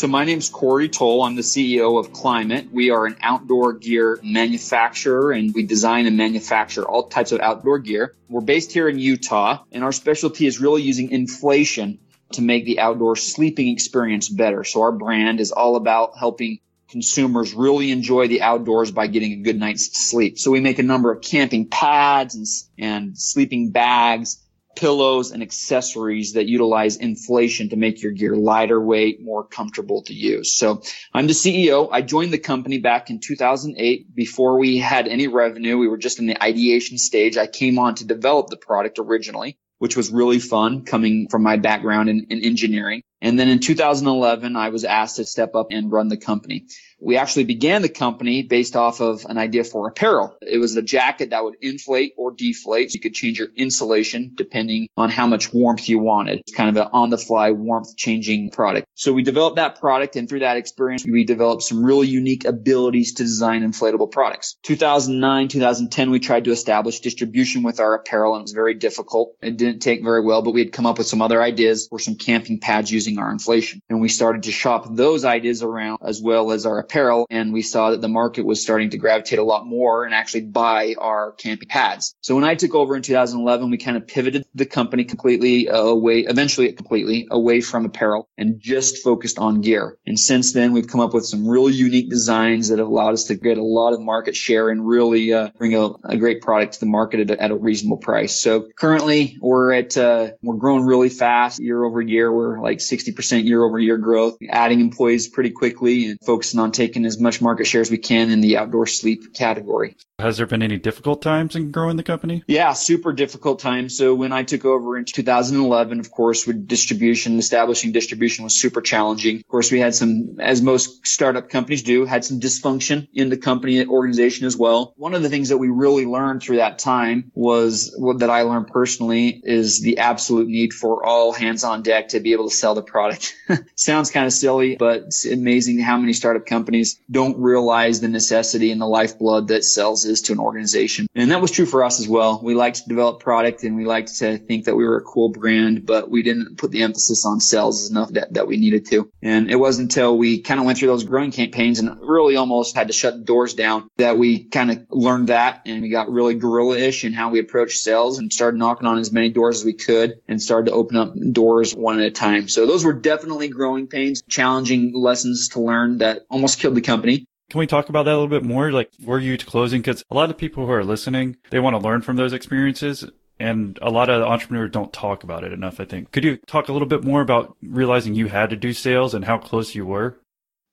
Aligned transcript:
So 0.00 0.06
my 0.06 0.24
name's 0.24 0.48
Corey 0.48 0.88
Toll. 0.88 1.22
I'm 1.24 1.36
the 1.36 1.42
CEO 1.42 2.00
of 2.00 2.10
Klymit. 2.10 2.70
We 2.72 2.88
are 2.88 3.04
an 3.04 3.16
outdoor 3.20 3.74
gear 3.74 4.18
manufacturer 4.22 5.30
and 5.30 5.52
we 5.54 5.62
design 5.62 6.06
and 6.06 6.16
manufacture 6.16 6.88
all 6.88 7.08
types 7.08 7.32
of 7.32 7.40
outdoor 7.40 7.80
gear. 7.80 8.14
We're 8.26 8.40
based 8.40 8.72
here 8.72 8.88
in 8.88 8.98
Utah 8.98 9.62
and 9.70 9.84
our 9.84 9.92
specialty 9.92 10.46
is 10.46 10.58
really 10.58 10.80
using 10.80 11.10
inflation 11.10 11.98
to 12.32 12.40
make 12.40 12.64
the 12.64 12.80
outdoor 12.80 13.14
sleeping 13.14 13.68
experience 13.68 14.30
better. 14.30 14.64
So 14.64 14.80
our 14.80 14.92
brand 14.92 15.38
is 15.38 15.52
all 15.52 15.76
about 15.76 16.16
helping 16.18 16.60
consumers 16.88 17.52
really 17.52 17.90
enjoy 17.90 18.26
the 18.26 18.40
outdoors 18.40 18.90
by 18.90 19.06
getting 19.06 19.32
a 19.32 19.42
good 19.42 19.60
night's 19.60 20.08
sleep. 20.08 20.38
So 20.38 20.50
we 20.50 20.60
make 20.60 20.78
a 20.78 20.82
number 20.82 21.12
of 21.12 21.20
camping 21.20 21.68
pads 21.68 22.34
and, 22.34 22.46
and 22.78 23.18
sleeping 23.18 23.70
bags 23.70 24.42
pillows 24.76 25.30
and 25.30 25.42
accessories 25.42 26.34
that 26.34 26.46
utilize 26.46 26.96
inflation 26.96 27.68
to 27.70 27.76
make 27.76 28.02
your 28.02 28.12
gear 28.12 28.36
lighter 28.36 28.80
weight, 28.80 29.20
more 29.20 29.44
comfortable 29.44 30.02
to 30.02 30.14
use. 30.14 30.56
So 30.56 30.82
I'm 31.12 31.26
the 31.26 31.32
CEO. 31.32 31.88
I 31.90 32.02
joined 32.02 32.32
the 32.32 32.38
company 32.38 32.78
back 32.78 33.10
in 33.10 33.20
2008 33.20 34.14
before 34.14 34.58
we 34.58 34.78
had 34.78 35.08
any 35.08 35.28
revenue. 35.28 35.78
We 35.78 35.88
were 35.88 35.98
just 35.98 36.18
in 36.18 36.26
the 36.26 36.42
ideation 36.42 36.98
stage. 36.98 37.36
I 37.36 37.46
came 37.46 37.78
on 37.78 37.96
to 37.96 38.06
develop 38.06 38.48
the 38.48 38.56
product 38.56 38.98
originally, 38.98 39.58
which 39.78 39.96
was 39.96 40.10
really 40.10 40.38
fun 40.38 40.84
coming 40.84 41.28
from 41.28 41.42
my 41.42 41.56
background 41.56 42.08
in, 42.08 42.26
in 42.30 42.44
engineering. 42.44 43.02
And 43.22 43.38
then 43.38 43.48
in 43.48 43.58
2011, 43.58 44.56
I 44.56 44.70
was 44.70 44.84
asked 44.84 45.16
to 45.16 45.24
step 45.24 45.54
up 45.54 45.68
and 45.70 45.92
run 45.92 46.08
the 46.08 46.16
company. 46.16 46.66
We 47.02 47.16
actually 47.16 47.44
began 47.44 47.82
the 47.82 47.88
company 47.88 48.42
based 48.42 48.76
off 48.76 49.00
of 49.00 49.24
an 49.26 49.38
idea 49.38 49.64
for 49.64 49.88
apparel. 49.88 50.36
It 50.42 50.58
was 50.58 50.76
a 50.76 50.82
jacket 50.82 51.30
that 51.30 51.42
would 51.42 51.56
inflate 51.62 52.12
or 52.18 52.30
deflate. 52.30 52.90
So 52.90 52.96
you 52.96 53.00
could 53.00 53.14
change 53.14 53.38
your 53.38 53.48
insulation 53.56 54.32
depending 54.34 54.88
on 54.96 55.08
how 55.08 55.26
much 55.26 55.52
warmth 55.52 55.88
you 55.88 55.98
wanted. 55.98 56.40
It's 56.40 56.54
kind 56.54 56.68
of 56.68 56.76
an 56.76 56.90
on 56.92 57.10
the 57.10 57.18
fly 57.18 57.52
warmth 57.52 57.96
changing 57.96 58.50
product. 58.50 58.86
So 58.94 59.12
we 59.12 59.22
developed 59.22 59.56
that 59.56 59.80
product 59.80 60.16
and 60.16 60.28
through 60.28 60.40
that 60.40 60.58
experience, 60.58 61.06
we 61.06 61.24
developed 61.24 61.62
some 61.62 61.84
really 61.84 62.06
unique 62.06 62.44
abilities 62.44 63.14
to 63.14 63.22
design 63.22 63.62
inflatable 63.62 64.10
products. 64.10 64.56
2009, 64.64 65.48
2010, 65.48 66.10
we 66.10 66.20
tried 66.20 66.44
to 66.44 66.50
establish 66.50 67.00
distribution 67.00 67.62
with 67.62 67.80
our 67.80 67.94
apparel 67.94 68.34
and 68.34 68.42
it 68.42 68.44
was 68.44 68.52
very 68.52 68.74
difficult. 68.74 69.36
It 69.40 69.56
didn't 69.56 69.80
take 69.80 70.02
very 70.02 70.22
well, 70.22 70.42
but 70.42 70.52
we 70.52 70.60
had 70.60 70.72
come 70.72 70.86
up 70.86 70.98
with 70.98 71.06
some 71.06 71.22
other 71.22 71.42
ideas 71.42 71.88
for 71.88 71.98
some 71.98 72.16
camping 72.16 72.60
pads 72.60 72.90
using 72.90 73.09
our 73.18 73.30
inflation. 73.30 73.82
And 73.88 74.00
we 74.00 74.08
started 74.08 74.44
to 74.44 74.52
shop 74.52 74.86
those 74.90 75.24
ideas 75.24 75.62
around 75.62 75.98
as 76.02 76.20
well 76.20 76.52
as 76.52 76.66
our 76.66 76.78
apparel. 76.78 77.26
And 77.30 77.52
we 77.52 77.62
saw 77.62 77.90
that 77.90 78.00
the 78.00 78.08
market 78.08 78.44
was 78.44 78.62
starting 78.62 78.90
to 78.90 78.98
gravitate 78.98 79.38
a 79.38 79.44
lot 79.44 79.66
more 79.66 80.04
and 80.04 80.14
actually 80.14 80.42
buy 80.42 80.94
our 80.98 81.32
camping 81.32 81.68
pads. 81.68 82.14
So 82.20 82.34
when 82.34 82.44
I 82.44 82.54
took 82.54 82.74
over 82.74 82.96
in 82.96 83.02
2011, 83.02 83.70
we 83.70 83.78
kind 83.78 83.96
of 83.96 84.06
pivoted 84.06 84.44
the 84.54 84.66
company 84.66 85.04
completely 85.04 85.68
away, 85.68 86.20
eventually 86.20 86.72
completely 86.72 87.28
away 87.30 87.60
from 87.60 87.84
apparel 87.84 88.28
and 88.36 88.60
just 88.60 89.02
focused 89.02 89.38
on 89.38 89.60
gear. 89.60 89.98
And 90.06 90.18
since 90.18 90.52
then, 90.52 90.72
we've 90.72 90.86
come 90.86 91.00
up 91.00 91.14
with 91.14 91.26
some 91.26 91.46
really 91.48 91.72
unique 91.72 92.10
designs 92.10 92.68
that 92.68 92.78
have 92.78 92.88
allowed 92.88 93.14
us 93.14 93.24
to 93.24 93.34
get 93.34 93.58
a 93.58 93.62
lot 93.62 93.92
of 93.92 94.00
market 94.00 94.36
share 94.36 94.68
and 94.70 94.86
really 94.86 95.32
uh, 95.32 95.50
bring 95.58 95.74
a, 95.74 95.90
a, 96.04 96.16
great 96.16 96.42
product 96.42 96.74
to 96.74 96.80
the 96.80 96.86
market 96.86 97.20
at 97.20 97.30
a, 97.30 97.42
at 97.42 97.50
a 97.50 97.56
reasonable 97.56 97.96
price. 97.96 98.40
So 98.40 98.68
currently 98.76 99.38
we're 99.40 99.72
at, 99.72 99.96
uh, 99.96 100.30
we're 100.42 100.56
growing 100.56 100.84
really 100.84 101.08
fast 101.08 101.60
year 101.60 101.82
over 101.84 102.00
year. 102.00 102.32
We're 102.32 102.60
like 102.60 102.78
60% 102.78 102.99
year 103.46 103.62
over 103.64 103.78
year 103.78 103.98
growth, 103.98 104.36
adding 104.48 104.80
employees 104.80 105.28
pretty 105.28 105.50
quickly 105.50 106.10
and 106.10 106.18
focusing 106.24 106.60
on 106.60 106.72
taking 106.72 107.04
as 107.04 107.20
much 107.20 107.40
market 107.40 107.66
share 107.66 107.80
as 107.80 107.90
we 107.90 107.98
can 107.98 108.30
in 108.30 108.40
the 108.40 108.56
outdoor 108.56 108.86
sleep 108.86 109.34
category. 109.34 109.96
Has 110.20 110.36
there 110.36 110.46
been 110.46 110.62
any 110.62 110.78
difficult 110.78 111.22
times 111.22 111.56
in 111.56 111.70
growing 111.70 111.96
the 111.96 112.02
company? 112.02 112.42
Yeah, 112.46 112.72
super 112.72 113.12
difficult 113.12 113.58
times. 113.58 113.96
So 113.96 114.14
when 114.14 114.32
I 114.32 114.42
took 114.42 114.64
over 114.64 114.96
in 114.96 115.04
2011, 115.04 116.00
of 116.00 116.10
course, 116.10 116.46
with 116.46 116.68
distribution, 116.68 117.38
establishing 117.38 117.92
distribution 117.92 118.44
was 118.44 118.60
super 118.60 118.80
challenging. 118.80 119.36
Of 119.36 119.48
course, 119.48 119.72
we 119.72 119.80
had 119.80 119.94
some, 119.94 120.36
as 120.38 120.62
most 120.62 121.06
startup 121.06 121.48
companies 121.48 121.82
do, 121.82 122.04
had 122.04 122.24
some 122.24 122.40
dysfunction 122.40 123.08
in 123.12 123.30
the 123.30 123.36
company 123.36 123.84
organization 123.86 124.46
as 124.46 124.56
well. 124.56 124.94
One 124.96 125.14
of 125.14 125.22
the 125.22 125.28
things 125.28 125.48
that 125.48 125.58
we 125.58 125.68
really 125.68 126.06
learned 126.06 126.42
through 126.42 126.56
that 126.56 126.78
time 126.78 127.30
was 127.34 127.94
what 127.96 128.20
that 128.20 128.30
I 128.30 128.42
learned 128.42 128.68
personally 128.68 129.40
is 129.42 129.80
the 129.80 129.98
absolute 129.98 130.48
need 130.48 130.72
for 130.72 131.04
all 131.04 131.32
hands 131.32 131.64
on 131.64 131.82
deck 131.82 132.08
to 132.08 132.20
be 132.20 132.32
able 132.32 132.48
to 132.48 132.54
sell 132.54 132.74
the 132.74 132.82
product. 132.82 133.34
Sounds 133.74 134.10
kind 134.10 134.26
of 134.26 134.32
silly, 134.32 134.76
but 134.76 135.02
it's 135.04 135.26
amazing 135.26 135.78
how 135.78 135.96
many 135.96 136.12
startup 136.12 136.46
companies 136.46 137.00
don't 137.10 137.38
realize 137.38 138.00
the 138.00 138.08
necessity 138.08 138.70
and 138.70 138.80
the 138.80 138.86
lifeblood 138.86 139.48
that 139.48 139.64
sales 139.64 140.04
is 140.10 140.22
to 140.22 140.32
an 140.32 140.38
organization. 140.38 141.06
And 141.14 141.30
that 141.30 141.40
was 141.40 141.50
true 141.50 141.66
for 141.66 141.84
us 141.84 142.00
as 142.00 142.08
well. 142.08 142.40
We 142.42 142.54
liked 142.54 142.82
to 142.82 142.88
develop 142.88 143.20
product 143.20 143.64
and 143.64 143.76
we 143.76 143.84
liked 143.84 144.18
to 144.18 144.38
think 144.38 144.66
that 144.66 144.76
we 144.76 144.84
were 144.84 144.96
a 144.96 145.02
cool 145.02 145.30
brand, 145.30 145.86
but 145.86 146.10
we 146.10 146.22
didn't 146.22 146.58
put 146.58 146.70
the 146.70 146.82
emphasis 146.82 147.24
on 147.24 147.40
sales 147.40 147.90
enough 147.90 148.10
that, 148.10 148.34
that 148.34 148.46
we 148.46 148.56
needed 148.56 148.86
to. 148.86 149.10
And 149.22 149.50
it 149.50 149.56
wasn't 149.56 149.90
until 149.90 150.16
we 150.16 150.40
kind 150.40 150.60
of 150.60 150.66
went 150.66 150.78
through 150.78 150.88
those 150.88 151.04
growing 151.04 151.30
campaigns 151.30 151.78
and 151.78 151.98
really 152.00 152.36
almost 152.36 152.76
had 152.76 152.88
to 152.88 152.92
shut 152.92 153.14
the 153.14 153.24
doors 153.24 153.54
down 153.54 153.88
that 153.96 154.18
we 154.18 154.44
kind 154.44 154.70
of 154.70 154.86
learned 154.90 155.28
that 155.28 155.62
and 155.66 155.82
we 155.82 155.88
got 155.88 156.10
really 156.10 156.34
guerrilla-ish 156.34 157.04
in 157.04 157.12
how 157.12 157.30
we 157.30 157.38
approached 157.38 157.78
sales 157.78 158.18
and 158.18 158.32
started 158.32 158.58
knocking 158.58 158.86
on 158.86 158.98
as 158.98 159.12
many 159.12 159.30
doors 159.30 159.60
as 159.60 159.64
we 159.64 159.72
could 159.72 160.20
and 160.28 160.42
started 160.42 160.70
to 160.70 160.76
open 160.76 160.96
up 160.96 161.14
doors 161.32 161.74
one 161.74 162.00
at 162.00 162.06
a 162.06 162.10
time. 162.10 162.48
So 162.48 162.66
those 162.66 162.84
were 162.84 162.92
definitely 162.92 163.48
growing 163.48 163.86
pains, 163.86 164.22
challenging 164.28 164.92
lessons 164.94 165.48
to 165.50 165.60
learn 165.60 165.98
that 165.98 166.22
almost 166.30 166.58
killed 166.58 166.74
the 166.74 166.80
company. 166.80 167.26
Can 167.50 167.58
we 167.58 167.66
talk 167.66 167.88
about 167.88 168.04
that 168.04 168.12
a 168.12 168.18
little 168.18 168.28
bit 168.28 168.44
more? 168.44 168.70
Like, 168.70 168.90
were 169.04 169.18
you 169.18 169.36
closing? 169.36 169.80
Because 169.80 170.04
a 170.10 170.14
lot 170.14 170.30
of 170.30 170.38
people 170.38 170.66
who 170.66 170.72
are 170.72 170.84
listening, 170.84 171.36
they 171.50 171.58
want 171.58 171.74
to 171.74 171.82
learn 171.82 172.00
from 172.00 172.16
those 172.16 172.32
experiences. 172.32 173.04
And 173.40 173.78
a 173.80 173.90
lot 173.90 174.10
of 174.10 174.22
entrepreneurs 174.22 174.70
don't 174.70 174.92
talk 174.92 175.24
about 175.24 175.44
it 175.44 175.52
enough, 175.52 175.80
I 175.80 175.84
think. 175.86 176.12
Could 176.12 176.24
you 176.24 176.36
talk 176.36 176.68
a 176.68 176.72
little 176.72 176.86
bit 176.86 177.02
more 177.02 177.22
about 177.22 177.56
realizing 177.62 178.14
you 178.14 178.28
had 178.28 178.50
to 178.50 178.56
do 178.56 178.72
sales 178.72 179.14
and 179.14 179.24
how 179.24 179.38
close 179.38 179.74
you 179.74 179.86
were? 179.86 180.20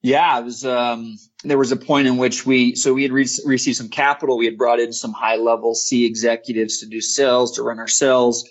Yeah, 0.02 0.38
it 0.38 0.44
was, 0.44 0.64
um, 0.64 1.16
there 1.42 1.58
was 1.58 1.72
a 1.72 1.76
point 1.76 2.06
in 2.06 2.18
which 2.18 2.46
we, 2.46 2.76
so 2.76 2.94
we 2.94 3.02
had 3.02 3.10
re- 3.10 3.26
received 3.44 3.78
some 3.78 3.88
capital. 3.88 4.38
We 4.38 4.44
had 4.44 4.58
brought 4.58 4.78
in 4.78 4.92
some 4.92 5.12
high 5.12 5.36
level 5.36 5.74
C 5.74 6.04
executives 6.04 6.78
to 6.78 6.86
do 6.86 7.00
sales, 7.00 7.56
to 7.56 7.62
run 7.62 7.78
our 7.78 7.88
sales. 7.88 8.48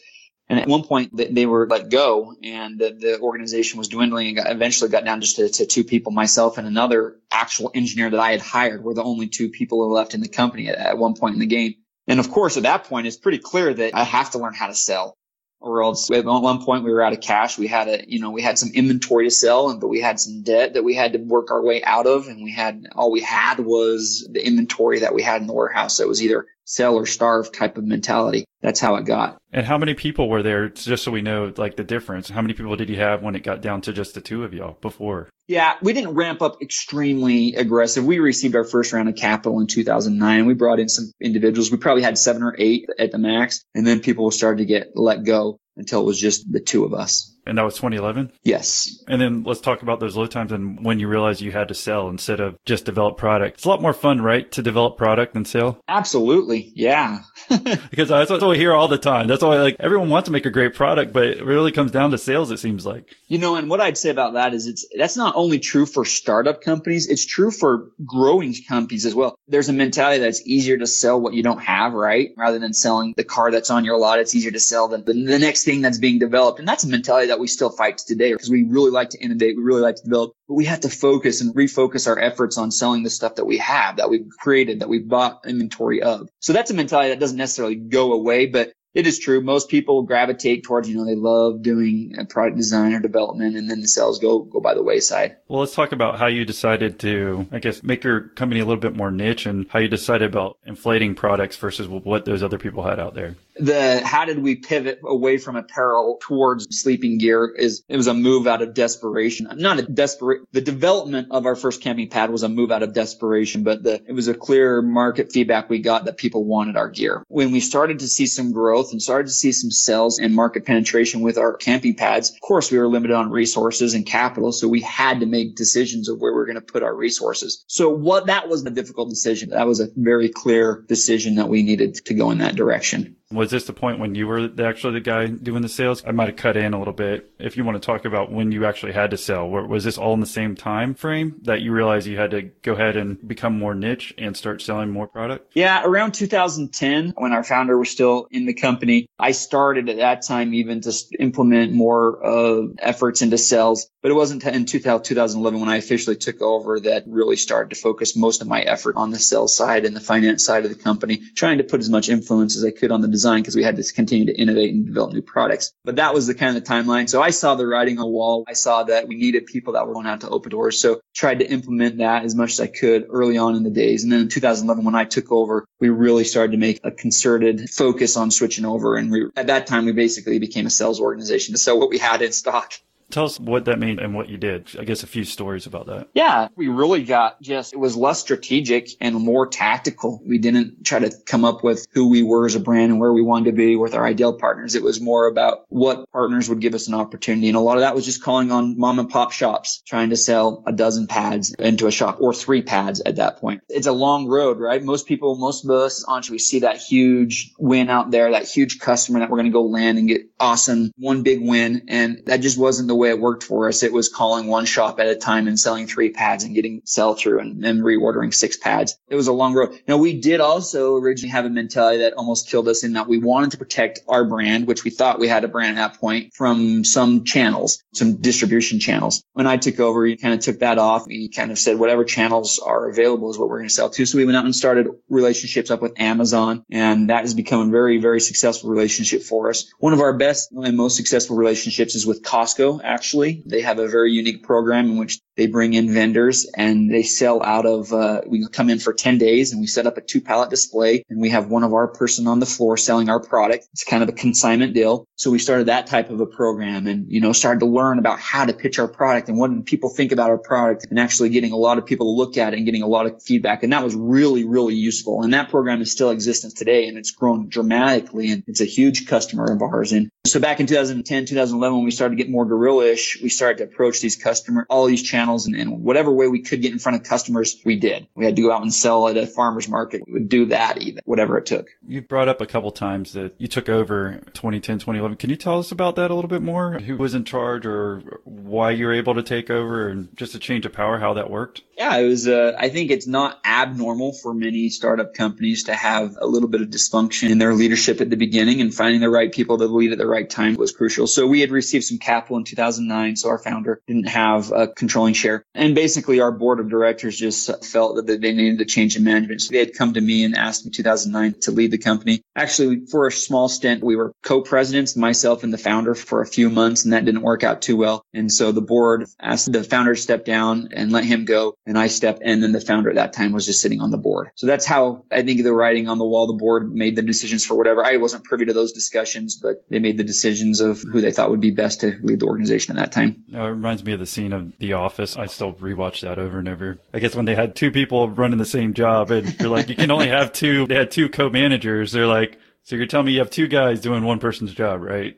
And 0.49 0.59
at 0.59 0.67
one 0.67 0.83
point 0.83 1.11
they 1.13 1.45
were 1.45 1.67
let 1.67 1.89
go 1.89 2.33
and 2.41 2.79
the, 2.79 2.91
the 2.91 3.19
organization 3.19 3.79
was 3.79 3.89
dwindling 3.89 4.27
and 4.27 4.37
got, 4.37 4.49
eventually 4.49 4.89
got 4.89 5.03
down 5.03 5.19
just 5.19 5.35
to, 5.35 5.49
to, 5.49 5.65
two 5.65 5.83
people, 5.83 6.13
myself 6.13 6.57
and 6.57 6.65
another 6.65 7.17
actual 7.29 7.69
engineer 7.75 8.09
that 8.09 8.19
I 8.19 8.31
had 8.31 8.39
hired 8.39 8.81
were 8.81 8.93
the 8.93 9.03
only 9.03 9.27
two 9.27 9.49
people 9.49 9.89
left 9.91 10.13
in 10.13 10.21
the 10.21 10.29
company 10.29 10.69
at, 10.69 10.77
at 10.77 10.97
one 10.97 11.15
point 11.15 11.33
in 11.33 11.39
the 11.39 11.47
game. 11.47 11.75
And 12.07 12.21
of 12.21 12.31
course, 12.31 12.55
at 12.55 12.63
that 12.63 12.85
point, 12.85 13.07
it's 13.07 13.17
pretty 13.17 13.39
clear 13.39 13.73
that 13.73 13.93
I 13.93 14.05
have 14.05 14.31
to 14.31 14.37
learn 14.37 14.53
how 14.53 14.67
to 14.67 14.75
sell 14.75 15.17
or 15.59 15.83
else 15.83 16.09
at 16.11 16.23
one 16.23 16.63
point 16.63 16.83
we 16.83 16.91
were 16.91 17.01
out 17.01 17.13
of 17.13 17.21
cash. 17.21 17.57
We 17.57 17.67
had 17.67 17.87
a, 17.87 18.03
you 18.07 18.19
know, 18.19 18.29
we 18.29 18.41
had 18.41 18.59
some 18.59 18.69
inventory 18.73 19.25
to 19.25 19.31
sell 19.31 19.69
and, 19.69 19.81
but 19.81 19.87
we 19.87 19.99
had 19.99 20.19
some 20.19 20.43
debt 20.43 20.75
that 20.75 20.83
we 20.83 20.93
had 20.93 21.13
to 21.13 21.19
work 21.19 21.51
our 21.51 21.61
way 21.61 21.83
out 21.83 22.05
of. 22.05 22.27
And 22.27 22.43
we 22.43 22.51
had, 22.51 22.87
all 22.95 23.11
we 23.11 23.21
had 23.21 23.59
was 23.59 24.27
the 24.31 24.45
inventory 24.45 24.99
that 24.99 25.13
we 25.13 25.23
had 25.23 25.41
in 25.41 25.47
the 25.47 25.53
warehouse. 25.53 25.97
So 25.97 26.03
it 26.03 26.07
was 26.07 26.21
either 26.21 26.45
sell 26.67 26.95
or 26.95 27.05
starve 27.05 27.51
type 27.51 27.77
of 27.77 27.85
mentality. 27.85 28.45
That's 28.61 28.79
how 28.79 28.95
it 28.97 29.05
got. 29.05 29.37
And 29.53 29.65
how 29.65 29.77
many 29.77 29.93
people 29.93 30.29
were 30.29 30.43
there, 30.43 30.67
just 30.67 31.03
so 31.03 31.11
we 31.11 31.21
know, 31.21 31.53
like 31.55 31.77
the 31.77 31.83
difference? 31.83 32.29
How 32.29 32.41
many 32.41 32.53
people 32.53 32.75
did 32.75 32.89
you 32.89 32.97
have 32.97 33.23
when 33.23 33.35
it 33.35 33.43
got 33.43 33.61
down 33.61 33.81
to 33.81 33.93
just 33.93 34.13
the 34.13 34.21
two 34.21 34.43
of 34.43 34.53
y'all 34.53 34.77
before? 34.81 35.29
Yeah, 35.47 35.75
we 35.81 35.93
didn't 35.93 36.15
ramp 36.15 36.41
up 36.41 36.61
extremely 36.61 37.55
aggressive. 37.55 38.05
We 38.05 38.19
received 38.19 38.55
our 38.55 38.65
first 38.65 38.91
round 38.91 39.07
of 39.07 39.15
capital 39.15 39.61
in 39.61 39.67
2009. 39.67 40.45
We 40.45 40.53
brought 40.53 40.79
in 40.79 40.89
some 40.89 41.11
individuals. 41.21 41.71
We 41.71 41.77
probably 41.77 42.03
had 42.03 42.17
seven 42.17 42.43
or 42.43 42.53
eight 42.57 42.89
at 42.99 43.11
the 43.11 43.17
max, 43.17 43.63
and 43.73 43.87
then 43.87 44.01
people 44.01 44.29
started 44.31 44.57
to 44.57 44.65
get 44.65 44.91
let 44.95 45.23
go 45.23 45.57
until 45.77 46.01
it 46.01 46.05
was 46.05 46.19
just 46.19 46.51
the 46.51 46.59
two 46.59 46.83
of 46.83 46.93
us. 46.93 47.33
And 47.47 47.57
that 47.57 47.63
was 47.63 47.75
2011? 47.75 48.31
Yes. 48.43 49.03
And 49.07 49.21
then 49.21 49.43
let's 49.43 49.61
talk 49.61 49.81
about 49.81 49.99
those 49.99 50.15
low 50.15 50.27
times 50.27 50.51
and 50.51 50.83
when 50.83 50.99
you 50.99 51.07
realized 51.07 51.41
you 51.41 51.51
had 51.51 51.67
to 51.69 51.73
sell 51.73 52.09
instead 52.09 52.39
of 52.39 52.57
just 52.65 52.85
develop 52.85 53.17
product. 53.17 53.57
It's 53.57 53.65
a 53.65 53.69
lot 53.69 53.81
more 53.81 53.93
fun, 53.93 54.21
right? 54.21 54.51
To 54.53 54.61
develop 54.61 54.97
product 54.97 55.33
than 55.33 55.45
sell? 55.45 55.79
Absolutely. 55.87 56.71
Yeah. 56.75 57.19
because 57.89 58.09
that's 58.09 58.29
what 58.29 58.47
we 58.47 58.57
hear 58.57 58.73
all 58.73 58.87
the 58.87 58.97
time. 58.97 59.27
That's 59.27 59.43
why 59.43 59.59
like 59.61 59.77
everyone 59.79 60.09
wants 60.09 60.27
to 60.27 60.31
make 60.31 60.45
a 60.45 60.51
great 60.51 60.73
product, 60.73 61.13
but 61.13 61.25
it 61.25 61.45
really 61.45 61.71
comes 61.71 61.91
down 61.91 62.11
to 62.11 62.17
sales, 62.17 62.51
it 62.51 62.59
seems 62.59 62.85
like. 62.85 63.15
You 63.27 63.37
know, 63.37 63.55
and 63.55 63.69
what 63.69 63.81
I'd 63.81 63.97
say 63.97 64.09
about 64.09 64.33
that 64.33 64.53
is 64.53 64.67
it's, 64.67 64.85
that's 64.97 65.17
not 65.17 65.35
only 65.35 65.59
true 65.59 65.85
for 65.85 66.05
startup 66.05 66.61
companies. 66.61 67.07
It's 67.07 67.25
true 67.25 67.51
for 67.51 67.89
growing 68.05 68.53
companies 68.67 69.05
as 69.05 69.15
well. 69.15 69.37
There's 69.47 69.69
a 69.69 69.73
mentality 69.73 70.19
that 70.19 70.29
it's 70.29 70.45
easier 70.45 70.77
to 70.77 70.87
sell 70.87 71.19
what 71.19 71.33
you 71.33 71.43
don't 71.43 71.61
have, 71.61 71.93
right? 71.93 72.31
Rather 72.37 72.59
than 72.59 72.73
selling 72.73 73.13
the 73.15 73.23
car 73.23 73.51
that's 73.51 73.69
on 73.69 73.85
your 73.85 73.97
lot, 73.97 74.19
it's 74.19 74.35
easier 74.35 74.51
to 74.51 74.59
sell 74.59 74.87
than 74.87 75.05
the, 75.05 75.13
the 75.13 75.39
next 75.39 75.63
thing 75.63 75.81
that's 75.81 75.97
being 75.97 76.19
developed. 76.19 76.59
And 76.59 76.67
that's 76.67 76.83
a 76.83 76.87
mentality 76.87 77.27
that 77.27 77.36
that 77.37 77.41
we 77.41 77.47
still 77.47 77.69
fight 77.69 77.99
today 77.99 78.31
because 78.31 78.49
we 78.49 78.63
really 78.63 78.89
like 78.89 79.11
to 79.11 79.19
innovate. 79.19 79.55
We 79.55 79.63
really 79.63 79.81
like 79.81 79.97
to 79.97 80.03
develop, 80.03 80.33
but 80.47 80.55
we 80.55 80.65
have 80.65 80.81
to 80.81 80.89
focus 80.89 81.41
and 81.41 81.53
refocus 81.53 82.07
our 82.07 82.17
efforts 82.17 82.57
on 82.57 82.71
selling 82.71 83.03
the 83.03 83.11
stuff 83.11 83.35
that 83.35 83.45
we 83.45 83.59
have, 83.59 83.97
that 83.97 84.09
we've 84.09 84.27
created, 84.39 84.79
that 84.79 84.89
we've 84.89 85.07
bought 85.07 85.45
inventory 85.45 86.01
of. 86.01 86.27
So 86.39 86.51
that's 86.53 86.71
a 86.71 86.73
mentality 86.73 87.09
that 87.09 87.19
doesn't 87.19 87.37
necessarily 87.37 87.75
go 87.75 88.13
away, 88.13 88.47
but 88.47 88.73
it 88.93 89.05
is 89.05 89.19
true. 89.19 89.41
Most 89.41 89.69
people 89.69 90.03
gravitate 90.03 90.63
towards, 90.63 90.89
you 90.89 90.97
know, 90.97 91.05
they 91.05 91.15
love 91.15 91.61
doing 91.61 92.15
product 92.29 92.57
design 92.57 92.93
or 92.93 92.99
development 92.99 93.55
and 93.55 93.69
then 93.69 93.81
the 93.81 93.87
sales 93.87 94.19
go, 94.19 94.39
go 94.39 94.59
by 94.59 94.73
the 94.73 94.83
wayside. 94.83 95.37
Well, 95.47 95.59
let's 95.59 95.75
talk 95.75 95.91
about 95.91 96.17
how 96.17 96.27
you 96.27 96.45
decided 96.45 96.99
to, 96.99 97.47
I 97.51 97.59
guess, 97.59 97.83
make 97.83 98.03
your 98.03 98.21
company 98.29 98.59
a 98.59 98.65
little 98.65 98.81
bit 98.81 98.95
more 98.95 99.11
niche 99.11 99.45
and 99.45 99.67
how 99.69 99.79
you 99.79 99.87
decided 99.87 100.29
about 100.29 100.57
inflating 100.65 101.15
products 101.15 101.57
versus 101.57 101.87
what 101.87 102.25
those 102.25 102.43
other 102.43 102.57
people 102.57 102.83
had 102.83 102.99
out 102.99 103.13
there 103.13 103.35
the 103.59 104.01
how 104.05 104.25
did 104.25 104.39
we 104.39 104.55
pivot 104.55 104.99
away 105.03 105.37
from 105.37 105.55
apparel 105.55 106.19
towards 106.21 106.67
sleeping 106.69 107.17
gear 107.17 107.47
is 107.47 107.83
it 107.87 107.97
was 107.97 108.07
a 108.07 108.13
move 108.13 108.47
out 108.47 108.61
of 108.61 108.73
desperation 108.73 109.47
not 109.55 109.79
a 109.79 109.83
desperate 109.83 110.41
the 110.51 110.61
development 110.61 111.27
of 111.31 111.45
our 111.45 111.55
first 111.55 111.81
camping 111.81 112.09
pad 112.09 112.29
was 112.29 112.43
a 112.43 112.49
move 112.49 112.71
out 112.71 112.83
of 112.83 112.93
desperation 112.93 113.63
but 113.63 113.83
the 113.83 114.01
it 114.07 114.13
was 114.13 114.27
a 114.27 114.33
clear 114.33 114.81
market 114.81 115.31
feedback 115.31 115.69
we 115.69 115.79
got 115.79 116.05
that 116.05 116.17
people 116.17 116.43
wanted 116.43 116.77
our 116.77 116.89
gear 116.89 117.23
when 117.27 117.51
we 117.51 117.59
started 117.59 117.99
to 117.99 118.07
see 118.07 118.27
some 118.27 118.51
growth 118.51 118.86
and 118.91 119.01
started 119.01 119.27
to 119.27 119.33
see 119.33 119.51
some 119.51 119.71
sales 119.71 120.19
and 120.19 120.33
market 120.33 120.65
penetration 120.65 121.21
with 121.21 121.37
our 121.37 121.53
camping 121.53 121.95
pads. 121.95 122.31
Of 122.31 122.41
course 122.41 122.71
we 122.71 122.77
were 122.77 122.87
limited 122.87 123.13
on 123.13 123.29
resources 123.29 123.93
and 123.93 124.05
capital 124.05 124.51
so 124.51 124.67
we 124.67 124.81
had 124.81 125.19
to 125.19 125.25
make 125.25 125.55
decisions 125.55 126.07
of 126.09 126.19
where 126.19 126.31
we 126.31 126.37
we're 126.37 126.45
going 126.45 126.55
to 126.55 126.61
put 126.61 126.83
our 126.83 126.95
resources. 126.95 127.63
So 127.67 127.89
what 127.89 128.27
that 128.27 128.47
was 128.47 128.65
a 128.65 128.69
difficult 128.69 129.09
decision. 129.09 129.49
That 129.49 129.67
was 129.67 129.79
a 129.79 129.89
very 129.95 130.29
clear 130.29 130.85
decision 130.87 131.35
that 131.35 131.49
we 131.49 131.63
needed 131.63 131.95
to 132.05 132.13
go 132.13 132.31
in 132.31 132.37
that 132.37 132.55
direction 132.55 133.16
was 133.31 133.51
this 133.51 133.65
the 133.65 133.73
point 133.73 133.99
when 133.99 134.15
you 134.15 134.25
were 134.25 134.49
actually 134.63 134.93
the 134.93 135.01
guy 135.01 135.27
doing 135.27 135.61
the 135.61 135.69
sales? 135.69 136.03
I 136.05 136.11
might 136.11 136.29
have 136.29 136.37
cut 136.37 136.55
in 136.55 136.73
a 136.73 136.79
little 136.79 136.93
bit. 136.93 137.29
If 137.39 137.57
you 137.57 137.65
want 137.65 137.81
to 137.81 137.85
talk 137.85 138.05
about 138.05 138.31
when 138.31 138.51
you 138.51 138.65
actually 138.65 138.93
had 138.93 139.11
to 139.11 139.17
sell, 139.17 139.49
was 139.49 139.83
this 139.83 139.97
all 139.97 140.13
in 140.13 140.21
the 140.21 140.25
same 140.25 140.55
time 140.55 140.93
frame 140.93 141.35
that 141.43 141.61
you 141.61 141.73
realized 141.73 142.07
you 142.07 142.17
had 142.17 142.31
to 142.31 142.43
go 142.61 142.73
ahead 142.73 142.95
and 142.95 143.25
become 143.27 143.59
more 143.59 143.75
niche 143.75 144.13
and 144.17 144.35
start 144.37 144.61
selling 144.61 144.91
more 144.91 145.07
product? 145.07 145.51
Yeah, 145.55 145.83
around 145.83 146.13
2010, 146.13 147.13
when 147.17 147.33
our 147.33 147.43
founder 147.43 147.77
was 147.77 147.89
still 147.89 148.27
in 148.31 148.45
the 148.45 148.53
company, 148.53 149.09
I 149.19 149.31
started 149.31 149.89
at 149.89 149.97
that 149.97 150.21
time 150.21 150.53
even 150.53 150.79
to 150.81 150.93
implement 151.19 151.73
more 151.73 152.25
uh, 152.25 152.67
efforts 152.79 153.21
into 153.21 153.37
sales. 153.37 153.89
But 154.01 154.11
it 154.11 154.15
wasn't 154.15 154.45
in 154.45 154.65
2011 154.65 155.59
when 155.59 155.67
I 155.67 155.75
officially 155.75 156.15
took 156.15 156.41
over 156.41 156.79
that 156.81 157.03
really 157.07 157.35
started 157.35 157.71
to 157.71 157.81
focus 157.81 158.15
most 158.15 158.41
of 158.41 158.47
my 158.47 158.61
effort 158.61 158.95
on 158.95 159.11
the 159.11 159.19
sales 159.19 159.53
side 159.53 159.83
and 159.83 159.93
the 159.93 159.99
finance 159.99 160.45
side 160.45 160.63
of 160.63 160.69
the 160.69 160.81
company, 160.81 161.21
trying 161.35 161.57
to 161.57 161.65
put 161.65 161.81
as 161.81 161.89
much 161.89 162.07
influence 162.07 162.55
as 162.55 162.63
I 162.63 162.71
could 162.71 162.91
on 162.91 163.01
the 163.01 163.09
design 163.17 163.41
because 163.41 163.55
we 163.55 163.63
had 163.63 163.75
to 163.75 163.93
continue 163.93 164.25
to 164.25 164.39
innovate 164.39 164.73
and 164.73 164.85
develop 164.85 165.13
new 165.13 165.21
products. 165.21 165.73
But 165.83 165.97
that 165.97 166.13
was 166.13 166.27
the 166.27 166.35
kind 166.35 166.55
of 166.55 166.63
the 166.63 166.69
timeline. 166.69 167.09
So 167.09 167.21
I 167.21 167.31
saw 167.31 167.55
the 167.55 167.67
writing 167.67 167.97
on 167.97 168.05
the 168.05 168.11
wall. 168.11 168.45
I 168.47 168.53
saw 168.53 168.83
that 168.83 169.07
we 169.07 169.15
needed 169.15 169.45
people 169.45 169.73
that 169.73 169.87
were 169.87 169.93
going 169.93 170.07
out 170.07 170.21
to 170.21 170.29
open 170.29 170.51
doors. 170.51 170.79
So 170.79 171.01
tried 171.13 171.39
to 171.39 171.49
implement 171.49 171.97
that 171.97 172.23
as 172.23 172.35
much 172.35 172.51
as 172.53 172.59
I 172.59 172.67
could 172.67 173.07
early 173.09 173.37
on 173.37 173.55
in 173.55 173.63
the 173.63 173.69
days. 173.69 174.03
And 174.03 174.11
then 174.11 174.21
in 174.21 174.29
2011, 174.29 174.83
when 174.83 174.95
I 174.95 175.05
took 175.05 175.31
over, 175.31 175.65
we 175.79 175.89
really 175.89 176.23
started 176.23 176.51
to 176.51 176.57
make 176.57 176.79
a 176.83 176.91
concerted 176.91 177.69
focus 177.69 178.17
on 178.17 178.31
switching 178.31 178.65
over. 178.65 178.95
And 178.95 179.11
we, 179.11 179.25
at 179.35 179.47
that 179.47 179.67
time, 179.67 179.85
we 179.85 179.91
basically 179.93 180.39
became 180.39 180.65
a 180.65 180.69
sales 180.69 181.01
organization 181.01 181.53
to 181.53 181.59
sell 181.59 181.79
what 181.79 181.89
we 181.89 181.97
had 181.97 182.21
in 182.21 182.31
stock. 182.31 182.73
Tell 183.09 183.25
us 183.25 183.39
what 183.39 183.65
that 183.65 183.79
means 183.79 183.99
and 184.01 184.13
what 184.13 184.27
you 184.27 184.37
did. 184.37 184.69
I 184.77 184.83
guess 184.83 185.03
a 185.03 185.07
few 185.07 185.23
stories 185.23 185.65
about 185.65 185.87
that. 185.87 186.09
Yeah, 186.13 186.49
we 186.55 186.67
really 186.67 187.03
got 187.03 187.41
just, 187.41 187.73
it 187.73 187.77
was 187.77 187.95
less 187.95 188.19
strategic 188.19 188.89
and 188.99 189.15
more 189.15 189.47
tactical. 189.47 190.21
We 190.25 190.37
didn't 190.37 190.85
try 190.85 190.99
to 190.99 191.11
come 191.25 191.45
up 191.45 191.63
with 191.63 191.87
who 191.91 192.09
we 192.09 192.21
were 192.21 192.45
as 192.45 192.55
a 192.55 192.59
brand 192.59 192.91
and 192.91 192.99
where 192.99 193.13
we 193.13 193.21
wanted 193.21 193.51
to 193.51 193.55
be 193.55 193.77
with 193.77 193.93
our 193.93 194.05
ideal 194.05 194.33
partners. 194.33 194.75
It 194.75 194.83
was 194.83 194.99
more 194.99 195.27
about 195.27 195.65
what 195.69 196.11
partners 196.11 196.49
would 196.49 196.59
give 196.59 196.75
us 196.75 196.89
an 196.89 196.95
opportunity. 196.95 197.47
And 197.47 197.55
a 197.55 197.61
lot 197.61 197.77
of 197.77 197.81
that 197.81 197.95
was 197.95 198.03
just 198.03 198.21
calling 198.21 198.51
on 198.51 198.77
mom 198.77 198.99
and 198.99 199.09
pop 199.09 199.31
shops, 199.31 199.81
trying 199.85 200.09
to 200.09 200.17
sell 200.17 200.63
a 200.67 200.73
dozen 200.73 201.07
pads 201.07 201.53
into 201.53 201.87
a 201.87 201.91
shop 201.91 202.17
or 202.19 202.33
three 202.33 202.61
pads 202.61 202.99
at 203.05 203.15
that 203.15 203.37
point. 203.37 203.61
It's 203.69 203.87
a 203.87 203.93
long 203.93 204.27
road, 204.27 204.59
right? 204.59 204.83
Most 204.83 205.07
people, 205.07 205.37
most 205.37 205.63
of 205.63 205.71
us, 205.71 206.03
honestly, 206.03 206.33
we 206.33 206.39
see 206.39 206.59
that 206.59 206.77
huge 206.77 207.53
win 207.57 207.89
out 207.89 208.11
there, 208.11 208.31
that 208.31 208.49
huge 208.49 208.79
customer 208.79 209.19
that 209.19 209.29
we're 209.29 209.37
going 209.37 209.45
to 209.45 209.51
go 209.51 209.63
land 209.63 209.97
and 209.97 210.09
get 210.09 210.23
awesome, 210.41 210.91
one 210.97 211.23
big 211.23 211.41
win. 211.41 211.83
And 211.87 212.21
that 212.25 212.41
just 212.41 212.57
wasn't 212.57 212.89
the 212.89 212.96
way 212.97 213.09
it 213.09 213.19
worked 213.19 213.43
for 213.43 213.67
us. 213.67 213.83
It 213.83 213.93
was 213.93 214.09
calling 214.09 214.47
one 214.47 214.65
shop 214.65 214.99
at 214.99 215.07
a 215.07 215.15
time 215.15 215.47
and 215.47 215.59
selling 215.59 215.87
three 215.87 216.09
pads 216.09 216.43
and 216.43 216.55
getting 216.55 216.81
sell 216.85 217.15
through 217.15 217.39
and 217.39 217.63
then 217.63 217.79
reordering 217.79 218.33
six 218.33 218.57
pads. 218.57 218.97
It 219.07 219.15
was 219.15 219.27
a 219.27 219.33
long 219.33 219.53
road. 219.53 219.79
Now 219.87 219.97
we 219.97 220.19
did 220.19 220.41
also 220.41 220.95
originally 220.95 221.31
have 221.31 221.45
a 221.45 221.49
mentality 221.49 221.99
that 221.99 222.13
almost 222.13 222.49
killed 222.49 222.67
us 222.67 222.83
in 222.83 222.93
that 222.93 223.07
we 223.07 223.17
wanted 223.17 223.51
to 223.51 223.57
protect 223.57 223.99
our 224.07 224.25
brand, 224.25 224.67
which 224.67 224.83
we 224.83 224.89
thought 224.89 225.19
we 225.19 225.27
had 225.27 225.43
a 225.43 225.47
brand 225.47 225.77
at 225.77 225.91
that 225.91 225.99
point 225.99 226.33
from 226.33 226.83
some 226.83 227.23
channels, 227.23 227.83
some 227.93 228.17
distribution 228.17 228.79
channels. 228.79 229.23
When 229.33 229.47
I 229.47 229.57
took 229.57 229.79
over, 229.79 230.01
we 230.01 230.17
kind 230.17 230.33
of 230.33 230.39
took 230.41 230.59
that 230.59 230.77
off. 230.77 231.07
We 231.07 231.29
kind 231.29 231.51
of 231.51 231.59
said 231.59 231.79
whatever 231.79 232.03
channels 232.03 232.59
are 232.59 232.89
available 232.89 233.31
is 233.31 233.37
what 233.37 233.49
we're 233.49 233.59
going 233.59 233.69
to 233.69 233.73
sell 233.73 233.89
to. 233.89 234.05
So 234.05 234.17
we 234.17 234.25
went 234.25 234.37
out 234.37 234.45
and 234.45 234.55
started 234.55 234.87
relationships 235.09 235.71
up 235.71 235.81
with 235.81 235.99
Amazon 235.99 236.65
and 236.69 237.09
that 237.09 237.21
has 237.21 237.33
become 237.33 237.67
a 237.67 237.71
very, 237.71 237.97
very 237.97 238.19
successful 238.19 238.69
relationship 238.69 239.21
for 239.23 239.49
us. 239.49 239.71
One 239.79 239.93
of 239.93 240.01
our 240.01 240.13
best 240.13 240.51
and 240.51 240.77
most 240.77 240.97
successful 240.97 241.35
relationships 241.35 241.95
is 241.95 242.05
with 242.05 242.23
Costco, 242.23 242.81
actually. 242.87 243.43
They 243.45 243.61
have 243.61 243.79
a 243.79 243.87
very 243.87 244.11
unique 244.11 244.43
program 244.43 244.85
in 244.91 244.97
which 244.97 245.19
they 245.35 245.45
bring 245.45 245.73
in 245.73 245.93
vendors 245.93 246.49
and 246.57 246.91
they 246.91 247.03
sell 247.03 247.43
out 247.43 247.65
of, 247.65 247.93
uh, 247.93 248.21
we 248.25 248.47
come 248.51 248.69
in 248.69 248.79
for 248.79 248.91
10 248.91 249.19
days 249.19 249.51
and 249.51 249.61
we 249.61 249.67
set 249.67 249.85
up 249.85 249.97
a 249.97 250.01
two 250.01 250.19
pallet 250.19 250.49
display 250.49 251.03
and 251.09 251.21
we 251.21 251.29
have 251.29 251.47
one 251.47 251.63
of 251.63 251.73
our 251.73 251.87
person 251.87 252.27
on 252.27 252.39
the 252.39 252.45
floor 252.45 252.75
selling 252.75 253.07
our 253.09 253.19
product. 253.19 253.67
It's 253.71 253.83
kind 253.83 254.01
of 254.01 254.09
a 254.09 254.13
consignment 254.13 254.73
deal. 254.73 255.05
So 255.15 255.29
we 255.29 255.37
started 255.37 255.67
that 255.67 255.87
type 255.87 256.09
of 256.09 256.19
a 256.19 256.25
program 256.25 256.87
and, 256.87 257.05
you 257.11 257.21
know, 257.21 257.33
started 257.33 257.59
to 257.59 257.67
learn 257.67 257.99
about 257.99 258.19
how 258.19 258.45
to 258.45 258.53
pitch 258.53 258.79
our 258.79 258.87
product 258.87 259.29
and 259.29 259.37
what 259.37 259.65
people 259.65 259.89
think 259.89 260.11
about 260.11 260.31
our 260.31 260.39
product 260.39 260.87
and 260.89 260.99
actually 260.99 261.29
getting 261.29 261.51
a 261.51 261.57
lot 261.57 261.77
of 261.77 261.85
people 261.85 262.07
to 262.07 262.17
look 262.17 262.37
at 262.37 262.53
it 262.53 262.57
and 262.57 262.65
getting 262.65 262.81
a 262.81 262.87
lot 262.87 263.05
of 263.05 263.21
feedback. 263.21 263.61
And 263.61 263.73
that 263.73 263.83
was 263.83 263.95
really, 263.95 264.43
really 264.43 264.75
useful. 264.75 265.21
And 265.21 265.33
that 265.33 265.49
program 265.49 265.81
is 265.81 265.91
still 265.91 266.09
existence 266.09 266.53
today 266.53 266.87
and 266.87 266.97
it's 266.97 267.11
grown 267.11 267.47
dramatically 267.47 268.31
and 268.31 268.43
it's 268.47 268.61
a 268.61 268.65
huge 268.65 269.07
customer 269.07 269.45
of 269.45 269.61
ours. 269.61 269.91
And 269.91 270.09
so 270.25 270.39
back 270.39 270.59
in 270.59 270.67
2010, 270.67 271.25
2011, 271.25 271.75
when 271.75 271.85
we 271.85 271.91
started 271.91 272.17
to 272.17 272.23
get 272.23 272.31
more 272.31 272.45
we 272.77 273.29
started 273.29 273.57
to 273.59 273.63
approach 273.65 274.01
these 274.01 274.15
customer, 274.15 274.65
all 274.69 274.85
these 274.85 275.03
channels 275.03 275.45
and, 275.45 275.55
and 275.55 275.83
whatever 275.83 276.11
way 276.11 276.27
we 276.27 276.41
could 276.41 276.61
get 276.61 276.71
in 276.71 276.79
front 276.79 276.97
of 276.97 277.07
customers, 277.07 277.59
we 277.65 277.75
did. 277.75 278.07
We 278.15 278.25
had 278.25 278.35
to 278.35 278.41
go 278.41 278.51
out 278.51 278.61
and 278.61 278.73
sell 278.73 279.07
at 279.07 279.17
a 279.17 279.27
farmer's 279.27 279.67
market. 279.67 280.03
We 280.05 280.13
would 280.13 280.29
do 280.29 280.45
that 280.47 280.81
even, 280.81 281.01
whatever 281.05 281.37
it 281.37 281.45
took. 281.45 281.67
You 281.87 282.01
brought 282.01 282.27
up 282.27 282.41
a 282.41 282.45
couple 282.45 282.71
times 282.71 283.13
that 283.13 283.35
you 283.37 283.47
took 283.47 283.69
over 283.69 284.21
2010, 284.33 284.79
2011. 284.79 285.17
Can 285.17 285.29
you 285.29 285.35
tell 285.35 285.59
us 285.59 285.71
about 285.71 285.95
that 285.95 286.11
a 286.11 286.15
little 286.15 286.29
bit 286.29 286.41
more? 286.41 286.79
Who 286.79 286.97
was 286.97 287.13
in 287.13 287.23
charge 287.23 287.65
or 287.65 287.99
why 288.23 288.71
you 288.71 288.85
were 288.85 288.93
able 288.93 289.15
to 289.15 289.23
take 289.23 289.49
over 289.49 289.87
and 289.87 290.15
just 290.15 290.35
a 290.35 290.39
change 290.39 290.65
of 290.65 290.73
power, 290.73 290.99
how 290.99 291.13
that 291.13 291.29
worked? 291.29 291.63
Yeah, 291.77 291.95
it 291.97 292.07
was, 292.07 292.27
uh, 292.27 292.53
I 292.57 292.69
think 292.69 292.89
it's 292.89 293.05
not 293.05 293.39
abnormal 293.45 294.11
for 294.11 294.33
many 294.33 294.69
startup 294.69 295.13
companies 295.13 295.65
to 295.65 295.75
have 295.75 296.17
a 296.19 296.25
little 296.25 296.49
bit 296.49 296.61
of 296.61 296.69
dysfunction 296.69 297.29
in 297.29 297.37
their 297.37 297.53
leadership 297.53 298.01
at 298.01 298.09
the 298.09 298.15
beginning 298.15 298.61
and 298.61 298.73
finding 298.73 298.99
the 298.99 299.11
right 299.11 299.31
people 299.31 299.59
to 299.59 299.65
lead 299.65 299.91
at 299.91 299.99
the 299.99 300.07
right 300.07 300.27
time 300.27 300.55
was 300.55 300.71
crucial. 300.71 301.05
So 301.05 301.27
we 301.27 301.41
had 301.41 301.51
received 301.51 301.85
some 301.85 301.99
capital 301.99 302.37
in 302.37 302.45
2009. 302.45 303.15
So 303.15 303.29
our 303.29 303.37
founder 303.37 303.79
didn't 303.85 304.07
have 304.07 304.51
a 304.51 304.67
controlling 304.67 305.13
share. 305.13 305.45
And 305.53 305.75
basically 305.75 306.19
our 306.19 306.31
board 306.31 306.59
of 306.59 306.67
directors 306.67 307.15
just 307.15 307.63
felt 307.63 307.97
that 307.97 308.07
they 308.07 308.33
needed 308.33 308.59
a 308.59 308.65
change 308.65 308.97
in 308.97 309.03
management. 309.03 309.41
So 309.41 309.51
they 309.51 309.59
had 309.59 309.75
come 309.75 309.93
to 309.93 310.01
me 310.01 310.23
and 310.23 310.35
asked 310.35 310.65
me 310.65 310.71
2009 310.71 311.41
to 311.41 311.51
lead 311.51 311.69
the 311.69 311.77
company. 311.77 312.23
Actually, 312.35 312.87
for 312.87 313.05
a 313.05 313.11
small 313.11 313.49
stint, 313.49 313.83
we 313.83 313.95
were 313.95 314.13
co-presidents, 314.23 314.95
myself 314.95 315.43
and 315.43 315.53
the 315.53 315.59
founder 315.59 315.93
for 315.93 316.21
a 316.21 316.27
few 316.27 316.49
months 316.49 316.85
and 316.85 316.93
that 316.93 317.05
didn't 317.05 317.21
work 317.21 317.43
out 317.43 317.61
too 317.61 317.77
well. 317.77 318.03
And 318.15 318.31
so 318.31 318.51
the 318.51 318.61
board 318.61 319.05
asked 319.21 319.51
the 319.51 319.63
founder 319.63 319.93
to 319.93 320.01
step 320.01 320.25
down 320.25 320.69
and 320.73 320.91
let 320.91 321.03
him 321.03 321.25
go 321.25 321.53
and 321.67 321.77
I 321.77 321.87
stepped. 321.87 322.21
And 322.23 322.41
then 322.41 322.53
the 322.53 322.61
founder 322.61 322.89
at 322.89 322.95
that 322.95 323.13
time 323.13 323.33
was 323.33 323.45
just 323.45 323.61
sitting 323.61 323.81
on 323.81 323.91
the 323.91 323.97
board. 323.97 324.29
So 324.35 324.47
that's 324.47 324.65
how 324.65 325.03
I 325.11 325.21
think 325.21 325.43
the 325.43 325.53
writing 325.53 325.87
on 325.87 325.99
the 325.99 326.05
wall, 326.05 326.25
the 326.25 326.33
board 326.33 326.73
made 326.73 326.95
the 326.95 327.01
decisions 327.01 327.45
for 327.45 327.55
whatever. 327.55 327.85
I 327.85 327.97
wasn't 327.97 328.23
privy 328.23 328.45
to 328.45 328.53
those 328.53 328.71
discussions, 328.71 329.35
but 329.35 329.63
they 329.69 329.79
made 329.79 329.97
the 329.97 330.03
decisions 330.03 330.61
of 330.61 330.81
who 330.81 331.01
they 331.01 331.11
thought 331.11 331.29
would 331.29 331.41
be 331.41 331.51
best 331.51 331.81
to 331.81 331.99
lead 332.01 332.21
the 332.21 332.25
organization 332.25 332.77
at 332.77 332.81
that 332.81 332.91
time. 332.91 333.23
it 333.31 333.37
reminds 333.37 333.83
me 333.83 333.93
of 333.93 333.99
the 333.99 334.05
scene 334.05 334.33
of 334.33 334.57
The 334.57 334.73
Office. 334.73 335.17
I 335.17 335.27
still 335.27 335.53
rewatch 335.53 336.01
that 336.01 336.17
over 336.17 336.39
and 336.39 336.47
over. 336.47 336.79
I 336.93 336.99
guess 336.99 337.15
when 337.15 337.25
they 337.25 337.35
had 337.35 337.55
two 337.55 337.71
people 337.71 338.09
running 338.09 338.39
the 338.39 338.45
same 338.45 338.73
job 338.73 339.11
and 339.11 339.37
you're 339.39 339.49
like, 339.49 339.67
you 339.69 339.75
can 339.75 339.91
only 339.91 340.07
have 340.07 340.31
two, 340.31 340.65
they 340.67 340.75
had 340.75 340.91
two 340.91 341.09
co-managers. 341.09 341.91
They're 341.91 342.07
like, 342.07 342.39
so 342.63 342.75
you're 342.75 342.85
telling 342.85 343.05
me 343.07 343.13
you 343.13 343.19
have 343.19 343.29
two 343.29 343.47
guys 343.47 343.81
doing 343.81 344.03
one 344.03 344.19
person's 344.19 344.53
job, 344.53 344.81
right? 344.81 345.17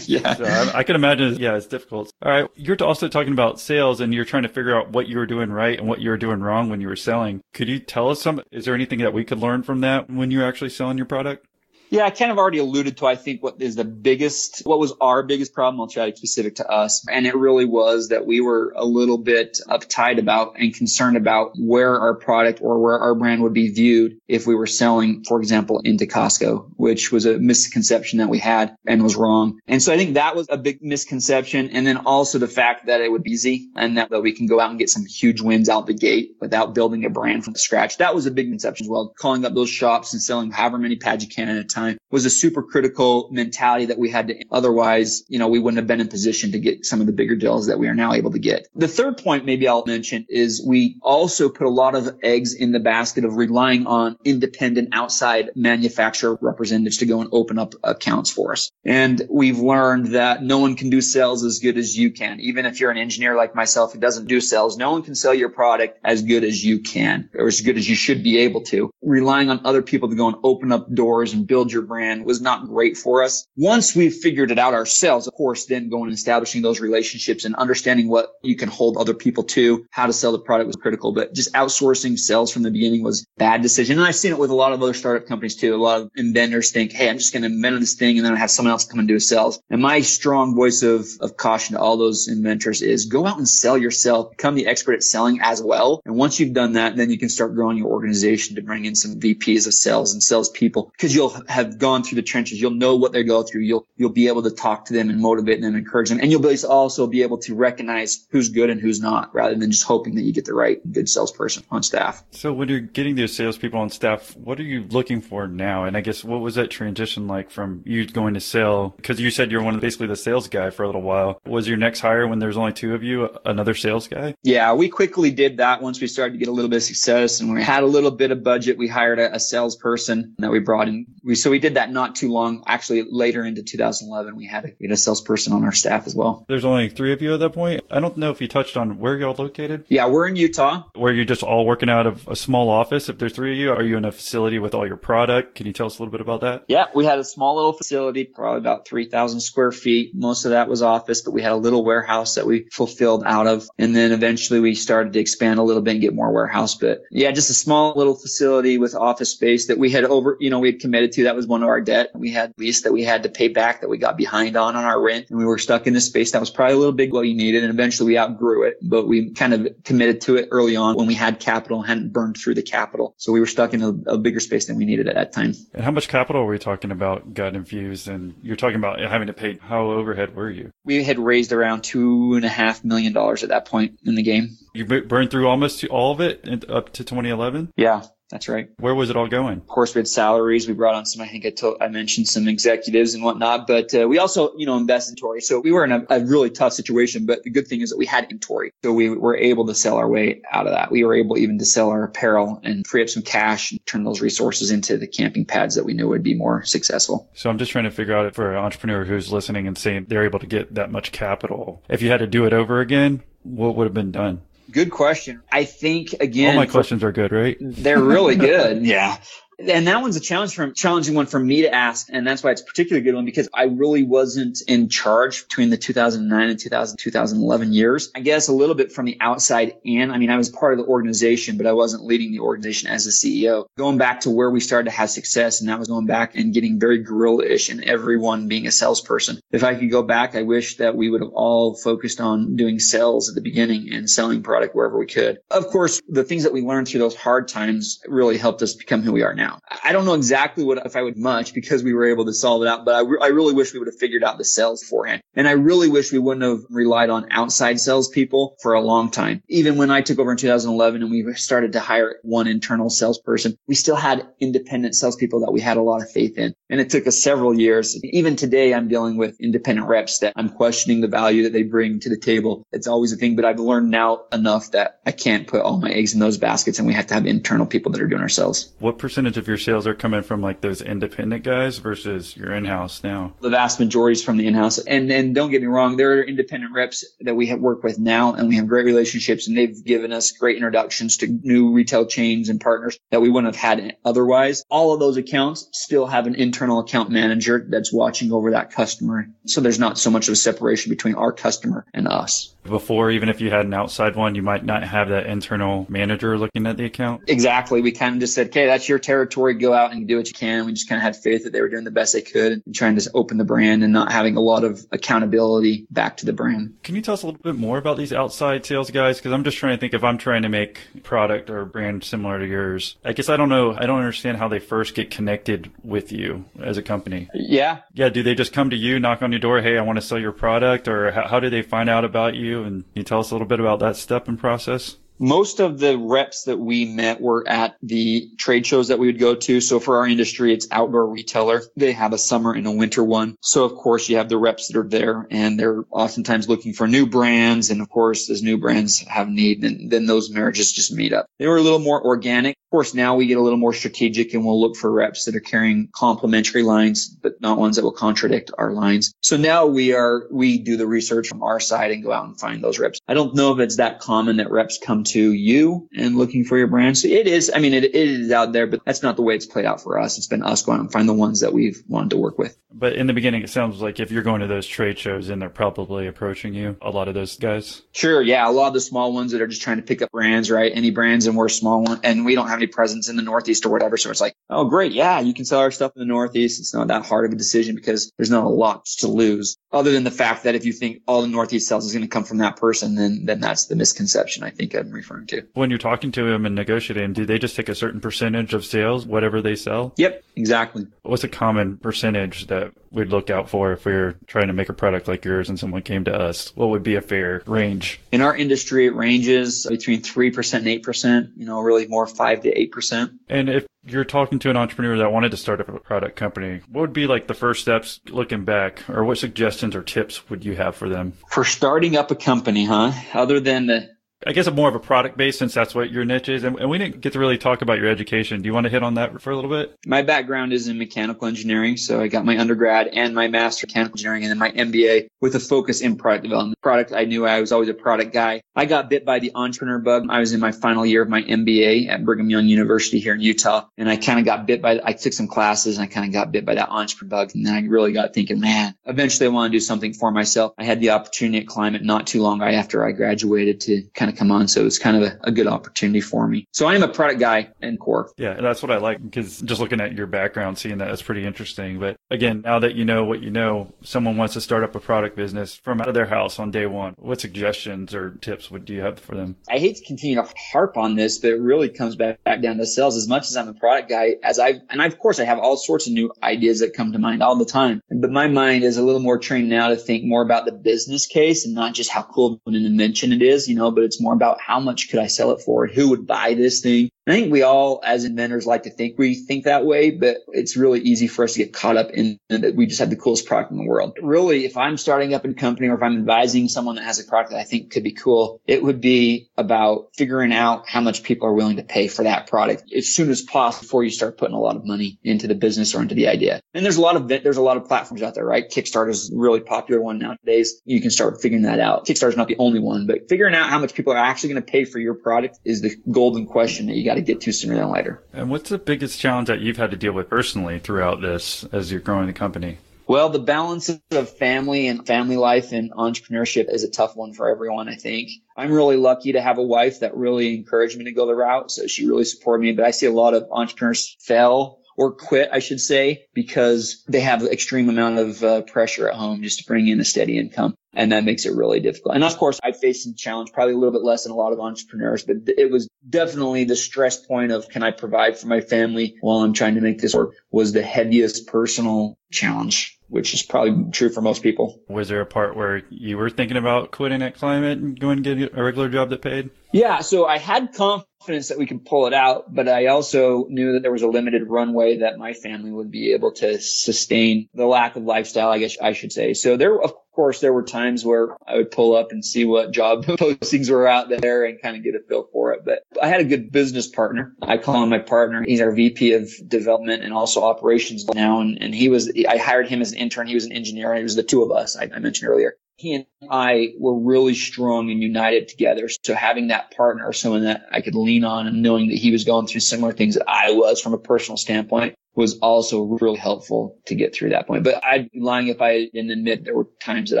Yeah. 0.06 0.34
So 0.34 0.44
I, 0.44 0.78
I, 0.78 0.82
can 0.84 0.96
imagine. 0.96 1.36
Yeah, 1.36 1.56
it's 1.56 1.66
difficult. 1.66 2.12
All 2.22 2.30
right. 2.30 2.48
You're 2.54 2.82
also 2.82 3.08
talking 3.08 3.32
about 3.32 3.60
sales 3.60 4.00
and 4.00 4.14
you're 4.14 4.24
trying 4.24 4.44
to 4.44 4.48
figure 4.48 4.76
out 4.76 4.90
what 4.90 5.08
you 5.08 5.18
were 5.18 5.26
doing 5.26 5.50
right 5.50 5.78
and 5.78 5.86
what 5.88 6.00
you 6.00 6.10
were 6.10 6.16
doing 6.16 6.40
wrong 6.40 6.70
when 6.70 6.80
you 6.80 6.88
were 6.88 6.96
selling. 6.96 7.42
Could 7.52 7.68
you 7.68 7.78
tell 7.78 8.10
us 8.10 8.22
some, 8.22 8.40
is 8.50 8.64
there 8.64 8.74
anything 8.74 9.00
that 9.00 9.12
we 9.12 9.24
could 9.24 9.38
learn 9.38 9.62
from 9.62 9.80
that 9.80 10.08
when 10.08 10.30
you're 10.30 10.46
actually 10.46 10.70
selling 10.70 10.96
your 10.96 11.06
product? 11.06 11.46
Yeah, 11.92 12.06
I 12.06 12.10
kind 12.10 12.32
of 12.32 12.38
already 12.38 12.56
alluded 12.56 12.96
to, 12.96 13.06
I 13.06 13.16
think, 13.16 13.42
what 13.42 13.60
is 13.60 13.76
the 13.76 13.84
biggest, 13.84 14.62
what 14.64 14.78
was 14.78 14.94
our 14.98 15.22
biggest 15.22 15.52
problem. 15.52 15.78
I'll 15.78 15.88
try 15.88 16.10
to 16.10 16.16
specific 16.16 16.54
to 16.54 16.66
us. 16.66 17.06
And 17.06 17.26
it 17.26 17.36
really 17.36 17.66
was 17.66 18.08
that 18.08 18.24
we 18.24 18.40
were 18.40 18.72
a 18.74 18.86
little 18.86 19.18
bit 19.18 19.58
uptight 19.68 20.18
about 20.18 20.54
and 20.58 20.74
concerned 20.74 21.18
about 21.18 21.52
where 21.58 22.00
our 22.00 22.14
product 22.14 22.60
or 22.62 22.80
where 22.80 22.98
our 22.98 23.14
brand 23.14 23.42
would 23.42 23.52
be 23.52 23.68
viewed 23.68 24.16
if 24.26 24.46
we 24.46 24.54
were 24.54 24.66
selling, 24.66 25.22
for 25.24 25.38
example, 25.38 25.82
into 25.84 26.06
Costco, 26.06 26.70
which 26.76 27.12
was 27.12 27.26
a 27.26 27.38
misconception 27.38 28.20
that 28.20 28.30
we 28.30 28.38
had 28.38 28.74
and 28.86 29.02
was 29.02 29.14
wrong. 29.14 29.60
And 29.68 29.82
so 29.82 29.92
I 29.92 29.98
think 29.98 30.14
that 30.14 30.34
was 30.34 30.46
a 30.48 30.56
big 30.56 30.78
misconception. 30.80 31.68
And 31.72 31.86
then 31.86 31.98
also 31.98 32.38
the 32.38 32.48
fact 32.48 32.86
that 32.86 33.02
it 33.02 33.12
would 33.12 33.22
be 33.22 33.32
easy 33.32 33.68
and 33.76 33.98
that, 33.98 34.08
that 34.08 34.22
we 34.22 34.32
can 34.32 34.46
go 34.46 34.60
out 34.60 34.70
and 34.70 34.78
get 34.78 34.88
some 34.88 35.04
huge 35.04 35.42
wins 35.42 35.68
out 35.68 35.86
the 35.86 35.92
gate 35.92 36.36
without 36.40 36.74
building 36.74 37.04
a 37.04 37.10
brand 37.10 37.44
from 37.44 37.54
scratch. 37.54 37.98
That 37.98 38.14
was 38.14 38.24
a 38.24 38.30
big 38.30 38.48
conception 38.48 38.86
as 38.86 38.88
well. 38.88 39.12
Calling 39.18 39.44
up 39.44 39.52
those 39.52 39.68
shops 39.68 40.14
and 40.14 40.22
selling 40.22 40.50
however 40.50 40.78
many 40.78 40.96
pads 40.96 41.22
you 41.22 41.28
can 41.28 41.50
at 41.50 41.58
a 41.58 41.64
time 41.64 41.81
time 41.82 41.98
was 42.10 42.24
a 42.24 42.30
super 42.30 42.62
critical 42.62 43.28
mentality 43.32 43.86
that 43.86 43.98
we 43.98 44.10
had 44.10 44.28
to 44.28 44.42
otherwise, 44.50 45.24
you 45.28 45.38
know, 45.38 45.48
we 45.48 45.58
wouldn't 45.58 45.78
have 45.78 45.86
been 45.86 46.00
in 46.00 46.08
position 46.08 46.52
to 46.52 46.58
get 46.58 46.84
some 46.84 47.00
of 47.00 47.06
the 47.06 47.12
bigger 47.12 47.36
deals 47.36 47.66
that 47.66 47.78
we 47.78 47.88
are 47.88 47.94
now 47.94 48.12
able 48.12 48.30
to 48.30 48.38
get. 48.38 48.68
The 48.74 48.88
third 48.88 49.18
point 49.18 49.44
maybe 49.44 49.66
I'll 49.66 49.84
mention 49.86 50.26
is 50.28 50.62
we 50.64 50.98
also 51.02 51.48
put 51.48 51.66
a 51.66 51.70
lot 51.70 51.94
of 51.94 52.18
eggs 52.22 52.54
in 52.54 52.72
the 52.72 52.80
basket 52.80 53.24
of 53.24 53.36
relying 53.36 53.86
on 53.86 54.16
independent 54.24 54.90
outside 54.92 55.50
manufacturer 55.54 56.38
representatives 56.40 56.98
to 56.98 57.06
go 57.06 57.20
and 57.20 57.30
open 57.32 57.58
up 57.58 57.74
accounts 57.82 58.30
for 58.30 58.52
us. 58.52 58.70
And 58.84 59.22
we've 59.30 59.58
learned 59.58 60.08
that 60.14 60.42
no 60.42 60.58
one 60.58 60.76
can 60.76 60.90
do 60.90 61.00
sales 61.00 61.44
as 61.44 61.58
good 61.60 61.78
as 61.78 61.96
you 61.96 62.10
can. 62.10 62.40
Even 62.40 62.66
if 62.66 62.80
you're 62.80 62.90
an 62.90 62.98
engineer 62.98 63.36
like 63.36 63.54
myself 63.54 63.92
who 63.92 64.00
doesn't 64.00 64.26
do 64.26 64.40
sales, 64.40 64.76
no 64.76 64.92
one 64.92 65.02
can 65.02 65.14
sell 65.14 65.34
your 65.34 65.48
product 65.48 65.98
as 66.04 66.22
good 66.22 66.44
as 66.44 66.64
you 66.64 66.80
can 66.80 67.30
or 67.34 67.46
as 67.46 67.60
good 67.60 67.76
as 67.76 67.88
you 67.88 67.94
should 67.94 68.22
be 68.22 68.38
able 68.38 68.62
to. 68.62 68.90
Relying 69.02 69.50
on 69.50 69.60
other 69.64 69.82
people 69.82 70.08
to 70.08 70.14
go 70.14 70.28
and 70.28 70.36
open 70.42 70.72
up 70.72 70.92
doors 70.92 71.32
and 71.32 71.46
build 71.46 71.71
your 71.72 71.82
brand 71.82 72.24
was 72.24 72.40
not 72.40 72.66
great 72.66 72.96
for 72.96 73.22
us. 73.22 73.46
Once 73.56 73.96
we 73.96 74.10
figured 74.10 74.50
it 74.50 74.58
out 74.58 74.74
ourselves, 74.74 75.26
of 75.26 75.34
course, 75.34 75.66
then 75.66 75.88
going 75.88 76.04
and 76.04 76.14
establishing 76.14 76.62
those 76.62 76.80
relationships 76.80 77.44
and 77.44 77.54
understanding 77.56 78.08
what 78.08 78.32
you 78.42 78.56
can 78.56 78.68
hold 78.68 78.96
other 78.96 79.14
people 79.14 79.44
to, 79.44 79.86
how 79.90 80.06
to 80.06 80.12
sell 80.12 80.32
the 80.32 80.38
product 80.38 80.66
was 80.66 80.76
critical. 80.76 81.12
But 81.12 81.34
just 81.34 81.52
outsourcing 81.54 82.18
sales 82.18 82.52
from 82.52 82.62
the 82.62 82.70
beginning 82.70 83.02
was 83.02 83.26
bad 83.38 83.62
decision. 83.62 83.98
And 83.98 84.06
I've 84.06 84.14
seen 84.14 84.32
it 84.32 84.38
with 84.38 84.50
a 84.50 84.54
lot 84.54 84.72
of 84.72 84.82
other 84.82 84.94
startup 84.94 85.26
companies 85.26 85.56
too. 85.56 85.74
A 85.74 85.76
lot 85.76 86.00
of 86.00 86.10
inventors 86.16 86.70
think, 86.70 86.92
Hey, 86.92 87.08
I'm 87.08 87.18
just 87.18 87.32
going 87.32 87.42
to 87.42 87.48
invent 87.48 87.80
this 87.80 87.94
thing 87.94 88.18
and 88.18 88.26
then 88.26 88.34
I 88.34 88.38
have 88.38 88.50
someone 88.50 88.72
else 88.72 88.84
come 88.84 88.98
and 88.98 89.08
do 89.08 89.18
sales. 89.18 89.60
And 89.70 89.80
my 89.80 90.00
strong 90.00 90.54
voice 90.54 90.82
of, 90.82 91.06
of 91.20 91.36
caution 91.36 91.76
to 91.76 91.80
all 91.80 91.96
those 91.96 92.28
inventors 92.28 92.82
is 92.82 93.06
go 93.06 93.26
out 93.26 93.38
and 93.38 93.48
sell 93.48 93.78
yourself, 93.78 94.30
become 94.30 94.54
the 94.54 94.66
expert 94.66 94.94
at 94.94 95.02
selling 95.02 95.40
as 95.40 95.62
well. 95.62 96.02
And 96.04 96.16
once 96.16 96.38
you've 96.38 96.52
done 96.52 96.74
that, 96.74 96.96
then 96.96 97.10
you 97.10 97.18
can 97.18 97.28
start 97.28 97.54
growing 97.54 97.78
your 97.78 97.88
organization 97.88 98.56
to 98.56 98.62
bring 98.62 98.84
in 98.84 98.94
some 98.94 99.18
VPs 99.18 99.66
of 99.66 99.74
sales 99.74 100.12
and 100.12 100.22
sales 100.22 100.50
people 100.50 100.90
because 100.92 101.14
you'll 101.14 101.34
have 101.52 101.78
gone 101.78 102.02
through 102.02 102.16
the 102.16 102.22
trenches. 102.22 102.60
You'll 102.60 102.72
know 102.72 102.96
what 102.96 103.12
they 103.12 103.22
go 103.22 103.42
through. 103.42 103.62
You'll, 103.62 103.86
you'll 103.96 104.10
be 104.10 104.28
able 104.28 104.42
to 104.42 104.50
talk 104.50 104.86
to 104.86 104.92
them 104.92 105.10
and 105.10 105.20
motivate 105.20 105.60
them, 105.60 105.74
and 105.74 105.76
encourage 105.76 106.08
them. 106.08 106.18
And 106.20 106.30
you'll 106.30 106.42
also 106.68 107.06
be 107.06 107.22
able 107.22 107.38
to 107.38 107.54
recognize 107.54 108.26
who's 108.30 108.48
good 108.48 108.70
and 108.70 108.80
who's 108.80 109.00
not 109.00 109.34
rather 109.34 109.54
than 109.54 109.70
just 109.70 109.84
hoping 109.84 110.14
that 110.16 110.22
you 110.22 110.32
get 110.32 110.44
the 110.44 110.54
right 110.54 110.80
good 110.92 111.08
salesperson 111.08 111.64
on 111.70 111.82
staff. 111.82 112.24
So 112.30 112.52
when 112.52 112.68
you're 112.68 112.80
getting 112.80 113.14
those 113.14 113.34
salespeople 113.34 113.78
on 113.78 113.90
staff, 113.90 114.36
what 114.36 114.58
are 114.58 114.64
you 114.64 114.84
looking 114.90 115.20
for 115.20 115.46
now? 115.46 115.84
And 115.84 115.96
I 115.96 116.00
guess 116.00 116.24
what 116.24 116.40
was 116.40 116.54
that 116.56 116.70
transition 116.70 117.26
like 117.26 117.50
from 117.50 117.82
you 117.84 118.06
going 118.06 118.34
to 118.34 118.40
sell? 118.40 118.94
Because 118.96 119.20
you 119.20 119.30
said 119.30 119.50
you're 119.50 119.62
one 119.62 119.74
of 119.74 119.80
basically 119.80 120.06
the 120.06 120.16
sales 120.16 120.48
guy 120.48 120.70
for 120.70 120.82
a 120.82 120.86
little 120.86 121.02
while. 121.02 121.40
Was 121.46 121.68
your 121.68 121.76
next 121.76 122.00
hire 122.00 122.26
when 122.26 122.38
there's 122.38 122.56
only 122.56 122.72
two 122.72 122.94
of 122.94 123.02
you, 123.02 123.28
another 123.44 123.74
sales 123.74 124.08
guy? 124.08 124.34
Yeah, 124.42 124.72
we 124.72 124.88
quickly 124.88 125.30
did 125.30 125.58
that 125.58 125.82
once 125.82 126.00
we 126.00 126.06
started 126.06 126.32
to 126.32 126.38
get 126.38 126.48
a 126.48 126.52
little 126.52 126.70
bit 126.70 126.76
of 126.76 126.82
success 126.82 127.40
and 127.40 127.52
we 127.52 127.62
had 127.62 127.82
a 127.82 127.86
little 127.86 128.10
bit 128.10 128.30
of 128.30 128.42
budget. 128.42 128.78
We 128.78 128.88
hired 128.88 129.18
a, 129.18 129.34
a 129.34 129.40
salesperson 129.40 130.34
that 130.38 130.50
we 130.50 130.58
brought 130.58 130.88
in. 130.88 131.06
We, 131.22 131.34
so 131.42 131.50
we 131.50 131.58
did 131.58 131.74
that 131.74 131.90
not 131.90 132.14
too 132.14 132.30
long. 132.30 132.62
Actually, 132.66 133.02
later 133.10 133.44
into 133.44 133.62
2011, 133.62 134.36
we 134.36 134.46
had 134.46 134.64
a, 134.64 134.68
we 134.78 134.86
had 134.86 134.92
a 134.92 134.96
salesperson 134.96 135.52
on 135.52 135.64
our 135.64 135.72
staff 135.72 136.06
as 136.06 136.14
well. 136.14 136.44
There's 136.48 136.64
only 136.64 136.88
three 136.88 137.12
of 137.12 137.20
you 137.20 137.34
at 137.34 137.40
that 137.40 137.50
point. 137.50 137.82
I 137.90 138.00
don't 138.00 138.16
know 138.16 138.30
if 138.30 138.40
you 138.40 138.48
touched 138.48 138.76
on 138.76 138.98
where 138.98 139.16
y'all 139.16 139.34
located. 139.36 139.84
Yeah, 139.88 140.06
we're 140.06 140.28
in 140.28 140.36
Utah. 140.36 140.84
Where 140.94 141.12
you're 141.12 141.24
just 141.24 141.42
all 141.42 141.66
working 141.66 141.90
out 141.90 142.06
of 142.06 142.26
a 142.28 142.36
small 142.36 142.70
office. 142.70 143.08
If 143.08 143.18
there's 143.18 143.32
three 143.32 143.52
of 143.52 143.58
you, 143.58 143.72
are 143.72 143.82
you 143.82 143.96
in 143.96 144.04
a 144.04 144.12
facility 144.12 144.58
with 144.58 144.74
all 144.74 144.86
your 144.86 144.96
product? 144.96 145.56
Can 145.56 145.66
you 145.66 145.72
tell 145.72 145.86
us 145.86 145.98
a 145.98 146.02
little 146.02 146.12
bit 146.12 146.20
about 146.20 146.42
that? 146.42 146.64
Yeah, 146.68 146.86
we 146.94 147.04
had 147.04 147.18
a 147.18 147.24
small 147.24 147.56
little 147.56 147.72
facility, 147.72 148.24
probably 148.24 148.58
about 148.58 148.86
3,000 148.86 149.40
square 149.40 149.72
feet. 149.72 150.14
Most 150.14 150.44
of 150.44 150.52
that 150.52 150.68
was 150.68 150.80
office, 150.80 151.22
but 151.22 151.32
we 151.32 151.42
had 151.42 151.52
a 151.52 151.56
little 151.56 151.84
warehouse 151.84 152.36
that 152.36 152.46
we 152.46 152.68
fulfilled 152.70 153.24
out 153.26 153.48
of. 153.48 153.68
And 153.78 153.96
then 153.96 154.12
eventually 154.12 154.60
we 154.60 154.74
started 154.74 155.12
to 155.14 155.18
expand 155.18 155.58
a 155.58 155.62
little 155.62 155.82
bit 155.82 155.92
and 155.92 156.00
get 156.00 156.14
more 156.14 156.32
warehouse. 156.32 156.76
But 156.76 157.02
yeah, 157.10 157.32
just 157.32 157.50
a 157.50 157.54
small 157.54 157.94
little 157.96 158.14
facility 158.14 158.78
with 158.78 158.94
office 158.94 159.30
space 159.30 159.66
that 159.66 159.78
we 159.78 159.90
had 159.90 160.04
over, 160.04 160.36
you 160.38 160.50
know, 160.50 160.60
we 160.60 160.68
had 160.68 160.80
committed 160.80 161.12
to. 161.12 161.24
That 161.24 161.31
was 161.36 161.46
one 161.46 161.62
of 161.62 161.68
our 161.68 161.80
debt. 161.80 162.10
We 162.14 162.30
had 162.30 162.52
lease 162.58 162.82
that 162.82 162.92
we 162.92 163.04
had 163.04 163.22
to 163.24 163.28
pay 163.28 163.48
back 163.48 163.80
that 163.80 163.88
we 163.88 163.98
got 163.98 164.16
behind 164.16 164.56
on 164.56 164.76
on 164.76 164.84
our 164.84 165.00
rent. 165.00 165.26
And 165.30 165.38
we 165.38 165.44
were 165.44 165.58
stuck 165.58 165.86
in 165.86 165.94
this 165.94 166.06
space 166.06 166.32
that 166.32 166.40
was 166.40 166.50
probably 166.50 166.74
a 166.74 166.78
little 166.78 166.92
big 166.92 167.12
what 167.12 167.22
you 167.22 167.34
needed. 167.34 167.64
And 167.64 167.72
eventually 167.72 168.08
we 168.08 168.18
outgrew 168.18 168.64
it, 168.64 168.78
but 168.82 169.06
we 169.06 169.30
kind 169.30 169.54
of 169.54 169.68
committed 169.84 170.20
to 170.22 170.36
it 170.36 170.48
early 170.50 170.76
on 170.76 170.96
when 170.96 171.06
we 171.06 171.14
had 171.14 171.40
capital, 171.40 171.78
and 171.78 171.88
hadn't 171.88 172.12
burned 172.12 172.36
through 172.36 172.54
the 172.54 172.62
capital. 172.62 173.14
So 173.18 173.32
we 173.32 173.40
were 173.40 173.46
stuck 173.46 173.74
in 173.74 173.82
a, 173.82 173.88
a 174.12 174.18
bigger 174.18 174.40
space 174.40 174.66
than 174.66 174.76
we 174.76 174.84
needed 174.84 175.08
at 175.08 175.14
that 175.14 175.32
time. 175.32 175.54
And 175.74 175.84
how 175.84 175.90
much 175.90 176.08
capital 176.08 176.44
were 176.44 176.52
we 176.52 176.58
talking 176.58 176.90
about 176.90 177.34
got 177.34 177.54
infused? 177.54 178.08
And 178.08 178.34
you're 178.42 178.56
talking 178.56 178.76
about 178.76 179.00
having 179.00 179.26
to 179.26 179.32
pay, 179.32 179.58
how 179.60 179.90
overhead 179.90 180.34
were 180.34 180.50
you? 180.50 180.70
We 180.84 181.04
had 181.04 181.18
raised 181.18 181.52
around 181.52 181.82
two 181.82 182.34
and 182.34 182.44
a 182.44 182.48
half 182.48 182.84
million 182.84 183.12
dollars 183.12 183.42
at 183.42 183.48
that 183.50 183.66
point 183.66 183.98
in 184.04 184.14
the 184.14 184.22
game. 184.22 184.56
You 184.74 184.84
burned 184.84 185.30
through 185.30 185.48
almost 185.48 185.84
all 185.86 186.12
of 186.12 186.20
it 186.20 186.64
up 186.70 186.92
to 186.94 187.04
2011? 187.04 187.72
Yeah. 187.76 188.02
That's 188.32 188.48
right. 188.48 188.68
Where 188.78 188.94
was 188.94 189.10
it 189.10 189.16
all 189.16 189.28
going? 189.28 189.58
Of 189.58 189.68
course, 189.68 189.94
we 189.94 190.00
had 190.00 190.08
salaries. 190.08 190.66
We 190.66 190.74
brought 190.74 190.94
on 190.94 191.04
some, 191.06 191.22
I 191.22 191.28
think 191.28 191.46
I, 191.46 191.50
told, 191.50 191.76
I 191.80 191.88
mentioned 191.88 192.26
some 192.26 192.48
executives 192.48 193.14
and 193.14 193.22
whatnot, 193.22 193.66
but 193.66 193.94
uh, 193.94 194.08
we 194.08 194.18
also, 194.18 194.56
you 194.56 194.66
know, 194.66 194.76
invested 194.76 195.12
in 195.12 195.12
inventory. 195.22 195.40
So 195.40 195.60
we 195.60 195.70
were 195.70 195.84
in 195.84 195.92
a, 195.92 196.06
a, 196.10 196.20
really 196.24 196.50
tough 196.50 196.72
situation, 196.72 197.26
but 197.26 197.42
the 197.42 197.50
good 197.50 197.68
thing 197.68 197.82
is 197.82 197.90
that 197.90 197.98
we 197.98 198.06
had 198.06 198.24
inventory. 198.24 198.72
So 198.82 198.92
we 198.92 199.10
were 199.10 199.36
able 199.36 199.66
to 199.66 199.74
sell 199.74 199.96
our 199.96 200.08
way 200.08 200.40
out 200.50 200.66
of 200.66 200.72
that. 200.72 200.90
We 200.90 201.04
were 201.04 201.14
able 201.14 201.38
even 201.38 201.58
to 201.58 201.64
sell 201.64 201.90
our 201.90 202.04
apparel 202.04 202.60
and 202.64 202.86
free 202.86 203.02
up 203.02 203.08
some 203.08 203.22
cash 203.22 203.70
and 203.70 203.84
turn 203.86 204.04
those 204.04 204.20
resources 204.20 204.70
into 204.70 204.96
the 204.96 205.06
camping 205.06 205.44
pads 205.44 205.74
that 205.74 205.84
we 205.84 205.92
knew 205.92 206.08
would 206.08 206.22
be 206.22 206.34
more 206.34 206.64
successful. 206.64 207.28
So 207.34 207.50
I'm 207.50 207.58
just 207.58 207.70
trying 207.70 207.84
to 207.84 207.90
figure 207.90 208.16
out 208.16 208.34
for 208.34 208.52
an 208.52 208.58
entrepreneur 208.58 209.04
who's 209.04 209.32
listening 209.32 209.66
and 209.66 209.76
saying 209.76 210.06
they're 210.08 210.24
able 210.24 210.38
to 210.38 210.46
get 210.46 210.74
that 210.74 210.90
much 210.90 211.12
capital. 211.12 211.82
If 211.88 212.02
you 212.02 212.10
had 212.10 212.18
to 212.18 212.26
do 212.26 212.46
it 212.46 212.52
over 212.52 212.80
again, 212.80 213.22
what 213.42 213.76
would 213.76 213.84
have 213.84 213.94
been 213.94 214.12
done? 214.12 214.42
Good 214.70 214.90
question. 214.90 215.42
I 215.50 215.64
think 215.64 216.14
again. 216.20 216.50
All 216.50 216.62
my 216.62 216.66
questions 216.66 217.02
are 217.04 217.12
good, 217.12 217.32
right? 217.32 217.56
They're 217.60 218.02
really 218.02 218.36
good. 218.50 218.84
yeah 218.84 219.18
and 219.58 219.86
that 219.86 220.00
one's 220.00 220.16
a 220.16 220.20
challenge 220.20 220.54
from 220.54 220.74
challenging 220.74 221.14
one 221.14 221.26
for 221.26 221.38
me 221.38 221.62
to 221.62 221.74
ask 221.74 222.08
and 222.10 222.26
that's 222.26 222.42
why 222.42 222.50
it's 222.50 222.62
a 222.62 222.64
particularly 222.64 223.04
good 223.04 223.14
one 223.14 223.24
because 223.24 223.48
i 223.54 223.64
really 223.64 224.02
wasn't 224.02 224.60
in 224.66 224.88
charge 224.88 225.46
between 225.48 225.70
the 225.70 225.76
2009 225.76 226.48
and 226.48 226.58
2000 226.58 226.96
2011 226.98 227.72
years. 227.72 228.10
I 228.14 228.20
guess 228.20 228.48
a 228.48 228.52
little 228.52 228.74
bit 228.74 228.92
from 228.92 229.06
the 229.06 229.16
outside 229.20 229.74
in 229.84 230.10
i 230.10 230.18
mean 230.18 230.30
i 230.30 230.36
was 230.36 230.48
part 230.48 230.72
of 230.72 230.78
the 230.78 230.86
organization 230.86 231.56
but 231.56 231.66
i 231.66 231.72
wasn't 231.72 232.04
leading 232.04 232.32
the 232.32 232.40
organization 232.40 232.88
as 232.88 233.06
a 233.06 233.10
ceo 233.10 233.66
going 233.76 233.98
back 233.98 234.20
to 234.20 234.30
where 234.30 234.50
we 234.50 234.60
started 234.60 234.90
to 234.90 234.96
have 234.96 235.10
success 235.10 235.60
and 235.60 235.68
that 235.68 235.78
was 235.78 235.88
going 235.88 236.06
back 236.06 236.34
and 236.34 236.54
getting 236.54 236.80
very 236.80 236.98
guerrilla-ish 236.98 237.68
and 237.68 237.84
everyone 237.84 238.48
being 238.48 238.66
a 238.66 238.70
salesperson. 238.70 239.40
If 239.50 239.64
i 239.64 239.74
could 239.74 239.90
go 239.90 240.02
back 240.02 240.34
i 240.34 240.42
wish 240.42 240.76
that 240.76 240.96
we 240.96 241.10
would 241.10 241.20
have 241.20 241.32
all 241.32 241.74
focused 241.74 242.20
on 242.20 242.56
doing 242.56 242.78
sales 242.78 243.28
at 243.28 243.34
the 243.34 243.40
beginning 243.40 243.92
and 243.92 244.08
selling 244.08 244.42
product 244.42 244.74
wherever 244.74 244.98
we 244.98 245.06
could. 245.06 245.38
Of 245.50 245.68
course 245.68 246.00
the 246.08 246.24
things 246.24 246.44
that 246.44 246.52
we 246.52 246.62
learned 246.62 246.88
through 246.88 247.00
those 247.00 247.16
hard 247.16 247.48
times 247.48 248.00
really 248.06 248.38
helped 248.38 248.62
us 248.62 248.74
become 248.74 249.02
who 249.02 249.12
we 249.12 249.22
are 249.22 249.34
now 249.34 249.41
now. 249.42 249.58
I 249.84 249.92
don't 249.92 250.04
know 250.04 250.14
exactly 250.14 250.64
what 250.64 250.84
if 250.86 250.96
I 250.96 251.02
would 251.02 251.16
much 251.16 251.54
because 251.54 251.82
we 251.82 251.94
were 251.94 252.06
able 252.06 252.24
to 252.26 252.32
solve 252.32 252.62
it 252.62 252.68
out, 252.68 252.84
but 252.84 252.94
I, 252.94 253.00
re- 253.00 253.18
I 253.20 253.26
really 253.28 253.54
wish 253.54 253.72
we 253.72 253.78
would 253.78 253.88
have 253.88 253.98
figured 253.98 254.22
out 254.22 254.38
the 254.38 254.44
sales 254.44 254.82
beforehand. 254.82 255.22
And 255.34 255.48
I 255.48 255.52
really 255.52 255.88
wish 255.88 256.12
we 256.12 256.18
wouldn't 256.18 256.44
have 256.44 256.60
relied 256.70 257.10
on 257.10 257.26
outside 257.30 257.80
salespeople 257.80 258.56
for 258.62 258.74
a 258.74 258.80
long 258.80 259.10
time. 259.10 259.42
Even 259.48 259.76
when 259.76 259.90
I 259.90 260.00
took 260.00 260.18
over 260.18 260.30
in 260.30 260.36
2011 260.36 261.02
and 261.02 261.10
we 261.10 261.32
started 261.34 261.72
to 261.72 261.80
hire 261.80 262.16
one 262.22 262.46
internal 262.46 262.90
salesperson, 262.90 263.56
we 263.66 263.74
still 263.74 263.96
had 263.96 264.26
independent 264.40 264.94
salespeople 264.94 265.40
that 265.40 265.52
we 265.52 265.60
had 265.60 265.76
a 265.76 265.82
lot 265.82 266.02
of 266.02 266.10
faith 266.10 266.38
in. 266.38 266.54
And 266.70 266.80
it 266.80 266.90
took 266.90 267.06
us 267.06 267.22
several 267.22 267.58
years. 267.58 267.98
Even 268.04 268.36
today, 268.36 268.74
I'm 268.74 268.88
dealing 268.88 269.16
with 269.16 269.40
independent 269.40 269.88
reps 269.88 270.20
that 270.20 270.34
I'm 270.36 270.48
questioning 270.48 271.00
the 271.00 271.08
value 271.08 271.42
that 271.44 271.52
they 271.52 271.62
bring 271.62 272.00
to 272.00 272.08
the 272.08 272.18
table. 272.18 272.64
It's 272.72 272.86
always 272.86 273.12
a 273.12 273.16
thing, 273.16 273.36
but 273.36 273.44
I've 273.44 273.58
learned 273.58 273.90
now 273.90 274.24
enough 274.32 274.70
that 274.72 275.00
I 275.04 275.12
can't 275.12 275.46
put 275.46 275.62
all 275.62 275.78
my 275.78 275.90
eggs 275.90 276.14
in 276.14 276.20
those 276.20 276.38
baskets 276.38 276.78
and 276.78 276.86
we 276.86 276.94
have 276.94 277.06
to 277.08 277.14
have 277.14 277.26
internal 277.26 277.66
people 277.66 277.92
that 277.92 278.00
are 278.00 278.06
doing 278.06 278.22
our 278.22 278.28
sales. 278.28 278.72
What 278.78 278.98
percentage 278.98 279.31
of 279.36 279.48
your 279.48 279.58
sales 279.58 279.86
are 279.86 279.94
coming 279.94 280.22
from 280.22 280.40
like 280.40 280.60
those 280.60 280.80
independent 280.82 281.44
guys 281.44 281.78
versus 281.78 282.36
your 282.36 282.52
in-house 282.52 283.02
now? 283.02 283.34
The 283.40 283.50
vast 283.50 283.78
majority 283.80 284.12
is 284.12 284.24
from 284.24 284.36
the 284.36 284.46
in-house. 284.46 284.78
And 284.78 285.10
and 285.10 285.34
don't 285.34 285.50
get 285.50 285.60
me 285.60 285.68
wrong, 285.68 285.96
there 285.96 286.12
are 286.12 286.22
independent 286.22 286.72
reps 286.72 287.04
that 287.20 287.34
we 287.34 287.46
have 287.46 287.60
worked 287.60 287.84
with 287.84 287.98
now 287.98 288.34
and 288.34 288.48
we 288.48 288.56
have 288.56 288.66
great 288.66 288.84
relationships 288.84 289.48
and 289.48 289.56
they've 289.56 289.84
given 289.84 290.12
us 290.12 290.32
great 290.32 290.56
introductions 290.56 291.16
to 291.18 291.26
new 291.42 291.72
retail 291.72 292.06
chains 292.06 292.48
and 292.48 292.60
partners 292.60 292.98
that 293.10 293.20
we 293.20 293.30
wouldn't 293.30 293.54
have 293.54 293.62
had 293.62 293.96
otherwise. 294.04 294.64
All 294.70 294.92
of 294.92 295.00
those 295.00 295.16
accounts 295.16 295.68
still 295.72 296.06
have 296.06 296.26
an 296.26 296.34
internal 296.34 296.80
account 296.80 297.10
manager 297.10 297.66
that's 297.68 297.92
watching 297.92 298.32
over 298.32 298.50
that 298.52 298.70
customer. 298.70 299.28
So 299.46 299.60
there's 299.60 299.78
not 299.78 299.98
so 299.98 300.10
much 300.10 300.28
of 300.28 300.32
a 300.32 300.36
separation 300.36 300.90
between 300.90 301.14
our 301.14 301.32
customer 301.32 301.86
and 301.92 302.08
us. 302.08 302.51
Before, 302.64 303.10
even 303.10 303.28
if 303.28 303.40
you 303.40 303.50
had 303.50 303.66
an 303.66 303.74
outside 303.74 304.14
one, 304.14 304.34
you 304.34 304.42
might 304.42 304.64
not 304.64 304.84
have 304.84 305.08
that 305.08 305.26
internal 305.26 305.86
manager 305.88 306.38
looking 306.38 306.66
at 306.66 306.76
the 306.76 306.84
account. 306.84 307.22
Exactly. 307.26 307.80
We 307.80 307.90
kind 307.90 308.14
of 308.14 308.20
just 308.20 308.34
said, 308.34 308.48
okay, 308.48 308.66
that's 308.66 308.88
your 308.88 308.98
territory. 308.98 309.54
Go 309.54 309.72
out 309.74 309.92
and 309.92 310.06
do 310.06 310.16
what 310.16 310.28
you 310.28 310.34
can. 310.34 310.66
We 310.66 310.72
just 310.72 310.88
kind 310.88 310.98
of 310.98 311.02
had 311.02 311.16
faith 311.16 311.44
that 311.44 311.52
they 311.52 311.60
were 311.60 311.68
doing 311.68 311.84
the 311.84 311.90
best 311.90 312.12
they 312.12 312.22
could 312.22 312.62
and 312.64 312.74
trying 312.74 312.96
to 312.96 313.10
open 313.14 313.38
the 313.38 313.44
brand 313.44 313.82
and 313.82 313.92
not 313.92 314.12
having 314.12 314.36
a 314.36 314.40
lot 314.40 314.62
of 314.62 314.86
accountability 314.92 315.86
back 315.90 316.16
to 316.18 316.26
the 316.26 316.32
brand. 316.32 316.74
Can 316.84 316.94
you 316.94 317.02
tell 317.02 317.14
us 317.14 317.22
a 317.22 317.26
little 317.26 317.40
bit 317.42 317.56
more 317.56 317.78
about 317.78 317.96
these 317.96 318.12
outside 318.12 318.64
sales 318.64 318.90
guys? 318.90 319.18
Because 319.18 319.32
I'm 319.32 319.42
just 319.44 319.56
trying 319.56 319.76
to 319.76 319.80
think 319.80 319.92
if 319.92 320.04
I'm 320.04 320.18
trying 320.18 320.42
to 320.42 320.48
make 320.48 320.78
product 321.02 321.50
or 321.50 321.64
brand 321.64 322.04
similar 322.04 322.38
to 322.38 322.46
yours. 322.46 322.96
I 323.04 323.12
guess 323.12 323.28
I 323.28 323.36
don't 323.36 323.48
know. 323.48 323.74
I 323.74 323.86
don't 323.86 323.98
understand 323.98 324.36
how 324.36 324.46
they 324.46 324.60
first 324.60 324.94
get 324.94 325.10
connected 325.10 325.70
with 325.82 326.12
you 326.12 326.44
as 326.62 326.78
a 326.78 326.82
company. 326.82 327.28
Yeah. 327.34 327.80
Yeah. 327.92 328.08
Do 328.08 328.22
they 328.22 328.36
just 328.36 328.52
come 328.52 328.70
to 328.70 328.76
you, 328.76 329.00
knock 329.00 329.22
on 329.22 329.32
your 329.32 329.40
door? 329.40 329.60
Hey, 329.60 329.78
I 329.78 329.82
want 329.82 329.96
to 329.96 330.02
sell 330.02 330.18
your 330.18 330.32
product 330.32 330.86
or 330.86 331.10
how, 331.10 331.26
how 331.26 331.40
do 331.40 331.50
they 331.50 331.62
find 331.62 331.90
out 331.90 332.04
about 332.04 332.34
you? 332.34 332.51
And 332.60 332.84
you 332.94 333.02
tell 333.02 333.20
us 333.20 333.30
a 333.30 333.34
little 333.34 333.46
bit 333.46 333.60
about 333.60 333.78
that 333.80 333.96
step 333.96 334.28
and 334.28 334.38
process? 334.38 334.96
Most 335.22 335.60
of 335.60 335.78
the 335.78 335.96
reps 335.96 336.42
that 336.46 336.58
we 336.58 336.84
met 336.84 337.20
were 337.20 337.48
at 337.48 337.76
the 337.80 338.28
trade 338.38 338.66
shows 338.66 338.88
that 338.88 338.98
we 338.98 339.06
would 339.06 339.20
go 339.20 339.36
to. 339.36 339.60
So 339.60 339.78
for 339.78 339.98
our 339.98 340.06
industry, 340.08 340.52
it's 340.52 340.66
outdoor 340.72 341.06
retailer. 341.06 341.62
They 341.76 341.92
have 341.92 342.12
a 342.12 342.18
summer 342.18 342.52
and 342.52 342.66
a 342.66 342.72
winter 342.72 343.04
one. 343.04 343.36
So 343.40 343.62
of 343.62 343.76
course 343.76 344.08
you 344.08 344.16
have 344.16 344.28
the 344.28 344.36
reps 344.36 344.66
that 344.66 344.76
are 344.76 344.88
there 344.88 345.28
and 345.30 345.60
they're 345.60 345.84
oftentimes 345.92 346.48
looking 346.48 346.72
for 346.72 346.88
new 346.88 347.06
brands. 347.06 347.70
And 347.70 347.80
of 347.80 347.88
course, 347.88 348.28
as 348.30 348.42
new 348.42 348.58
brands 348.58 348.98
have 349.06 349.28
need, 349.28 349.62
then, 349.62 349.90
then 349.90 350.06
those 350.06 350.28
marriages 350.28 350.72
just 350.72 350.92
meet 350.92 351.12
up. 351.12 351.26
They 351.38 351.46
were 351.46 351.58
a 351.58 351.62
little 351.62 351.78
more 351.78 352.04
organic. 352.04 352.56
Of 352.56 352.70
course, 352.72 352.92
now 352.92 353.14
we 353.14 353.26
get 353.26 353.38
a 353.38 353.42
little 353.42 353.58
more 353.58 353.74
strategic 353.74 354.34
and 354.34 354.44
we'll 354.44 354.60
look 354.60 354.74
for 354.74 354.90
reps 354.90 355.26
that 355.26 355.36
are 355.36 355.40
carrying 355.40 355.88
complementary 355.94 356.64
lines, 356.64 357.08
but 357.08 357.40
not 357.40 357.58
ones 357.58 357.76
that 357.76 357.84
will 357.84 357.92
contradict 357.92 358.50
our 358.58 358.72
lines. 358.72 359.14
So 359.20 359.36
now 359.36 359.66
we 359.66 359.94
are, 359.94 360.26
we 360.32 360.58
do 360.58 360.76
the 360.76 360.86
research 360.88 361.28
from 361.28 361.44
our 361.44 361.60
side 361.60 361.92
and 361.92 362.02
go 362.02 362.10
out 362.10 362.24
and 362.24 362.40
find 362.40 362.64
those 362.64 362.80
reps. 362.80 362.98
I 363.06 363.14
don't 363.14 363.36
know 363.36 363.52
if 363.52 363.60
it's 363.60 363.76
that 363.76 364.00
common 364.00 364.38
that 364.38 364.50
reps 364.50 364.80
come 364.82 365.04
to 365.04 365.11
you 365.20 365.88
and 365.96 366.16
looking 366.16 366.44
for 366.44 366.58
your 366.58 366.68
brand. 366.68 366.98
So 366.98 367.08
it 367.08 367.26
is, 367.26 367.50
I 367.54 367.58
mean, 367.58 367.74
it, 367.74 367.84
it 367.84 367.94
is 367.94 368.30
out 368.30 368.52
there, 368.52 368.66
but 368.66 368.84
that's 368.84 369.02
not 369.02 369.16
the 369.16 369.22
way 369.22 369.34
it's 369.34 369.46
played 369.46 369.64
out 369.64 369.80
for 369.80 369.98
us. 369.98 370.18
It's 370.18 370.26
been 370.26 370.42
us 370.42 370.62
going 370.62 370.80
and 370.80 370.92
find 370.92 371.08
the 371.08 371.14
ones 371.14 371.40
that 371.40 371.52
we've 371.52 371.82
wanted 371.88 372.10
to 372.10 372.16
work 372.18 372.38
with. 372.38 372.56
But 372.74 372.94
in 372.94 373.06
the 373.06 373.12
beginning, 373.12 373.42
it 373.42 373.50
sounds 373.50 373.80
like 373.80 374.00
if 374.00 374.10
you're 374.10 374.22
going 374.22 374.40
to 374.40 374.46
those 374.46 374.66
trade 374.66 374.98
shows 374.98 375.28
and 375.28 375.40
they're 375.40 375.50
probably 375.50 376.06
approaching 376.06 376.54
you, 376.54 376.76
a 376.80 376.90
lot 376.90 377.08
of 377.08 377.14
those 377.14 377.36
guys. 377.36 377.82
Sure. 377.92 378.22
Yeah. 378.22 378.48
A 378.48 378.50
lot 378.50 378.68
of 378.68 378.74
the 378.74 378.80
small 378.80 379.12
ones 379.12 379.32
that 379.32 379.42
are 379.42 379.46
just 379.46 379.62
trying 379.62 379.76
to 379.76 379.82
pick 379.82 380.02
up 380.02 380.10
brands, 380.10 380.50
right? 380.50 380.72
Any 380.74 380.90
brands 380.90 381.26
and 381.26 381.36
we're 381.36 381.46
a 381.46 381.50
small 381.50 381.82
one 381.82 382.00
and 382.02 382.24
we 382.24 382.34
don't 382.34 382.48
have 382.48 382.58
any 382.58 382.66
presence 382.66 383.08
in 383.08 383.16
the 383.16 383.22
Northeast 383.22 383.66
or 383.66 383.70
whatever. 383.70 383.96
So 383.96 384.10
it's 384.10 384.20
like, 384.20 384.34
oh, 384.50 384.64
great. 384.64 384.92
Yeah. 384.92 385.20
You 385.20 385.34
can 385.34 385.44
sell 385.44 385.60
our 385.60 385.70
stuff 385.70 385.92
in 385.96 386.00
the 386.00 386.06
Northeast. 386.06 386.60
It's 386.60 386.74
not 386.74 386.88
that 386.88 387.04
hard 387.04 387.26
of 387.26 387.32
a 387.32 387.36
decision 387.36 387.74
because 387.74 388.12
there's 388.16 388.30
not 388.30 388.44
a 388.44 388.48
lot 388.48 388.86
to 388.98 389.08
lose 389.08 389.56
other 389.72 389.92
than 389.92 390.04
the 390.04 390.10
fact 390.10 390.44
that 390.44 390.54
if 390.54 390.64
you 390.64 390.72
think 390.72 391.02
all 391.06 391.22
the 391.22 391.28
Northeast 391.28 391.68
sales 391.68 391.86
is 391.86 391.92
going 391.92 392.02
to 392.02 392.08
come 392.08 392.24
from 392.24 392.38
that 392.38 392.56
person, 392.56 392.94
then, 392.94 393.24
then 393.24 393.40
that's 393.40 393.66
the 393.66 393.76
misconception 393.76 394.44
I 394.44 394.50
think 394.50 394.74
I'm 394.74 394.90
referring 394.90 395.26
to. 395.28 395.46
When 395.54 395.70
you're 395.70 395.78
talking 395.78 396.12
to 396.12 396.30
them 396.30 396.46
and 396.46 396.54
negotiating, 396.54 397.12
do 397.12 397.24
they 397.24 397.38
just 397.38 397.56
take 397.56 397.68
a 397.68 397.74
certain 397.74 398.00
percentage 398.00 398.54
of 398.54 398.64
sales, 398.64 399.06
whatever 399.06 399.40
they 399.40 399.56
sell? 399.56 399.94
Yep. 399.96 400.24
Exactly. 400.36 400.86
What's 401.02 401.24
a 401.24 401.28
common 401.28 401.76
percentage 401.76 402.46
that 402.46 402.61
we'd 402.90 403.08
look 403.08 403.30
out 403.30 403.48
for 403.48 403.72
if 403.72 403.84
we 403.84 403.92
were 403.92 404.16
trying 404.26 404.48
to 404.48 404.52
make 404.52 404.68
a 404.68 404.72
product 404.72 405.08
like 405.08 405.24
yours 405.24 405.48
and 405.48 405.58
someone 405.58 405.82
came 405.82 406.04
to 406.04 406.14
us? 406.14 406.54
What 406.54 406.70
would 406.70 406.82
be 406.82 406.94
a 406.94 407.00
fair 407.00 407.42
range? 407.46 408.00
In 408.12 408.20
our 408.20 408.36
industry, 408.36 408.86
it 408.86 408.94
ranges 408.94 409.66
between 409.66 410.02
3% 410.02 410.54
and 410.54 410.66
8%, 410.66 411.32
you 411.36 411.46
know, 411.46 411.60
really 411.60 411.86
more 411.86 412.06
5 412.06 412.42
to 412.42 412.68
8%. 412.68 413.18
And 413.28 413.48
if 413.48 413.66
you're 413.84 414.04
talking 414.04 414.38
to 414.40 414.50
an 414.50 414.56
entrepreneur 414.56 414.98
that 414.98 415.12
wanted 415.12 415.30
to 415.32 415.36
start 415.36 415.60
a 415.60 415.64
product 415.64 416.16
company, 416.16 416.60
what 416.70 416.82
would 416.82 416.92
be 416.92 417.06
like 417.06 417.26
the 417.26 417.34
first 417.34 417.62
steps 417.62 418.00
looking 418.08 418.44
back, 418.44 418.88
or 418.88 419.04
what 419.04 419.18
suggestions 419.18 419.74
or 419.74 419.82
tips 419.82 420.28
would 420.30 420.44
you 420.44 420.54
have 420.54 420.76
for 420.76 420.88
them? 420.88 421.14
For 421.30 421.44
starting 421.44 421.96
up 421.96 422.10
a 422.10 422.14
company, 422.14 422.64
huh? 422.64 422.92
Other 423.12 423.40
than 423.40 423.66
the 423.66 423.90
I 424.26 424.32
guess 424.32 424.50
more 424.50 424.68
of 424.68 424.74
a 424.74 424.80
product 424.80 425.16
base 425.16 425.38
since 425.38 425.54
that's 425.54 425.74
what 425.74 425.90
your 425.90 426.04
niche 426.04 426.28
is. 426.28 426.44
And, 426.44 426.58
and, 426.58 426.70
we 426.70 426.78
didn't 426.78 427.00
get 427.00 427.12
to 427.14 427.18
really 427.18 427.38
talk 427.38 427.62
about 427.62 427.78
your 427.78 427.88
education. 427.88 428.42
Do 428.42 428.46
you 428.46 428.54
want 428.54 428.64
to 428.64 428.70
hit 428.70 428.82
on 428.82 428.94
that 428.94 429.20
for 429.20 429.30
a 429.30 429.36
little 429.36 429.50
bit? 429.50 429.76
My 429.86 430.02
background 430.02 430.52
is 430.52 430.68
in 430.68 430.78
mechanical 430.78 431.26
engineering. 431.26 431.76
So 431.76 432.00
I 432.00 432.08
got 432.08 432.24
my 432.24 432.38
undergrad 432.38 432.88
and 432.88 433.14
my 433.14 433.28
master 433.28 433.66
mechanical 433.66 433.94
engineering 433.94 434.24
and 434.24 434.30
then 434.30 434.38
my 434.38 434.50
MBA 434.50 435.08
with 435.22 435.34
a 435.34 435.40
focus 435.40 435.80
in 435.80 435.96
product 435.96 436.24
development. 436.24 436.60
Product, 436.60 436.92
I 436.92 437.04
knew 437.04 437.26
I 437.26 437.40
was 437.40 437.52
always 437.52 437.68
a 437.70 437.74
product 437.74 438.12
guy. 438.12 438.42
I 438.54 438.66
got 438.66 438.90
bit 438.90 439.06
by 439.06 439.18
the 439.18 439.32
entrepreneur 439.34 439.78
bug. 439.78 440.06
I 440.10 440.20
was 440.20 440.32
in 440.32 440.40
my 440.40 440.52
final 440.52 440.84
year 440.84 441.02
of 441.02 441.08
my 441.08 441.22
MBA 441.22 441.88
at 441.88 442.04
Brigham 442.04 442.28
Young 442.28 442.46
University 442.46 442.98
here 442.98 443.14
in 443.14 443.20
Utah. 443.20 443.66
And 443.78 443.88
I 443.88 443.96
kind 443.96 444.18
of 444.18 444.26
got 444.26 444.46
bit 444.46 444.60
by, 444.60 444.80
I 444.84 444.92
took 444.92 445.14
some 445.14 445.28
classes 445.28 445.78
and 445.78 445.84
I 445.84 445.86
kind 445.86 446.06
of 446.06 446.12
got 446.12 446.32
bit 446.32 446.44
by 446.44 446.56
that 446.56 446.68
entrepreneur 446.68 447.10
bug. 447.10 447.30
And 447.34 447.46
then 447.46 447.54
I 447.54 447.60
really 447.66 447.92
got 447.92 448.12
thinking, 448.12 448.40
man, 448.40 448.74
eventually 448.84 449.26
I 449.26 449.30
want 449.30 449.52
to 449.52 449.56
do 449.56 449.60
something 449.60 449.94
for 449.94 450.10
myself. 450.10 450.52
I 450.58 450.64
had 450.64 450.80
the 450.80 450.90
opportunity 450.90 451.38
at 451.38 451.46
Klymit 451.46 451.82
not 451.82 452.06
too 452.06 452.22
long 452.22 452.42
after 452.42 452.84
I 452.84 452.92
graduated 452.92 453.60
to 453.62 453.82
kind 453.94 454.10
of 454.10 454.18
come 454.18 454.30
on. 454.30 454.48
So 454.48 454.60
it 454.60 454.64
was 454.64 454.78
kind 454.78 454.96
of 454.96 455.02
a, 455.04 455.18
a 455.24 455.30
good 455.30 455.46
opportunity 455.46 456.00
for 456.00 456.26
me. 456.26 456.46
So 456.52 456.66
I 456.66 456.74
am 456.74 456.82
a 456.82 456.88
product 456.88 457.20
guy 457.20 457.50
in 457.62 457.78
core. 457.78 458.10
Yeah. 458.18 458.34
That's 458.34 458.62
what 458.62 458.72
I 458.72 458.78
like 458.78 459.02
because 459.02 459.40
just 459.40 459.60
looking 459.60 459.80
at 459.80 459.92
your 459.92 460.06
background, 460.06 460.58
seeing 460.58 460.78
that, 460.78 460.86
that 460.86 460.94
is 460.94 461.02
pretty 461.02 461.24
interesting. 461.24 461.78
But 461.78 461.96
again, 462.10 462.42
now 462.42 462.58
that 462.58 462.74
you 462.74 462.84
know 462.84 463.04
what 463.04 463.22
you 463.22 463.30
know, 463.30 463.72
someone 463.82 464.16
wants 464.16 464.34
to 464.34 464.40
start 464.40 464.64
up 464.64 464.74
a 464.74 464.80
product 464.80 465.11
business 465.14 465.54
from 465.54 465.80
out 465.80 465.88
of 465.88 465.94
their 465.94 466.06
house 466.06 466.38
on 466.38 466.50
day 466.50 466.66
one. 466.66 466.94
What 466.98 467.20
suggestions 467.20 467.94
or 467.94 468.10
tips 468.20 468.50
would 468.50 468.64
do 468.64 468.74
you 468.74 468.80
have 468.80 468.98
for 468.98 469.14
them? 469.14 469.36
I 469.50 469.58
hate 469.58 469.76
to 469.76 469.84
continue 469.84 470.16
to 470.16 470.28
harp 470.52 470.76
on 470.76 470.96
this, 470.96 471.18
but 471.18 471.30
it 471.30 471.40
really 471.40 471.68
comes 471.68 471.96
back, 471.96 472.22
back 472.24 472.42
down 472.42 472.56
to 472.58 472.66
sales 472.66 472.96
as 472.96 473.08
much 473.08 473.28
as 473.28 473.36
I'm 473.36 473.48
a 473.48 473.54
product 473.54 473.88
guy, 473.88 474.16
as 474.22 474.38
I, 474.38 474.60
and 474.70 474.80
I, 474.80 474.86
of 474.86 474.98
course 474.98 475.20
I 475.20 475.24
have 475.24 475.38
all 475.38 475.56
sorts 475.56 475.86
of 475.86 475.92
new 475.92 476.12
ideas 476.22 476.60
that 476.60 476.74
come 476.74 476.92
to 476.92 476.98
mind 476.98 477.22
all 477.22 477.36
the 477.36 477.44
time, 477.44 477.82
but 477.90 478.10
my 478.10 478.28
mind 478.28 478.64
is 478.64 478.76
a 478.76 478.82
little 478.82 479.00
more 479.00 479.18
trained 479.18 479.48
now 479.48 479.68
to 479.68 479.76
think 479.76 480.04
more 480.04 480.22
about 480.22 480.44
the 480.44 480.52
business 480.52 481.06
case 481.06 481.44
and 481.44 481.54
not 481.54 481.74
just 481.74 481.90
how 481.90 482.02
cool 482.02 482.40
an 482.46 482.54
invention 482.54 483.12
it 483.12 483.22
is, 483.22 483.48
you 483.48 483.54
know, 483.54 483.70
but 483.70 483.84
it's 483.84 484.00
more 484.00 484.14
about 484.14 484.40
how 484.40 484.60
much 484.60 484.90
could 484.90 485.00
I 485.00 485.06
sell 485.06 485.32
it 485.32 485.40
for? 485.40 485.66
Who 485.66 485.90
would 485.90 486.06
buy 486.06 486.34
this 486.34 486.60
thing? 486.60 486.90
I 487.06 487.12
think 487.12 487.32
we 487.32 487.42
all, 487.42 487.80
as 487.84 488.04
inventors, 488.04 488.46
like 488.46 488.62
to 488.62 488.70
think 488.70 488.96
we 488.96 489.14
think 489.14 489.44
that 489.44 489.64
way, 489.64 489.90
but 489.90 490.18
it's 490.28 490.56
really 490.56 490.80
easy 490.80 491.08
for 491.08 491.24
us 491.24 491.32
to 491.32 491.40
get 491.40 491.52
caught 491.52 491.76
up 491.76 491.90
in 491.90 492.18
that 492.28 492.54
we 492.54 492.66
just 492.66 492.78
have 492.78 492.90
the 492.90 492.96
coolest 492.96 493.26
product 493.26 493.50
in 493.50 493.58
the 493.58 493.66
world. 493.66 493.98
Really, 494.00 494.44
if 494.44 494.56
I'm 494.56 494.76
starting 494.76 495.12
up 495.12 495.24
a 495.24 495.34
company 495.34 495.68
or 495.68 495.74
if 495.74 495.82
I'm 495.82 495.98
advising 495.98 496.48
someone 496.48 496.76
that 496.76 496.84
has 496.84 497.00
a 497.00 497.04
product 497.04 497.32
that 497.32 497.40
I 497.40 497.44
think 497.44 497.72
could 497.72 497.82
be 497.82 497.92
cool, 497.92 498.40
it 498.46 498.62
would 498.62 498.80
be 498.80 499.30
about 499.36 499.88
figuring 499.96 500.32
out 500.32 500.68
how 500.68 500.80
much 500.80 501.02
people 501.02 501.26
are 501.26 501.32
willing 501.34 501.56
to 501.56 501.64
pay 501.64 501.88
for 501.88 502.04
that 502.04 502.28
product 502.28 502.72
as 502.72 502.94
soon 502.94 503.10
as 503.10 503.20
possible 503.20 503.62
before 503.62 503.82
you 503.82 503.90
start 503.90 504.16
putting 504.16 504.36
a 504.36 504.40
lot 504.40 504.56
of 504.56 504.64
money 504.64 504.98
into 505.02 505.26
the 505.26 505.34
business 505.34 505.74
or 505.74 505.82
into 505.82 505.96
the 505.96 506.06
idea. 506.06 506.40
And 506.54 506.64
there's 506.64 506.76
a 506.76 506.80
lot 506.80 506.94
of 506.94 507.08
there's 507.08 507.36
a 507.36 507.42
lot 507.42 507.56
of 507.56 507.66
platforms 507.66 508.02
out 508.02 508.14
there, 508.14 508.24
right? 508.24 508.48
Kickstarter 508.48 508.90
is 508.90 509.12
a 509.12 509.16
really 509.16 509.40
popular 509.40 509.80
one 509.80 509.98
nowadays. 509.98 510.60
You 510.64 510.80
can 510.80 510.90
start 510.90 511.20
figuring 511.20 511.42
that 511.42 511.58
out. 511.58 511.84
Kickstarter 511.84 512.10
is 512.10 512.16
not 512.16 512.28
the 512.28 512.36
only 512.38 512.60
one, 512.60 512.86
but 512.86 513.08
figuring 513.08 513.34
out 513.34 513.50
how 513.50 513.58
much 513.58 513.74
people 513.74 513.92
are 513.92 513.96
actually 513.96 514.34
going 514.34 514.42
to 514.44 514.50
pay 514.50 514.64
for 514.64 514.78
your 514.78 514.94
product 514.94 515.40
is 515.44 515.62
the 515.62 515.74
golden 515.90 516.26
question 516.26 516.66
that 516.66 516.74
you 516.74 516.84
got 516.84 516.91
got 516.92 516.96
to 516.96 517.12
get 517.12 517.20
to 517.22 517.32
sooner 517.32 517.56
than 517.56 517.70
later. 517.70 518.02
And 518.12 518.30
what's 518.30 518.50
the 518.50 518.58
biggest 518.58 519.00
challenge 519.00 519.28
that 519.28 519.40
you've 519.40 519.56
had 519.56 519.70
to 519.70 519.76
deal 519.76 519.92
with 519.92 520.10
personally 520.10 520.58
throughout 520.58 521.00
this 521.00 521.44
as 521.52 521.70
you're 521.70 521.80
growing 521.80 522.06
the 522.06 522.12
company? 522.12 522.58
Well, 522.86 523.08
the 523.08 523.20
balance 523.20 523.70
of 523.92 524.18
family 524.18 524.66
and 524.66 524.86
family 524.86 525.16
life 525.16 525.52
and 525.52 525.70
entrepreneurship 525.72 526.52
is 526.52 526.64
a 526.64 526.70
tough 526.70 526.96
one 526.96 527.14
for 527.14 527.30
everyone, 527.30 527.68
I 527.68 527.76
think. 527.76 528.10
I'm 528.36 528.52
really 528.52 528.76
lucky 528.76 529.12
to 529.12 529.22
have 529.22 529.38
a 529.38 529.42
wife 529.42 529.80
that 529.80 529.96
really 529.96 530.34
encouraged 530.34 530.76
me 530.76 530.84
to 530.84 530.92
go 530.92 531.06
the 531.06 531.14
route. 531.14 531.50
So 531.50 531.66
she 531.66 531.86
really 531.86 532.04
supported 532.04 532.42
me, 532.42 532.52
but 532.52 532.66
I 532.66 532.72
see 532.72 532.86
a 532.86 532.92
lot 532.92 533.14
of 533.14 533.28
entrepreneurs 533.30 533.96
fail 534.00 534.58
or 534.76 534.92
quit, 534.92 535.30
I 535.32 535.38
should 535.38 535.60
say, 535.60 536.06
because 536.12 536.82
they 536.88 537.00
have 537.00 537.22
an 537.22 537.28
extreme 537.28 537.68
amount 537.68 537.98
of 537.98 538.22
uh, 538.24 538.42
pressure 538.42 538.88
at 538.88 538.96
home 538.96 539.22
just 539.22 539.38
to 539.38 539.44
bring 539.46 539.68
in 539.68 539.80
a 539.80 539.84
steady 539.84 540.18
income. 540.18 540.54
And 540.74 540.92
that 540.92 541.04
makes 541.04 541.26
it 541.26 541.34
really 541.34 541.60
difficult. 541.60 541.94
And 541.94 542.04
of 542.04 542.16
course, 542.16 542.40
I 542.42 542.52
faced 542.52 542.84
some 542.84 542.94
challenge, 542.94 543.32
probably 543.32 543.54
a 543.54 543.58
little 543.58 543.72
bit 543.72 543.82
less 543.82 544.04
than 544.04 544.12
a 544.12 544.16
lot 544.16 544.32
of 544.32 544.40
entrepreneurs, 544.40 545.04
but 545.04 545.16
it 545.26 545.50
was 545.50 545.68
definitely 545.88 546.44
the 546.44 546.56
stress 546.56 546.96
point 547.04 547.32
of 547.32 547.48
can 547.48 547.62
I 547.62 547.72
provide 547.72 548.18
for 548.18 548.26
my 548.26 548.40
family 548.40 548.96
while 549.00 549.18
I'm 549.18 549.34
trying 549.34 549.56
to 549.56 549.60
make 549.60 549.80
this 549.80 549.94
work 549.94 550.14
was 550.30 550.52
the 550.52 550.62
heaviest 550.62 551.26
personal 551.26 551.98
challenge, 552.10 552.78
which 552.88 553.12
is 553.14 553.22
probably 553.22 553.70
true 553.70 553.90
for 553.90 554.00
most 554.00 554.22
people. 554.22 554.60
Was 554.68 554.88
there 554.88 555.00
a 555.00 555.06
part 555.06 555.36
where 555.36 555.62
you 555.70 555.98
were 555.98 556.10
thinking 556.10 556.36
about 556.36 556.70
quitting 556.70 557.02
at 557.02 557.16
Klymit 557.16 557.52
and 557.52 557.78
going 557.78 558.02
to 558.02 558.14
get 558.14 558.38
a 558.38 558.42
regular 558.42 558.68
job 558.68 558.90
that 558.90 559.02
paid? 559.02 559.30
Yeah. 559.52 559.80
So 559.80 560.06
I 560.06 560.18
had 560.18 560.54
confidence 560.54 561.28
that 561.28 561.38
we 561.38 561.46
could 561.46 561.66
pull 561.66 561.86
it 561.86 561.94
out, 561.94 562.32
but 562.34 562.48
I 562.48 562.66
also 562.66 563.26
knew 563.28 563.52
that 563.52 563.62
there 563.62 563.72
was 563.72 563.82
a 563.82 563.88
limited 563.88 564.26
runway 564.26 564.78
that 564.78 564.98
my 564.98 565.12
family 565.12 565.50
would 565.50 565.70
be 565.70 565.92
able 565.92 566.12
to 566.12 566.40
sustain 566.40 567.28
the 567.34 567.46
lack 567.46 567.76
of 567.76 567.82
lifestyle, 567.82 568.30
I 568.30 568.38
guess 568.38 568.56
I 568.58 568.72
should 568.72 568.92
say. 568.92 569.12
So 569.14 569.36
there, 569.36 569.60
of 569.60 569.74
course, 569.92 570.20
there 570.20 570.32
were 570.32 570.42
times 570.42 570.84
where 570.84 571.16
I 571.26 571.36
would 571.36 571.50
pull 571.50 571.76
up 571.76 571.92
and 571.92 572.04
see 572.04 572.24
what 572.24 572.52
job 572.52 572.84
postings 572.86 573.50
were 573.50 573.66
out 573.66 573.88
there 573.88 574.24
and 574.24 574.40
kind 574.40 574.56
of 574.56 574.62
get 574.62 574.74
a 574.74 574.80
feel 574.88 575.08
for 575.12 575.32
it. 575.32 575.44
But 575.44 575.62
I 575.80 575.88
had 575.88 576.00
a 576.00 576.04
good 576.04 576.32
business 576.32 576.66
partner. 576.66 577.14
I 577.22 577.38
call 577.38 577.62
him 577.62 577.68
my 577.68 577.78
partner. 577.78 578.24
He's 578.24 578.40
our 578.40 578.52
VP 578.52 578.92
of 578.92 579.10
development 579.28 579.84
and 579.84 579.92
also 579.92 580.22
operations 580.22 580.84
now. 580.86 581.20
And, 581.20 581.40
and 581.40 581.54
he 581.54 581.68
was, 581.68 581.92
I 582.08 582.16
hired 582.16 582.48
him 582.48 582.60
as 582.60 582.72
an 582.72 582.78
intern. 582.78 583.06
He 583.06 583.14
was 583.14 583.24
an 583.24 583.32
engineer. 583.32 583.74
It 583.74 583.82
was 583.82 583.96
the 583.96 584.02
two 584.02 584.22
of 584.22 584.32
us 584.32 584.56
I, 584.56 584.70
I 584.74 584.78
mentioned 584.78 585.10
earlier 585.10 585.36
he 585.62 585.74
and 585.74 585.86
I 586.10 586.54
were 586.58 586.76
really 586.76 587.14
strong 587.14 587.70
and 587.70 587.80
united 587.80 588.26
together. 588.26 588.68
So 588.82 588.94
having 588.94 589.28
that 589.28 589.56
partner, 589.56 589.92
someone 589.92 590.24
that 590.24 590.46
I 590.50 590.60
could 590.60 590.74
lean 590.74 591.04
on 591.04 591.28
and 591.28 591.40
knowing 591.40 591.68
that 591.68 591.78
he 591.78 591.92
was 591.92 592.02
going 592.02 592.26
through 592.26 592.40
similar 592.40 592.72
things 592.72 592.96
that 592.96 593.08
I 593.08 593.30
was 593.30 593.60
from 593.60 593.72
a 593.72 593.78
personal 593.78 594.16
standpoint 594.16 594.74
was 594.96 595.20
also 595.20 595.62
really 595.62 595.98
helpful 595.98 596.58
to 596.66 596.74
get 596.74 596.92
through 596.92 597.10
that 597.10 597.28
point. 597.28 597.44
But 597.44 597.64
I'd 597.64 597.90
be 597.92 598.00
lying 598.00 598.26
if 598.26 598.42
I 598.42 598.66
didn't 598.74 598.90
admit 598.90 599.24
there 599.24 599.36
were 599.36 599.48
times 599.60 599.90
that 599.90 600.00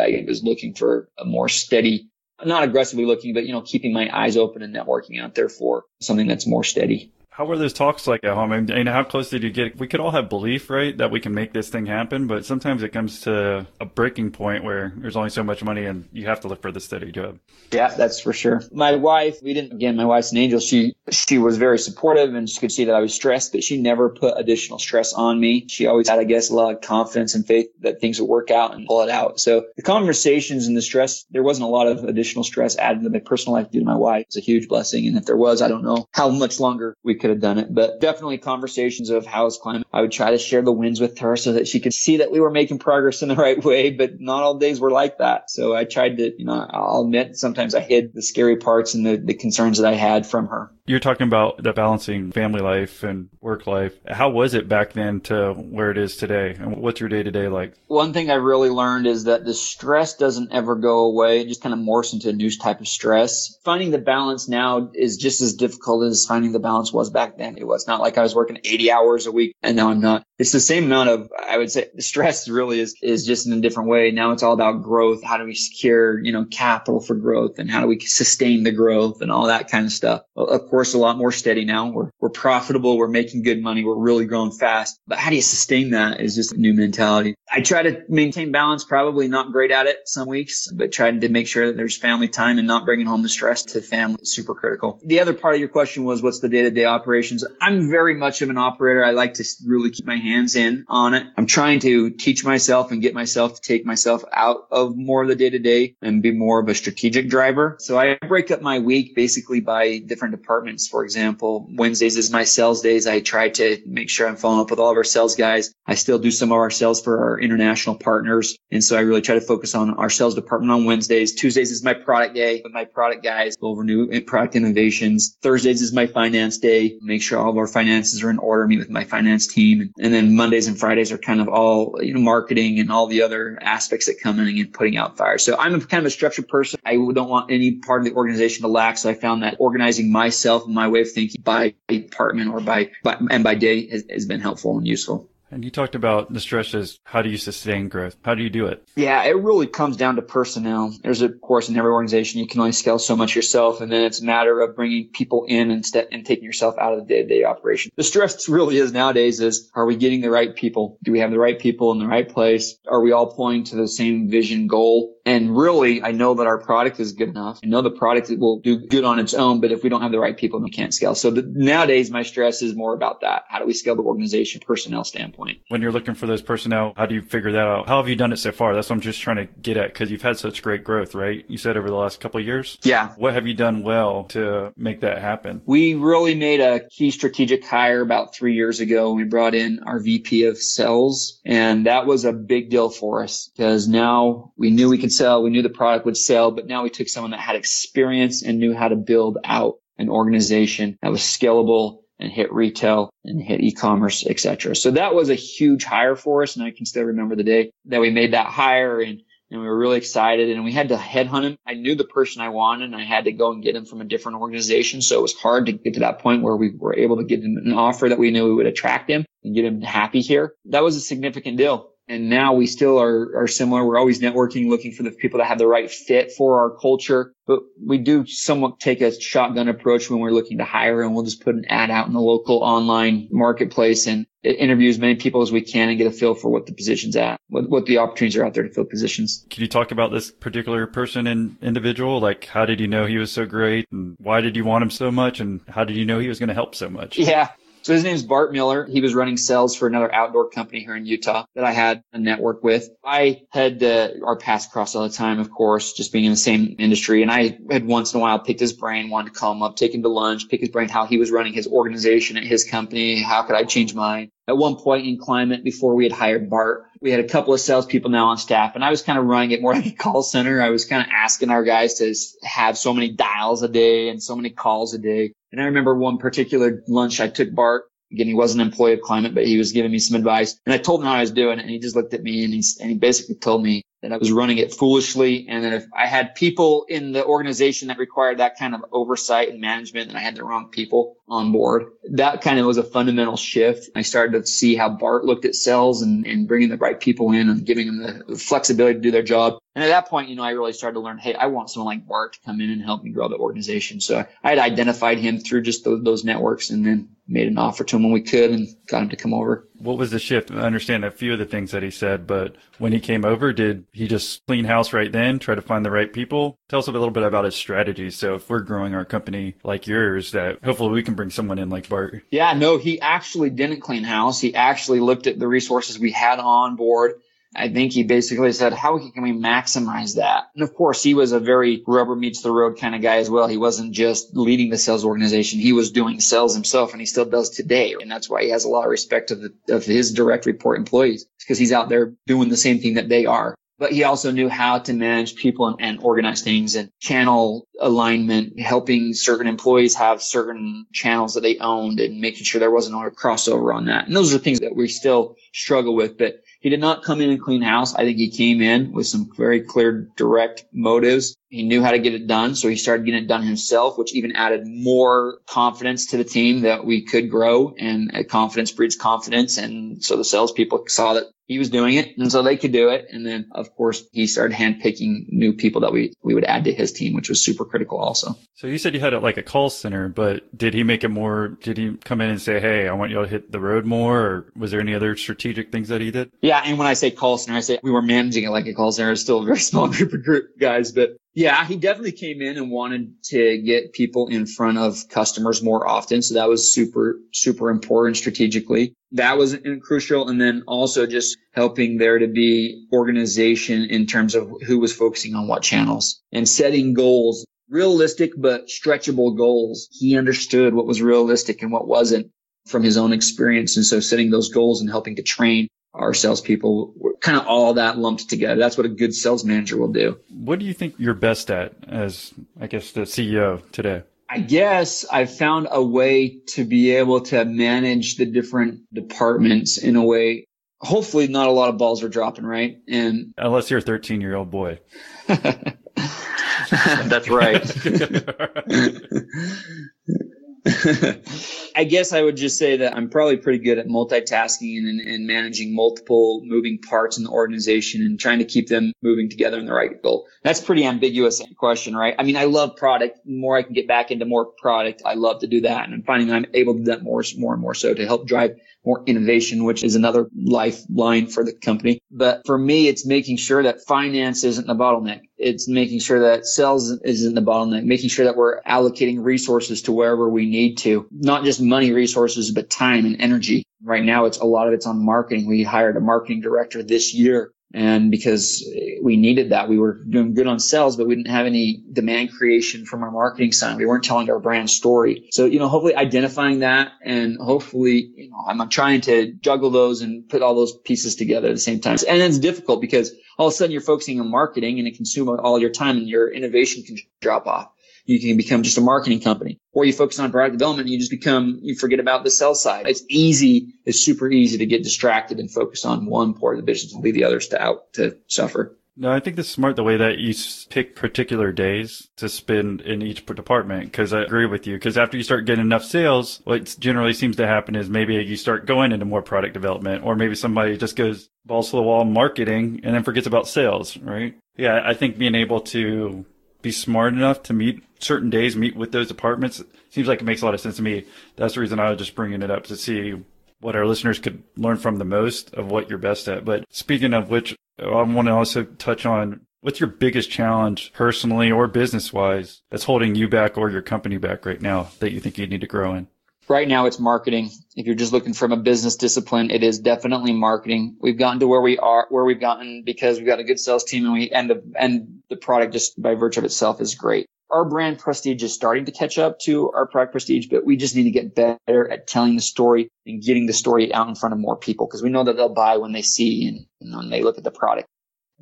I 0.00 0.24
was 0.26 0.42
looking 0.42 0.74
for 0.74 1.08
a 1.16 1.24
more 1.24 1.48
steady, 1.48 2.10
not 2.44 2.64
aggressively 2.64 3.06
looking, 3.06 3.32
but, 3.32 3.46
you 3.46 3.52
know, 3.52 3.62
keeping 3.62 3.92
my 3.92 4.10
eyes 4.12 4.36
open 4.36 4.62
and 4.62 4.74
networking 4.74 5.22
out 5.22 5.36
there 5.36 5.48
for 5.48 5.84
something 6.00 6.26
that's 6.26 6.46
more 6.46 6.64
steady. 6.64 7.12
How 7.34 7.46
were 7.46 7.56
those 7.56 7.72
talks 7.72 8.06
like 8.06 8.24
at 8.24 8.34
home? 8.34 8.52
I 8.52 8.60
mean, 8.60 8.86
how 8.86 9.04
close 9.04 9.30
did 9.30 9.42
you 9.42 9.48
get? 9.48 9.78
We 9.78 9.86
could 9.86 10.00
all 10.00 10.10
have 10.10 10.28
belief, 10.28 10.68
right, 10.68 10.94
that 10.98 11.10
we 11.10 11.18
can 11.18 11.32
make 11.32 11.54
this 11.54 11.70
thing 11.70 11.86
happen, 11.86 12.26
but 12.26 12.44
sometimes 12.44 12.82
it 12.82 12.90
comes 12.90 13.22
to 13.22 13.66
a 13.80 13.86
breaking 13.86 14.32
point 14.32 14.64
where 14.64 14.92
there's 14.96 15.16
only 15.16 15.30
so 15.30 15.42
much 15.42 15.64
money 15.64 15.86
and 15.86 16.06
you 16.12 16.26
have 16.26 16.40
to 16.40 16.48
look 16.48 16.60
for 16.60 16.70
the 16.70 16.78
steady 16.78 17.10
job. 17.10 17.38
Yeah, 17.70 17.88
that's 17.88 18.20
for 18.20 18.34
sure. 18.34 18.62
My 18.70 18.96
wife, 18.96 19.38
we 19.42 19.54
didn't, 19.54 19.72
again, 19.72 19.96
my 19.96 20.04
wife's 20.04 20.30
an 20.32 20.36
angel. 20.36 20.60
She, 20.60 20.94
she 21.10 21.38
was 21.38 21.56
very 21.56 21.78
supportive 21.78 22.34
and 22.34 22.46
she 22.50 22.60
could 22.60 22.70
see 22.70 22.84
that 22.84 22.94
I 22.94 23.00
was 23.00 23.14
stressed, 23.14 23.52
but 23.52 23.64
she 23.64 23.80
never 23.80 24.10
put 24.10 24.34
additional 24.36 24.78
stress 24.78 25.14
on 25.14 25.40
me. 25.40 25.66
She 25.68 25.86
always 25.86 26.10
had, 26.10 26.18
I 26.18 26.24
guess, 26.24 26.50
a 26.50 26.54
lot 26.54 26.74
of 26.74 26.82
confidence 26.82 27.34
and 27.34 27.46
faith 27.46 27.68
that 27.80 27.98
things 27.98 28.20
would 28.20 28.28
work 28.28 28.50
out 28.50 28.74
and 28.74 28.86
pull 28.86 29.00
it 29.00 29.08
out. 29.08 29.40
So 29.40 29.64
the 29.76 29.82
conversations 29.82 30.66
and 30.66 30.76
the 30.76 30.82
stress, 30.82 31.24
there 31.30 31.42
wasn't 31.42 31.64
a 31.64 31.70
lot 31.70 31.86
of 31.86 32.04
additional 32.04 32.44
stress 32.44 32.76
added 32.76 33.04
to 33.04 33.08
my 33.08 33.20
personal 33.20 33.54
life 33.54 33.70
due 33.70 33.80
to 33.80 33.86
my 33.86 33.96
wife. 33.96 34.26
It's 34.26 34.36
a 34.36 34.40
huge 34.40 34.68
blessing. 34.68 35.06
And 35.06 35.16
if 35.16 35.24
there 35.24 35.36
was, 35.38 35.62
I 35.62 35.68
don't 35.68 35.82
know 35.82 36.06
how 36.12 36.28
much 36.28 36.60
longer 36.60 36.94
we 37.02 37.21
could 37.22 37.30
have 37.30 37.40
done 37.40 37.58
it, 37.58 37.72
but 37.72 38.00
definitely 38.00 38.36
conversations 38.36 39.08
of 39.08 39.24
how's 39.24 39.58
Klymit. 39.58 39.84
I 39.92 40.00
would 40.00 40.10
try 40.10 40.32
to 40.32 40.38
share 40.38 40.60
the 40.60 40.72
wins 40.72 41.00
with 41.00 41.18
her 41.20 41.36
so 41.36 41.52
that 41.52 41.68
she 41.68 41.78
could 41.78 41.94
see 41.94 42.18
that 42.18 42.32
we 42.32 42.40
were 42.40 42.50
making 42.50 42.80
progress 42.80 43.22
in 43.22 43.28
the 43.28 43.36
right 43.46 43.62
way, 43.64 43.90
but 43.90 44.20
not 44.20 44.42
all 44.42 44.58
days 44.58 44.80
were 44.80 44.90
like 44.90 45.18
that. 45.18 45.48
So 45.48 45.74
I 45.74 45.84
tried 45.84 46.18
to, 46.18 46.34
you 46.36 46.44
know, 46.44 46.66
I'll 46.68 47.02
admit 47.02 47.36
sometimes 47.36 47.74
I 47.74 47.80
hid 47.80 48.12
the 48.12 48.22
scary 48.22 48.56
parts 48.56 48.94
and 48.94 49.06
the, 49.06 49.16
the 49.16 49.34
concerns 49.34 49.78
that 49.78 49.86
I 49.90 49.94
had 49.94 50.26
from 50.26 50.48
her. 50.48 50.72
You're 50.84 50.98
talking 50.98 51.28
about 51.28 51.62
the 51.62 51.72
balancing 51.72 52.32
family 52.32 52.60
life 52.60 53.04
and 53.04 53.28
work 53.40 53.68
life. 53.68 53.94
How 54.04 54.30
was 54.30 54.54
it 54.54 54.68
back 54.68 54.94
then 54.94 55.20
to 55.22 55.52
where 55.52 55.92
it 55.92 55.98
is 55.98 56.16
today? 56.16 56.56
And 56.58 56.78
what's 56.78 56.98
your 56.98 57.08
day 57.08 57.22
to 57.22 57.30
day 57.30 57.46
like? 57.46 57.74
One 57.86 58.12
thing 58.12 58.32
I 58.32 58.34
really 58.34 58.68
learned 58.68 59.06
is 59.06 59.24
that 59.24 59.44
the 59.44 59.54
stress 59.54 60.16
doesn't 60.16 60.52
ever 60.52 60.74
go 60.74 61.04
away. 61.04 61.40
It 61.40 61.46
just 61.46 61.62
kind 61.62 61.72
of 61.72 61.78
morphs 61.78 62.12
into 62.12 62.30
a 62.30 62.32
new 62.32 62.50
type 62.50 62.80
of 62.80 62.88
stress. 62.88 63.56
Finding 63.64 63.92
the 63.92 63.98
balance 63.98 64.48
now 64.48 64.90
is 64.92 65.18
just 65.18 65.40
as 65.40 65.54
difficult 65.54 66.02
as 66.02 66.26
finding 66.26 66.50
the 66.50 66.58
balance 66.58 66.92
was 66.92 67.10
back 67.10 67.38
then. 67.38 67.58
It 67.58 67.66
was 67.66 67.86
not 67.86 68.00
like 68.00 68.18
I 68.18 68.22
was 68.22 68.34
working 68.34 68.58
80 68.64 68.90
hours 68.90 69.26
a 69.26 69.32
week 69.32 69.54
and 69.62 69.76
now 69.76 69.88
I'm 69.88 70.00
not. 70.00 70.24
It's 70.42 70.50
the 70.50 70.58
same 70.58 70.86
amount 70.86 71.08
of, 71.08 71.30
I 71.38 71.56
would 71.56 71.70
say 71.70 71.88
stress 72.00 72.48
really 72.48 72.80
is, 72.80 72.96
is 73.00 73.24
just 73.24 73.46
in 73.46 73.52
a 73.52 73.60
different 73.60 73.88
way. 73.88 74.10
Now 74.10 74.32
it's 74.32 74.42
all 74.42 74.54
about 74.54 74.82
growth. 74.82 75.22
How 75.22 75.36
do 75.36 75.44
we 75.44 75.54
secure, 75.54 76.18
you 76.18 76.32
know, 76.32 76.46
capital 76.46 76.98
for 76.98 77.14
growth 77.14 77.60
and 77.60 77.70
how 77.70 77.80
do 77.80 77.86
we 77.86 78.00
sustain 78.00 78.64
the 78.64 78.72
growth 78.72 79.22
and 79.22 79.30
all 79.30 79.46
that 79.46 79.70
kind 79.70 79.86
of 79.86 79.92
stuff. 79.92 80.22
Of 80.34 80.68
course, 80.68 80.94
a 80.94 80.98
lot 80.98 81.16
more 81.16 81.30
steady 81.30 81.64
now. 81.64 81.92
We're, 81.92 82.10
we're 82.18 82.30
profitable. 82.30 82.98
We're 82.98 83.06
making 83.06 83.44
good 83.44 83.62
money. 83.62 83.84
We're 83.84 83.94
really 83.94 84.24
growing 84.26 84.50
fast. 84.50 84.98
But 85.06 85.18
how 85.18 85.30
do 85.30 85.36
you 85.36 85.42
sustain 85.42 85.90
that 85.90 86.20
is 86.20 86.34
just 86.34 86.52
a 86.52 86.56
new 86.56 86.74
mentality. 86.74 87.36
I 87.54 87.60
try 87.60 87.82
to 87.82 88.02
maintain 88.08 88.50
balance, 88.50 88.82
probably 88.82 89.28
not 89.28 89.52
great 89.52 89.70
at 89.70 89.86
it 89.86 90.08
some 90.08 90.26
weeks, 90.26 90.72
but 90.72 90.90
trying 90.90 91.20
to 91.20 91.28
make 91.28 91.46
sure 91.46 91.66
that 91.66 91.76
there's 91.76 91.96
family 91.96 92.26
time 92.26 92.58
and 92.58 92.66
not 92.66 92.86
bringing 92.86 93.06
home 93.06 93.22
the 93.22 93.28
stress 93.28 93.62
to 93.64 93.82
family 93.82 94.18
is 94.22 94.34
super 94.34 94.54
critical. 94.54 94.98
The 95.04 95.20
other 95.20 95.34
part 95.34 95.54
of 95.54 95.60
your 95.60 95.68
question 95.68 96.04
was 96.04 96.22
what's 96.22 96.40
the 96.40 96.48
day 96.48 96.62
to 96.62 96.70
day 96.70 96.86
operations? 96.86 97.44
I'm 97.60 97.90
very 97.90 98.14
much 98.14 98.40
of 98.40 98.48
an 98.48 98.56
operator. 98.56 99.04
I 99.04 99.10
like 99.10 99.34
to 99.34 99.44
really 99.66 99.90
keep 99.90 100.06
my 100.06 100.16
hands 100.16 100.31
in 100.32 100.84
on 100.88 101.14
it. 101.14 101.26
I'm 101.36 101.46
trying 101.46 101.80
to 101.80 102.10
teach 102.10 102.44
myself 102.44 102.90
and 102.90 103.00
get 103.00 103.14
myself 103.14 103.54
to 103.54 103.60
take 103.60 103.86
myself 103.86 104.24
out 104.32 104.66
of 104.70 104.96
more 104.96 105.22
of 105.22 105.28
the 105.28 105.36
day 105.36 105.50
to 105.50 105.58
day 105.58 105.94
and 106.02 106.22
be 106.22 106.32
more 106.32 106.60
of 106.60 106.68
a 106.68 106.74
strategic 106.74 107.28
driver. 107.28 107.76
So 107.78 107.98
I 107.98 108.18
break 108.26 108.50
up 108.50 108.62
my 108.62 108.78
week 108.78 109.14
basically 109.14 109.60
by 109.60 109.98
different 109.98 110.34
departments. 110.34 110.88
For 110.88 111.04
example, 111.04 111.68
Wednesdays 111.74 112.16
is 112.16 112.30
my 112.30 112.44
sales 112.44 112.80
days. 112.80 113.06
I 113.06 113.20
try 113.20 113.48
to 113.50 113.78
make 113.86 114.10
sure 114.10 114.26
I'm 114.26 114.36
following 114.36 114.60
up 114.60 114.70
with 114.70 114.78
all 114.78 114.90
of 114.90 114.96
our 114.96 115.04
sales 115.04 115.36
guys. 115.36 115.72
I 115.86 115.94
still 115.94 116.18
do 116.18 116.30
some 116.30 116.52
of 116.52 116.58
our 116.58 116.70
sales 116.70 117.02
for 117.02 117.22
our 117.22 117.40
international 117.40 117.96
partners. 117.96 118.56
And 118.70 118.82
so 118.82 118.96
I 118.96 119.00
really 119.00 119.22
try 119.22 119.34
to 119.34 119.40
focus 119.40 119.74
on 119.74 119.94
our 119.94 120.10
sales 120.10 120.34
department 120.34 120.72
on 120.72 120.84
Wednesdays. 120.84 121.34
Tuesdays 121.34 121.70
is 121.70 121.84
my 121.84 121.94
product 121.94 122.34
day 122.34 122.60
with 122.62 122.72
my 122.72 122.84
product 122.84 123.22
guys, 123.22 123.56
over 123.60 123.84
new 123.84 124.20
product 124.22 124.56
innovations. 124.56 125.36
Thursdays 125.42 125.82
is 125.82 125.92
my 125.92 126.06
finance 126.06 126.58
day. 126.58 126.98
Make 127.02 127.22
sure 127.22 127.38
all 127.38 127.50
of 127.50 127.56
our 127.56 127.66
finances 127.66 128.22
are 128.22 128.30
in 128.30 128.38
order, 128.38 128.66
meet 128.66 128.78
with 128.78 128.90
my 128.90 129.04
finance 129.04 129.46
team. 129.46 129.92
And 129.98 130.12
then 130.12 130.21
Mondays 130.30 130.68
and 130.68 130.78
Fridays 130.78 131.12
are 131.12 131.18
kind 131.18 131.40
of 131.40 131.48
all, 131.48 131.98
you 132.02 132.14
know, 132.14 132.20
marketing 132.20 132.78
and 132.78 132.90
all 132.90 133.06
the 133.06 133.22
other 133.22 133.58
aspects 133.62 134.06
that 134.06 134.20
come 134.20 134.38
in 134.38 134.48
and 134.48 134.72
putting 134.72 134.96
out 134.96 135.16
fires. 135.16 135.44
So 135.44 135.56
I'm 135.58 135.74
a 135.74 135.80
kind 135.80 136.00
of 136.00 136.06
a 136.06 136.10
structured 136.10 136.48
person. 136.48 136.80
I 136.84 136.94
don't 136.94 137.28
want 137.28 137.50
any 137.50 137.72
part 137.72 138.02
of 138.02 138.06
the 138.06 138.14
organization 138.14 138.62
to 138.62 138.68
lack. 138.68 138.98
So 138.98 139.10
I 139.10 139.14
found 139.14 139.42
that 139.42 139.56
organizing 139.58 140.12
myself 140.12 140.64
and 140.64 140.74
my 140.74 140.88
way 140.88 141.00
of 141.00 141.10
thinking 141.10 141.40
by 141.42 141.74
department 141.88 142.50
or 142.50 142.60
by, 142.60 142.90
by 143.02 143.18
and 143.30 143.42
by 143.42 143.54
day 143.54 143.88
has, 143.88 144.04
has 144.10 144.26
been 144.26 144.40
helpful 144.40 144.78
and 144.78 144.86
useful. 144.86 145.28
And 145.52 145.62
you 145.62 145.70
talked 145.70 145.94
about 145.94 146.32
the 146.32 146.40
stresses. 146.40 146.98
How 147.04 147.20
do 147.20 147.28
you 147.28 147.36
sustain 147.36 147.90
growth? 147.90 148.16
How 148.22 148.34
do 148.34 148.42
you 148.42 148.48
do 148.48 148.66
it? 148.66 148.88
Yeah, 148.96 149.22
it 149.24 149.36
really 149.36 149.66
comes 149.66 149.98
down 149.98 150.16
to 150.16 150.22
personnel. 150.22 150.94
There's, 151.02 151.20
of 151.20 151.38
course, 151.42 151.68
in 151.68 151.76
every 151.76 151.90
organization, 151.90 152.40
you 152.40 152.46
can 152.46 152.58
only 152.60 152.72
scale 152.72 152.98
so 152.98 153.14
much 153.14 153.36
yourself. 153.36 153.82
And 153.82 153.92
then 153.92 154.02
it's 154.02 154.22
a 154.22 154.24
matter 154.24 154.60
of 154.60 154.74
bringing 154.74 155.08
people 155.08 155.44
in 155.46 155.70
instead 155.70 156.08
and 156.10 156.24
taking 156.24 156.44
yourself 156.44 156.76
out 156.78 156.94
of 156.94 157.00
the 157.00 157.04
day 157.04 157.22
to 157.22 157.28
day 157.28 157.44
operation. 157.44 157.92
The 157.96 158.02
stress 158.02 158.48
really 158.48 158.78
is 158.78 158.92
nowadays 158.92 159.40
is, 159.40 159.70
are 159.74 159.84
we 159.84 159.96
getting 159.96 160.22
the 160.22 160.30
right 160.30 160.56
people? 160.56 160.96
Do 161.02 161.12
we 161.12 161.20
have 161.20 161.30
the 161.30 161.38
right 161.38 161.58
people 161.58 161.92
in 161.92 161.98
the 161.98 162.06
right 162.06 162.26
place? 162.26 162.78
Are 162.88 163.02
we 163.02 163.12
all 163.12 163.26
pointing 163.26 163.64
to 163.64 163.76
the 163.76 163.88
same 163.88 164.30
vision 164.30 164.68
goal? 164.68 165.18
And 165.24 165.56
really, 165.56 166.02
I 166.02 166.12
know 166.12 166.34
that 166.34 166.46
our 166.46 166.58
product 166.58 166.98
is 166.98 167.12
good 167.12 167.28
enough. 167.28 167.60
I 167.62 167.66
know 167.68 167.82
the 167.82 167.90
product 167.90 168.30
will 168.30 168.58
do 168.58 168.78
good 168.78 169.04
on 169.04 169.18
its 169.20 169.34
own, 169.34 169.60
but 169.60 169.70
if 169.70 169.84
we 169.84 169.88
don't 169.88 170.02
have 170.02 170.10
the 170.10 170.18
right 170.18 170.36
people, 170.36 170.60
we 170.60 170.70
can't 170.70 170.92
scale. 170.92 171.14
So 171.14 171.30
the, 171.30 171.42
nowadays, 171.42 172.10
my 172.10 172.22
stress 172.22 172.62
is 172.62 172.74
more 172.74 172.92
about 172.92 173.20
that. 173.20 173.44
How 173.48 173.60
do 173.60 173.66
we 173.66 173.74
scale 173.74 173.94
the 173.94 174.02
organization 174.02 174.62
personnel 174.66 175.04
standpoint? 175.04 175.41
When 175.68 175.82
you're 175.82 175.92
looking 175.92 176.14
for 176.14 176.26
those 176.26 176.42
personnel, 176.42 176.92
how 176.96 177.06
do 177.06 177.14
you 177.14 177.22
figure 177.22 177.52
that 177.52 177.66
out? 177.66 177.88
How 177.88 177.98
have 177.98 178.08
you 178.08 178.16
done 178.16 178.32
it 178.32 178.38
so 178.38 178.52
far? 178.52 178.74
That's 178.74 178.88
what 178.88 178.96
I'm 178.96 179.00
just 179.00 179.20
trying 179.20 179.36
to 179.36 179.46
get 179.60 179.76
at 179.76 179.92
because 179.92 180.10
you've 180.10 180.22
had 180.22 180.38
such 180.38 180.62
great 180.62 180.84
growth, 180.84 181.14
right? 181.14 181.44
You 181.48 181.58
said 181.58 181.76
over 181.76 181.88
the 181.88 181.96
last 181.96 182.20
couple 182.20 182.40
of 182.40 182.46
years. 182.46 182.78
Yeah. 182.82 183.10
What 183.16 183.34
have 183.34 183.46
you 183.46 183.54
done 183.54 183.82
well 183.82 184.24
to 184.30 184.72
make 184.76 185.00
that 185.00 185.18
happen? 185.18 185.62
We 185.66 185.94
really 185.94 186.34
made 186.34 186.60
a 186.60 186.86
key 186.88 187.10
strategic 187.10 187.64
hire 187.64 188.00
about 188.00 188.34
three 188.34 188.54
years 188.54 188.80
ago. 188.80 189.12
We 189.12 189.24
brought 189.24 189.54
in 189.54 189.80
our 189.84 190.00
VP 190.00 190.44
of 190.44 190.58
sales 190.58 191.40
and 191.44 191.86
that 191.86 192.06
was 192.06 192.24
a 192.24 192.32
big 192.32 192.70
deal 192.70 192.90
for 192.90 193.22
us 193.22 193.50
because 193.56 193.88
now 193.88 194.52
we 194.56 194.70
knew 194.70 194.88
we 194.88 194.98
could 194.98 195.12
sell. 195.12 195.42
We 195.42 195.50
knew 195.50 195.62
the 195.62 195.70
product 195.70 196.06
would 196.06 196.16
sell, 196.16 196.50
but 196.50 196.66
now 196.66 196.82
we 196.82 196.90
took 196.90 197.08
someone 197.08 197.32
that 197.32 197.40
had 197.40 197.56
experience 197.56 198.42
and 198.42 198.58
knew 198.58 198.74
how 198.74 198.88
to 198.88 198.96
build 198.96 199.38
out 199.44 199.76
an 199.98 200.08
organization 200.08 200.98
that 201.02 201.10
was 201.10 201.20
scalable 201.20 202.01
and 202.22 202.32
hit 202.32 202.52
retail 202.52 203.10
and 203.24 203.42
hit 203.42 203.60
e-commerce, 203.60 204.24
etc. 204.26 204.76
So 204.76 204.92
that 204.92 205.14
was 205.14 205.28
a 205.28 205.34
huge 205.34 205.84
hire 205.84 206.16
for 206.16 206.42
us. 206.42 206.56
And 206.56 206.64
I 206.64 206.70
can 206.70 206.86
still 206.86 207.04
remember 207.04 207.36
the 207.36 207.42
day 207.42 207.72
that 207.86 208.00
we 208.00 208.10
made 208.10 208.32
that 208.32 208.46
hire 208.46 209.00
and, 209.00 209.20
and 209.50 209.60
we 209.60 209.66
were 209.66 209.76
really 209.76 209.98
excited 209.98 210.48
and 210.48 210.64
we 210.64 210.72
had 210.72 210.88
to 210.90 210.96
headhunt 210.96 211.44
him. 211.44 211.56
I 211.66 211.74
knew 211.74 211.94
the 211.94 212.04
person 212.04 212.40
I 212.40 212.48
wanted 212.48 212.86
and 212.86 212.96
I 212.96 213.04
had 213.04 213.24
to 213.24 213.32
go 213.32 213.52
and 213.52 213.62
get 213.62 213.76
him 213.76 213.84
from 213.84 214.00
a 214.00 214.04
different 214.04 214.38
organization. 214.38 215.02
So 215.02 215.18
it 215.18 215.22
was 215.22 215.34
hard 215.34 215.66
to 215.66 215.72
get 215.72 215.94
to 215.94 216.00
that 216.00 216.20
point 216.20 216.42
where 216.42 216.56
we 216.56 216.70
were 216.76 216.96
able 216.96 217.16
to 217.18 217.24
get 217.24 217.40
him 217.40 217.58
an 217.62 217.72
offer 217.72 218.08
that 218.08 218.18
we 218.18 218.30
knew 218.30 218.56
would 218.56 218.66
attract 218.66 219.10
him 219.10 219.26
and 219.42 219.54
get 219.54 219.64
him 219.64 219.80
happy 219.82 220.20
here. 220.20 220.54
That 220.66 220.82
was 220.82 220.96
a 220.96 221.00
significant 221.00 221.58
deal. 221.58 221.91
And 222.08 222.28
now 222.28 222.54
we 222.54 222.66
still 222.66 223.00
are, 223.00 223.42
are 223.42 223.46
similar. 223.46 223.84
We're 223.84 223.98
always 223.98 224.20
networking, 224.20 224.68
looking 224.68 224.92
for 224.92 225.02
the 225.02 225.12
people 225.12 225.38
that 225.38 225.46
have 225.46 225.58
the 225.58 225.66
right 225.66 225.90
fit 225.90 226.32
for 226.32 226.60
our 226.60 226.76
culture. 226.76 227.32
But 227.46 227.60
we 227.84 227.98
do 227.98 228.26
somewhat 228.26 228.80
take 228.80 229.00
a 229.00 229.18
shotgun 229.18 229.68
approach 229.68 230.10
when 230.10 230.20
we're 230.20 230.32
looking 230.32 230.58
to 230.58 230.64
hire 230.64 231.02
and 231.02 231.14
we'll 231.14 231.24
just 231.24 231.42
put 231.42 231.54
an 231.54 231.64
ad 231.68 231.90
out 231.90 232.06
in 232.06 232.12
the 232.12 232.20
local 232.20 232.58
online 232.58 233.28
marketplace 233.30 234.06
and 234.06 234.26
interview 234.42 234.88
as 234.88 234.98
many 234.98 235.14
people 235.14 235.42
as 235.42 235.52
we 235.52 235.60
can 235.60 235.88
and 235.88 235.98
get 235.98 236.06
a 236.06 236.10
feel 236.10 236.34
for 236.34 236.50
what 236.50 236.66
the 236.66 236.72
position's 236.72 237.14
at, 237.16 237.40
what, 237.48 237.68
what 237.68 237.86
the 237.86 237.98
opportunities 237.98 238.36
are 238.36 238.44
out 238.44 238.54
there 238.54 238.64
to 238.64 238.70
fill 238.72 238.84
positions. 238.84 239.46
Can 239.50 239.62
you 239.62 239.68
talk 239.68 239.92
about 239.92 240.10
this 240.10 240.30
particular 240.30 240.86
person 240.86 241.26
and 241.26 241.56
individual? 241.62 242.20
Like, 242.20 242.46
how 242.46 242.66
did 242.66 242.80
you 242.80 242.88
know 242.88 243.06
he 243.06 243.18
was 243.18 243.30
so 243.30 243.46
great 243.46 243.86
and 243.92 244.16
why 244.18 244.40
did 244.40 244.56
you 244.56 244.64
want 244.64 244.82
him 244.82 244.90
so 244.90 245.10
much? 245.10 245.40
And 245.40 245.60
how 245.68 245.84
did 245.84 245.96
you 245.96 246.04
know 246.04 246.18
he 246.18 246.28
was 246.28 246.38
going 246.38 246.48
to 246.48 246.54
help 246.54 246.74
so 246.74 246.90
much? 246.90 247.18
Yeah. 247.18 247.50
So 247.82 247.92
his 247.92 248.04
name 248.04 248.14
is 248.14 248.22
Bart 248.22 248.52
Miller. 248.52 248.86
He 248.86 249.00
was 249.00 249.12
running 249.12 249.36
sales 249.36 249.74
for 249.74 249.88
another 249.88 250.12
outdoor 250.14 250.48
company 250.48 250.84
here 250.84 250.94
in 250.94 251.04
Utah 251.04 251.46
that 251.56 251.64
I 251.64 251.72
had 251.72 252.04
a 252.12 252.18
network 252.18 252.62
with. 252.62 252.88
I 253.04 253.42
had 253.50 253.82
uh, 253.82 254.10
our 254.24 254.36
paths 254.36 254.66
cross 254.66 254.94
all 254.94 255.02
the 255.02 255.12
time, 255.12 255.40
of 255.40 255.50
course, 255.50 255.92
just 255.92 256.12
being 256.12 256.24
in 256.24 256.30
the 256.30 256.36
same 256.36 256.76
industry. 256.78 257.22
And 257.22 257.30
I 257.30 257.58
had 257.70 257.84
once 257.84 258.14
in 258.14 258.20
a 258.20 258.22
while 258.22 258.38
picked 258.38 258.60
his 258.60 258.72
brain, 258.72 259.10
wanted 259.10 259.34
to 259.34 259.38
call 259.40 259.50
him 259.50 259.64
up, 259.64 259.74
take 259.74 259.94
him 259.94 260.02
to 260.02 260.08
lunch, 260.08 260.48
pick 260.48 260.60
his 260.60 260.68
brain, 260.68 260.88
how 260.88 261.06
he 261.06 261.18
was 261.18 261.32
running 261.32 261.54
his 261.54 261.66
organization 261.66 262.36
at 262.36 262.44
his 262.44 262.62
company. 262.62 263.20
How 263.20 263.42
could 263.42 263.56
I 263.56 263.64
change 263.64 263.94
mine? 263.94 264.30
At 264.46 264.56
one 264.56 264.76
point 264.76 265.06
in 265.06 265.18
Klymit, 265.18 265.64
before 265.64 265.96
we 265.96 266.04
had 266.04 266.12
hired 266.12 266.48
Bart, 266.48 266.84
we 267.00 267.10
had 267.10 267.18
a 267.18 267.28
couple 267.28 267.52
of 267.52 267.60
salespeople 267.60 268.10
now 268.10 268.28
on 268.28 268.38
staff, 268.38 268.76
and 268.76 268.84
I 268.84 268.90
was 268.90 269.02
kind 269.02 269.18
of 269.18 269.24
running 269.24 269.50
it 269.50 269.60
more 269.60 269.74
like 269.74 269.86
a 269.86 269.90
call 269.90 270.22
center. 270.22 270.62
I 270.62 270.70
was 270.70 270.84
kind 270.84 271.02
of 271.02 271.08
asking 271.12 271.50
our 271.50 271.64
guys 271.64 271.94
to 271.94 272.14
have 272.46 272.78
so 272.78 272.94
many 272.94 273.10
dials 273.10 273.62
a 273.62 273.68
day 273.68 274.08
and 274.08 274.22
so 274.22 274.36
many 274.36 274.50
calls 274.50 274.94
a 274.94 274.98
day. 274.98 275.32
And 275.52 275.60
I 275.60 275.64
remember 275.64 275.94
one 275.94 276.18
particular 276.18 276.82
lunch 276.88 277.20
I 277.20 277.28
took 277.28 277.54
Bart. 277.54 277.84
Again, 278.10 278.26
he 278.26 278.34
wasn't 278.34 278.62
an 278.62 278.68
employee 278.68 278.94
of 278.94 279.00
Klymit, 279.00 279.34
but 279.34 279.46
he 279.46 279.58
was 279.58 279.72
giving 279.72 279.92
me 279.92 279.98
some 279.98 280.16
advice. 280.16 280.58
And 280.66 280.74
I 280.74 280.78
told 280.78 281.00
him 281.00 281.06
how 281.06 281.14
I 281.14 281.20
was 281.20 281.30
doing 281.30 281.58
it. 281.58 281.62
And 281.62 281.70
he 281.70 281.78
just 281.78 281.96
looked 281.96 282.14
at 282.14 282.22
me 282.22 282.44
and 282.44 282.52
he, 282.52 282.62
and 282.80 282.90
he 282.90 282.96
basically 282.96 283.36
told 283.36 283.62
me 283.62 283.82
that 284.02 284.12
I 284.12 284.16
was 284.16 284.32
running 284.32 284.58
it 284.58 284.74
foolishly. 284.74 285.46
And 285.48 285.64
that 285.64 285.72
if 285.72 285.86
I 285.96 286.06
had 286.06 286.34
people 286.34 286.84
in 286.88 287.12
the 287.12 287.24
organization 287.24 287.88
that 287.88 287.98
required 287.98 288.38
that 288.38 288.58
kind 288.58 288.74
of 288.74 288.84
oversight 288.92 289.48
and 289.48 289.60
management, 289.60 290.08
and 290.08 290.18
I 290.18 290.20
had 290.20 290.34
the 290.34 290.44
wrong 290.44 290.68
people 290.68 291.16
on 291.28 291.52
board. 291.52 291.86
That 292.10 292.42
kind 292.42 292.58
of 292.58 292.66
was 292.66 292.76
a 292.76 292.82
fundamental 292.82 293.36
shift. 293.36 293.90
I 293.96 294.02
started 294.02 294.38
to 294.38 294.46
see 294.46 294.74
how 294.74 294.90
Bart 294.90 295.24
looked 295.24 295.44
at 295.44 295.54
sales 295.54 296.02
and, 296.02 296.26
and 296.26 296.46
bringing 296.46 296.68
the 296.68 296.76
right 296.76 297.00
people 297.00 297.32
in 297.32 297.48
and 297.48 297.64
giving 297.64 297.86
them 297.86 298.24
the 298.26 298.36
flexibility 298.36 298.94
to 298.94 299.00
do 299.00 299.10
their 299.10 299.22
job. 299.22 299.58
And 299.74 299.82
at 299.82 299.88
that 299.88 300.08
point, 300.08 300.28
you 300.28 300.36
know, 300.36 300.42
I 300.42 300.50
really 300.50 300.74
started 300.74 300.94
to 300.94 301.00
learn, 301.00 301.16
hey, 301.16 301.34
I 301.34 301.46
want 301.46 301.70
someone 301.70 301.96
like 301.96 302.06
Bart 302.06 302.34
to 302.34 302.40
come 302.44 302.60
in 302.60 302.70
and 302.70 302.82
help 302.82 303.02
me 303.02 303.10
grow 303.10 303.28
the 303.28 303.36
organization. 303.36 304.00
So 304.00 304.26
I 304.44 304.48
had 304.50 304.58
identified 304.58 305.18
him 305.18 305.38
through 305.38 305.62
just 305.62 305.84
those 305.84 306.24
networks 306.24 306.68
and 306.68 306.84
then 306.84 307.08
made 307.32 307.48
an 307.48 307.58
offer 307.58 307.82
to 307.82 307.96
him 307.96 308.02
when 308.02 308.12
we 308.12 308.20
could 308.20 308.50
and 308.50 308.68
got 308.86 309.02
him 309.02 309.08
to 309.08 309.16
come 309.16 309.32
over. 309.32 309.66
What 309.78 309.98
was 309.98 310.10
the 310.10 310.18
shift? 310.18 310.50
I 310.50 310.60
understand 310.60 311.04
a 311.04 311.10
few 311.10 311.32
of 311.32 311.38
the 311.38 311.46
things 311.46 311.70
that 311.70 311.82
he 311.82 311.90
said, 311.90 312.26
but 312.26 312.56
when 312.78 312.92
he 312.92 313.00
came 313.00 313.24
over, 313.24 313.52
did 313.52 313.86
he 313.92 314.06
just 314.06 314.46
clean 314.46 314.64
house 314.64 314.92
right 314.92 315.10
then, 315.10 315.38
try 315.38 315.54
to 315.54 315.62
find 315.62 315.84
the 315.84 315.90
right 315.90 316.12
people? 316.12 316.58
Tell 316.68 316.78
us 316.78 316.88
a 316.88 316.92
little 316.92 317.10
bit 317.10 317.22
about 317.22 317.46
his 317.46 317.54
strategy. 317.54 318.10
So 318.10 318.34
if 318.34 318.48
we're 318.48 318.60
growing 318.60 318.94
our 318.94 319.04
company 319.04 319.54
like 319.64 319.86
yours, 319.86 320.32
that 320.32 320.62
hopefully 320.62 320.92
we 320.92 321.02
can 321.02 321.14
bring 321.14 321.30
someone 321.30 321.58
in 321.58 321.70
like 321.70 321.88
Bart. 321.88 322.22
Yeah, 322.30 322.52
no, 322.52 322.76
he 322.76 323.00
actually 323.00 323.50
didn't 323.50 323.80
clean 323.80 324.04
house. 324.04 324.40
He 324.40 324.54
actually 324.54 325.00
looked 325.00 325.26
at 325.26 325.38
the 325.38 325.48
resources 325.48 325.98
we 325.98 326.12
had 326.12 326.38
on 326.38 326.76
board 326.76 327.14
I 327.54 327.68
think 327.68 327.92
he 327.92 328.02
basically 328.02 328.52
said, 328.52 328.72
how 328.72 328.98
can 328.98 329.22
we 329.22 329.32
maximize 329.32 330.16
that? 330.16 330.44
And 330.54 330.62
of 330.62 330.74
course, 330.74 331.02
he 331.02 331.14
was 331.14 331.32
a 331.32 331.40
very 331.40 331.82
rubber 331.86 332.16
meets 332.16 332.42
the 332.42 332.50
road 332.50 332.78
kind 332.78 332.94
of 332.94 333.02
guy 333.02 333.16
as 333.16 333.28
well. 333.28 333.46
He 333.46 333.58
wasn't 333.58 333.92
just 333.92 334.34
leading 334.34 334.70
the 334.70 334.78
sales 334.78 335.04
organization. 335.04 335.60
He 335.60 335.72
was 335.72 335.90
doing 335.90 336.20
sales 336.20 336.54
himself 336.54 336.92
and 336.92 337.00
he 337.00 337.06
still 337.06 337.26
does 337.26 337.50
today. 337.50 337.94
And 338.00 338.10
that's 338.10 338.28
why 338.28 338.42
he 338.42 338.50
has 338.50 338.64
a 338.64 338.68
lot 338.68 338.84
of 338.84 338.90
respect 338.90 339.30
of, 339.30 339.40
the, 339.42 339.52
of 339.68 339.84
his 339.84 340.12
direct 340.12 340.46
report 340.46 340.78
employees 340.78 341.26
because 341.40 341.58
he's 341.58 341.72
out 341.72 341.88
there 341.88 342.14
doing 342.26 342.48
the 342.48 342.56
same 342.56 342.78
thing 342.78 342.94
that 342.94 343.08
they 343.08 343.26
are. 343.26 343.54
But 343.78 343.90
he 343.92 344.04
also 344.04 344.30
knew 344.30 344.48
how 344.48 344.78
to 344.78 344.92
manage 344.92 345.34
people 345.34 345.66
and, 345.66 345.76
and 345.80 345.98
organize 346.02 346.40
things 346.40 346.76
and 346.76 346.90
channel 347.00 347.66
alignment, 347.80 348.60
helping 348.60 349.12
certain 349.12 349.48
employees 349.48 349.96
have 349.96 350.22
certain 350.22 350.86
channels 350.92 351.34
that 351.34 351.40
they 351.40 351.58
owned 351.58 351.98
and 351.98 352.20
making 352.20 352.44
sure 352.44 352.60
there 352.60 352.70
wasn't 352.70 352.94
a 352.94 353.10
crossover 353.10 353.74
on 353.74 353.86
that. 353.86 354.06
And 354.06 354.14
those 354.14 354.32
are 354.32 354.38
things 354.38 354.60
that 354.60 354.76
we 354.76 354.86
still 354.86 355.34
struggle 355.52 355.96
with, 355.96 356.16
but 356.16 356.41
he 356.62 356.70
did 356.70 356.80
not 356.80 357.02
come 357.02 357.20
in 357.20 357.28
and 357.28 357.42
clean 357.42 357.60
house. 357.60 357.92
I 357.92 358.04
think 358.04 358.18
he 358.18 358.30
came 358.30 358.62
in 358.62 358.92
with 358.92 359.08
some 359.08 359.30
very 359.36 359.60
clear, 359.60 360.08
direct 360.16 360.64
motives. 360.72 361.36
He 361.48 361.64
knew 361.64 361.82
how 361.82 361.90
to 361.90 361.98
get 361.98 362.14
it 362.14 362.28
done. 362.28 362.54
So 362.54 362.68
he 362.68 362.76
started 362.76 363.04
getting 363.04 363.24
it 363.24 363.26
done 363.26 363.42
himself, 363.42 363.98
which 363.98 364.14
even 364.14 364.36
added 364.36 364.64
more 364.64 365.40
confidence 365.46 366.06
to 366.06 366.16
the 366.16 366.24
team 366.24 366.60
that 366.62 366.84
we 366.84 367.04
could 367.04 367.30
grow 367.30 367.74
and 367.76 368.12
confidence 368.28 368.70
breeds 368.70 368.94
confidence. 368.94 369.58
And 369.58 370.02
so 370.04 370.16
the 370.16 370.24
salespeople 370.24 370.84
saw 370.86 371.14
that 371.14 371.24
he 371.46 371.58
was 371.58 371.70
doing 371.70 371.94
it 371.94 372.16
and 372.16 372.30
so 372.30 372.42
they 372.42 372.56
could 372.56 372.72
do 372.72 372.88
it. 372.88 373.06
And 373.10 373.26
then 373.26 373.48
of 373.52 373.74
course 373.74 374.04
he 374.12 374.26
started 374.26 374.56
handpicking 374.56 375.26
new 375.28 375.52
people 375.52 375.80
that 375.82 375.92
we, 375.92 376.12
we 376.22 376.34
would 376.34 376.44
add 376.44 376.64
to 376.64 376.72
his 376.72 376.92
team, 376.92 377.14
which 377.14 377.28
was 377.28 377.44
super 377.44 377.64
critical 377.64 377.98
also. 377.98 378.36
So 378.54 378.66
you 378.66 378.78
said 378.78 378.94
you 378.94 379.00
had 379.00 379.12
it 379.12 379.20
like 379.20 379.36
a 379.36 379.42
call 379.42 379.70
center, 379.70 380.08
but 380.08 380.56
did 380.56 380.74
he 380.74 380.82
make 380.82 381.04
it 381.04 381.08
more, 381.08 381.58
did 381.62 381.78
he 381.78 381.96
come 382.04 382.20
in 382.20 382.30
and 382.30 382.40
say, 382.40 382.60
Hey, 382.60 382.88
I 382.88 382.92
want 382.92 383.10
y'all 383.10 383.24
to 383.24 383.28
hit 383.28 383.50
the 383.50 383.60
road 383.60 383.84
more? 383.84 384.20
Or 384.20 384.52
was 384.56 384.70
there 384.70 384.80
any 384.80 384.94
other 384.94 385.16
strategic 385.16 385.72
things 385.72 385.88
that 385.88 386.00
he 386.00 386.10
did? 386.10 386.30
Yeah. 386.40 386.62
And 386.64 386.78
when 386.78 386.86
I 386.86 386.94
say 386.94 387.10
call 387.10 387.38
center, 387.38 387.56
I 387.56 387.60
say 387.60 387.78
we 387.82 387.90
were 387.90 388.02
managing 388.02 388.44
it 388.44 388.50
like 388.50 388.66
a 388.66 388.74
call 388.74 388.92
center. 388.92 389.12
It's 389.12 389.22
still 389.22 389.42
a 389.42 389.44
very 389.44 389.58
small 389.72 389.88
group 389.88 390.12
of 390.12 390.24
group 390.24 390.58
guys, 390.58 390.92
but 390.92 391.16
yeah, 391.34 391.64
he 391.64 391.76
definitely 391.76 392.12
came 392.12 392.42
in 392.42 392.58
and 392.58 392.70
wanted 392.70 393.14
to 393.24 393.58
get 393.58 393.92
people 393.92 394.28
in 394.28 394.46
front 394.46 394.76
of 394.78 395.08
customers 395.08 395.62
more 395.62 395.86
often. 395.88 396.20
So 396.20 396.34
that 396.34 396.48
was 396.48 396.72
super, 396.72 397.18
super 397.32 397.70
important 397.70 398.18
strategically. 398.18 398.94
That 399.12 399.38
was 399.38 399.56
crucial. 399.82 400.28
And 400.28 400.40
then 400.40 400.64
also 400.66 401.06
just 401.06 401.38
helping 401.52 401.96
there 401.96 402.18
to 402.18 402.26
be 402.26 402.86
organization 402.92 403.84
in 403.84 404.06
terms 404.06 404.34
of 404.34 404.50
who 404.66 404.78
was 404.78 404.94
focusing 404.94 405.34
on 405.34 405.48
what 405.48 405.62
channels 405.62 406.20
and 406.32 406.46
setting 406.46 406.92
goals, 406.92 407.46
realistic 407.70 408.32
but 408.36 408.66
stretchable 408.66 409.36
goals. 409.36 409.88
He 409.90 410.18
understood 410.18 410.74
what 410.74 410.86
was 410.86 411.00
realistic 411.00 411.62
and 411.62 411.72
what 411.72 411.88
wasn't 411.88 412.30
from 412.66 412.82
his 412.82 412.98
own 412.98 413.12
experience. 413.12 413.76
And 413.76 413.86
so 413.86 414.00
setting 414.00 414.30
those 414.30 414.50
goals 414.50 414.82
and 414.82 414.90
helping 414.90 415.16
to 415.16 415.22
train 415.22 415.68
our 415.94 416.14
salespeople, 416.14 416.94
kind 417.22 417.38
of 417.38 417.46
all 417.46 417.74
that 417.74 417.98
lumped 417.98 418.28
together. 418.28 418.60
That's 418.60 418.76
what 418.76 418.84
a 418.84 418.90
good 418.90 419.14
sales 419.14 419.44
manager 419.44 419.78
will 419.78 419.92
do. 419.92 420.18
What 420.28 420.58
do 420.58 420.66
you 420.66 420.74
think 420.74 420.96
you're 420.98 421.14
best 421.14 421.50
at 421.50 421.72
as, 421.88 422.34
I 422.60 422.66
guess, 422.66 422.92
the 422.92 423.02
CEO 423.02 423.62
today? 423.70 424.02
I 424.28 424.40
guess 424.40 425.06
I've 425.10 425.34
found 425.34 425.68
a 425.70 425.82
way 425.82 426.40
to 426.48 426.64
be 426.64 426.90
able 426.92 427.22
to 427.22 427.44
manage 427.44 428.16
the 428.16 428.26
different 428.26 428.80
departments 428.92 429.78
in 429.78 429.96
a 429.96 430.04
way. 430.04 430.44
Hopefully, 430.80 431.28
not 431.28 431.48
a 431.48 431.52
lot 431.52 431.68
of 431.68 431.78
balls 431.78 432.02
are 432.02 432.08
dropping, 432.08 432.44
right? 432.44 432.78
And 432.88 433.32
unless 433.38 433.70
you're 433.70 433.78
a 433.78 433.82
13 433.82 434.20
year 434.20 434.34
old 434.34 434.50
boy. 434.50 434.80
That's 435.26 437.28
right. 437.28 437.62
I 441.74 441.84
guess 441.88 442.12
I 442.12 442.22
would 442.22 442.36
just 442.36 442.56
say 442.56 442.76
that 442.76 442.96
I'm 442.96 443.10
probably 443.10 443.36
pretty 443.36 443.58
good 443.58 443.78
at 443.78 443.88
multitasking 443.88 444.78
and, 444.78 445.00
and, 445.00 445.26
managing 445.26 445.74
multiple 445.74 446.40
moving 446.44 446.78
parts 446.78 447.18
in 447.18 447.24
the 447.24 447.30
organization 447.30 448.02
and 448.02 448.18
trying 448.18 448.38
to 448.38 448.44
keep 448.44 448.68
them 448.68 448.92
moving 449.02 449.28
together 449.28 449.58
in 449.58 449.66
the 449.66 449.72
right 449.72 450.00
goal. 450.00 450.28
That's 450.44 450.60
pretty 450.60 450.84
ambiguous 450.84 451.42
question, 451.56 451.96
right? 451.96 452.14
I 452.16 452.22
mean, 452.22 452.36
I 452.36 452.44
love 452.44 452.76
product. 452.76 453.18
The 453.24 453.36
more 453.36 453.56
I 453.56 453.64
can 453.64 453.72
get 453.72 453.88
back 453.88 454.12
into 454.12 454.24
more 454.24 454.46
product, 454.46 455.02
I 455.04 455.14
love 455.14 455.40
to 455.40 455.48
do 455.48 455.62
that. 455.62 455.84
And 455.84 455.94
I'm 455.94 456.02
finding 456.04 456.30
I'm 456.30 456.46
able 456.54 456.74
to 456.74 456.78
do 456.78 456.84
that 456.86 457.02
more, 457.02 457.24
more 457.36 457.54
and 457.54 457.62
more 457.62 457.74
so 457.74 457.92
to 457.92 458.06
help 458.06 458.28
drive 458.28 458.56
more 458.84 459.02
innovation, 459.06 459.64
which 459.64 459.84
is 459.84 459.94
another 459.94 460.26
lifeline 460.34 461.26
for 461.26 461.44
the 461.44 461.52
company. 461.52 462.00
But 462.10 462.42
for 462.46 462.58
me, 462.58 462.88
it's 462.88 463.06
making 463.06 463.36
sure 463.36 463.62
that 463.62 463.84
finance 463.86 464.44
isn't 464.44 464.66
the 464.66 464.74
bottleneck. 464.74 465.20
It's 465.38 465.68
making 465.68 466.00
sure 466.00 466.20
that 466.20 466.46
sales 466.46 466.90
isn't 466.90 467.34
the 467.34 467.42
bottleneck, 467.42 467.84
making 467.84 468.08
sure 468.08 468.24
that 468.24 468.36
we're 468.36 468.60
allocating 468.62 469.22
resources 469.22 469.82
to 469.82 469.92
wherever 469.92 470.28
we 470.28 470.46
need 470.46 470.78
to, 470.78 471.06
not 471.10 471.44
just 471.44 471.60
money 471.60 471.92
resources, 471.92 472.50
but 472.50 472.70
time 472.70 473.06
and 473.06 473.20
energy. 473.20 473.64
Right 473.84 474.04
now, 474.04 474.26
it's 474.26 474.38
a 474.38 474.44
lot 474.44 474.68
of 474.68 474.74
it's 474.74 474.86
on 474.86 475.04
marketing. 475.04 475.46
We 475.46 475.64
hired 475.64 475.96
a 475.96 476.00
marketing 476.00 476.40
director 476.40 476.82
this 476.82 477.14
year 477.14 477.52
and 477.74 478.10
because 478.10 478.68
we 479.02 479.16
needed 479.16 479.50
that, 479.50 479.68
we 479.68 479.78
were 479.78 480.02
doing 480.04 480.34
good 480.34 480.46
on 480.46 480.58
sales, 480.58 480.96
but 480.96 481.06
we 481.06 481.14
didn't 481.14 481.30
have 481.30 481.46
any 481.46 481.82
demand 481.92 482.32
creation 482.32 482.84
from 482.84 483.02
our 483.02 483.10
marketing 483.10 483.52
side. 483.52 483.78
We 483.78 483.86
weren't 483.86 484.04
telling 484.04 484.28
our 484.30 484.38
brand 484.38 484.68
story. 484.68 485.28
So, 485.30 485.46
you 485.46 485.58
know, 485.58 485.68
hopefully 485.68 485.96
identifying 485.96 486.60
that 486.60 486.92
and 487.02 487.38
hopefully, 487.38 488.10
you 488.14 488.30
know, 488.30 488.44
I'm, 488.46 488.62
trying 488.68 489.00
to 489.02 489.32
juggle 489.40 489.70
those 489.70 490.02
and 490.02 490.26
put 490.28 490.40
all 490.40 490.54
those 490.54 490.78
pieces 490.84 491.16
together 491.16 491.48
at 491.48 491.54
the 491.54 491.60
same 491.60 491.80
time. 491.80 491.98
And 492.08 492.22
it's 492.22 492.38
difficult 492.38 492.80
because 492.80 493.12
all 493.36 493.48
of 493.48 493.52
a 493.52 493.56
sudden 493.56 493.72
you're 493.72 493.80
focusing 493.80 494.20
on 494.20 494.30
marketing 494.30 494.78
and 494.78 494.86
it 494.86 494.96
consumes 494.96 495.40
all 495.42 495.58
your 495.58 495.70
time 495.70 495.96
and 495.96 496.08
your 496.08 496.32
innovation 496.32 496.84
can 496.84 496.96
drop 497.20 497.46
off 497.46 497.71
you 498.04 498.20
can 498.20 498.36
become 498.36 498.62
just 498.62 498.78
a 498.78 498.80
marketing 498.80 499.20
company 499.20 499.58
or 499.72 499.84
you 499.84 499.92
focus 499.92 500.18
on 500.18 500.30
product 500.30 500.58
development 500.58 500.86
and 500.86 500.92
you 500.92 500.98
just 500.98 501.10
become, 501.10 501.58
you 501.62 501.74
forget 501.74 502.00
about 502.00 502.24
the 502.24 502.30
sell 502.30 502.54
side. 502.54 502.86
It's 502.86 503.04
easy. 503.08 503.74
It's 503.84 504.00
super 504.00 504.30
easy 504.30 504.58
to 504.58 504.66
get 504.66 504.82
distracted 504.82 505.38
and 505.38 505.50
focus 505.50 505.84
on 505.84 506.06
one 506.06 506.34
part 506.34 506.54
of 506.54 506.60
the 506.60 506.66
business 506.66 506.92
and 506.92 507.02
leave 507.02 507.14
the 507.14 507.24
others 507.24 507.48
to 507.48 507.62
out 507.62 507.92
to 507.94 508.16
suffer. 508.26 508.76
No, 508.94 509.10
I 509.10 509.20
think 509.20 509.36
this 509.36 509.46
is 509.46 509.52
smart 509.52 509.76
the 509.76 509.82
way 509.82 509.96
that 509.96 510.18
you 510.18 510.34
pick 510.68 510.94
particular 510.94 511.50
days 511.50 512.10
to 512.16 512.28
spend 512.28 512.82
in 512.82 513.00
each 513.00 513.24
department 513.24 513.86
because 513.86 514.12
I 514.12 514.20
agree 514.20 514.44
with 514.44 514.66
you. 514.66 514.74
Because 514.74 514.98
after 514.98 515.16
you 515.16 515.22
start 515.22 515.46
getting 515.46 515.64
enough 515.64 515.84
sales, 515.84 516.42
what 516.44 516.76
generally 516.78 517.14
seems 517.14 517.36
to 517.36 517.46
happen 517.46 517.74
is 517.74 517.88
maybe 517.88 518.16
you 518.16 518.36
start 518.36 518.66
going 518.66 518.92
into 518.92 519.06
more 519.06 519.22
product 519.22 519.54
development, 519.54 520.04
or 520.04 520.14
maybe 520.14 520.34
somebody 520.34 520.76
just 520.76 520.94
goes 520.94 521.30
balls 521.46 521.70
to 521.70 521.76
the 521.76 521.82
wall 521.82 522.04
marketing 522.04 522.80
and 522.84 522.94
then 522.94 523.02
forgets 523.02 523.26
about 523.26 523.48
sales, 523.48 523.96
right? 523.96 524.36
Yeah, 524.58 524.82
I 524.84 524.92
think 524.92 525.16
being 525.16 525.34
able 525.34 525.62
to 525.62 526.26
be 526.62 526.72
smart 526.72 527.12
enough 527.12 527.42
to 527.44 527.52
meet 527.52 527.82
certain 527.98 528.30
days, 528.30 528.56
meet 528.56 528.76
with 528.76 528.92
those 528.92 529.08
departments. 529.08 529.62
Seems 529.90 530.08
like 530.08 530.20
it 530.20 530.24
makes 530.24 530.42
a 530.42 530.44
lot 530.44 530.54
of 530.54 530.60
sense 530.60 530.76
to 530.76 530.82
me. 530.82 531.04
That's 531.36 531.54
the 531.54 531.60
reason 531.60 531.78
I 531.78 531.90
was 531.90 531.98
just 531.98 532.14
bringing 532.14 532.42
it 532.42 532.50
up 532.50 532.64
to 532.64 532.76
see 532.76 533.22
what 533.60 533.76
our 533.76 533.86
listeners 533.86 534.18
could 534.18 534.42
learn 534.56 534.76
from 534.76 534.98
the 534.98 535.04
most 535.04 535.54
of 535.54 535.70
what 535.70 535.88
you're 535.88 535.98
best 535.98 536.28
at. 536.28 536.44
But 536.44 536.64
speaking 536.70 537.14
of 537.14 537.30
which, 537.30 537.54
I 537.78 538.02
want 538.02 538.28
to 538.28 538.32
also 538.32 538.64
touch 538.64 539.06
on 539.06 539.42
what's 539.60 539.80
your 539.80 539.88
biggest 539.88 540.30
challenge 540.30 540.92
personally 540.92 541.50
or 541.50 541.68
business 541.68 542.12
wise 542.12 542.62
that's 542.70 542.84
holding 542.84 543.14
you 543.14 543.28
back 543.28 543.56
or 543.56 543.70
your 543.70 543.82
company 543.82 544.18
back 544.18 544.44
right 544.44 544.60
now 544.60 544.88
that 544.98 545.12
you 545.12 545.20
think 545.20 545.38
you 545.38 545.46
need 545.46 545.60
to 545.60 545.66
grow 545.66 545.94
in? 545.94 546.08
Right 546.48 546.66
now 546.66 546.86
it's 546.86 546.98
marketing. 546.98 547.50
If 547.76 547.86
you're 547.86 547.94
just 547.94 548.12
looking 548.12 548.32
from 548.32 548.52
a 548.52 548.56
business 548.56 548.96
discipline, 548.96 549.50
it 549.50 549.62
is 549.62 549.78
definitely 549.78 550.32
marketing. 550.32 550.96
We've 551.00 551.18
gotten 551.18 551.40
to 551.40 551.46
where 551.46 551.60
we 551.60 551.78
are, 551.78 552.06
where 552.10 552.24
we've 552.24 552.40
gotten 552.40 552.82
because 552.84 553.18
we've 553.18 553.26
got 553.26 553.38
a 553.38 553.44
good 553.44 553.60
sales 553.60 553.84
team 553.84 554.04
and 554.04 554.12
we, 554.12 554.30
and 554.30 554.50
the, 554.50 554.62
and 554.78 555.22
the 555.30 555.36
product 555.36 555.72
just 555.72 556.00
by 556.00 556.14
virtue 556.14 556.40
of 556.40 556.44
itself 556.44 556.80
is 556.80 556.94
great. 556.94 557.26
Our 557.50 557.64
brand 557.64 557.98
prestige 557.98 558.42
is 558.42 558.52
starting 558.52 558.86
to 558.86 558.92
catch 558.92 559.18
up 559.18 559.38
to 559.40 559.70
our 559.72 559.86
product 559.86 560.12
prestige, 560.12 560.46
but 560.50 560.64
we 560.64 560.76
just 560.76 560.96
need 560.96 561.04
to 561.04 561.10
get 561.10 561.34
better 561.34 561.90
at 561.90 562.06
telling 562.06 562.34
the 562.34 562.42
story 562.42 562.88
and 563.06 563.22
getting 563.22 563.46
the 563.46 563.52
story 563.52 563.92
out 563.92 564.08
in 564.08 564.14
front 564.14 564.32
of 564.32 564.38
more 564.38 564.56
people 564.56 564.86
because 564.86 565.02
we 565.02 565.10
know 565.10 565.24
that 565.24 565.36
they'll 565.36 565.54
buy 565.54 565.76
when 565.76 565.92
they 565.92 566.02
see 566.02 566.48
and, 566.48 566.66
and 566.80 566.96
when 566.96 567.10
they 567.10 567.22
look 567.22 567.38
at 567.38 567.44
the 567.44 567.50
product 567.50 567.86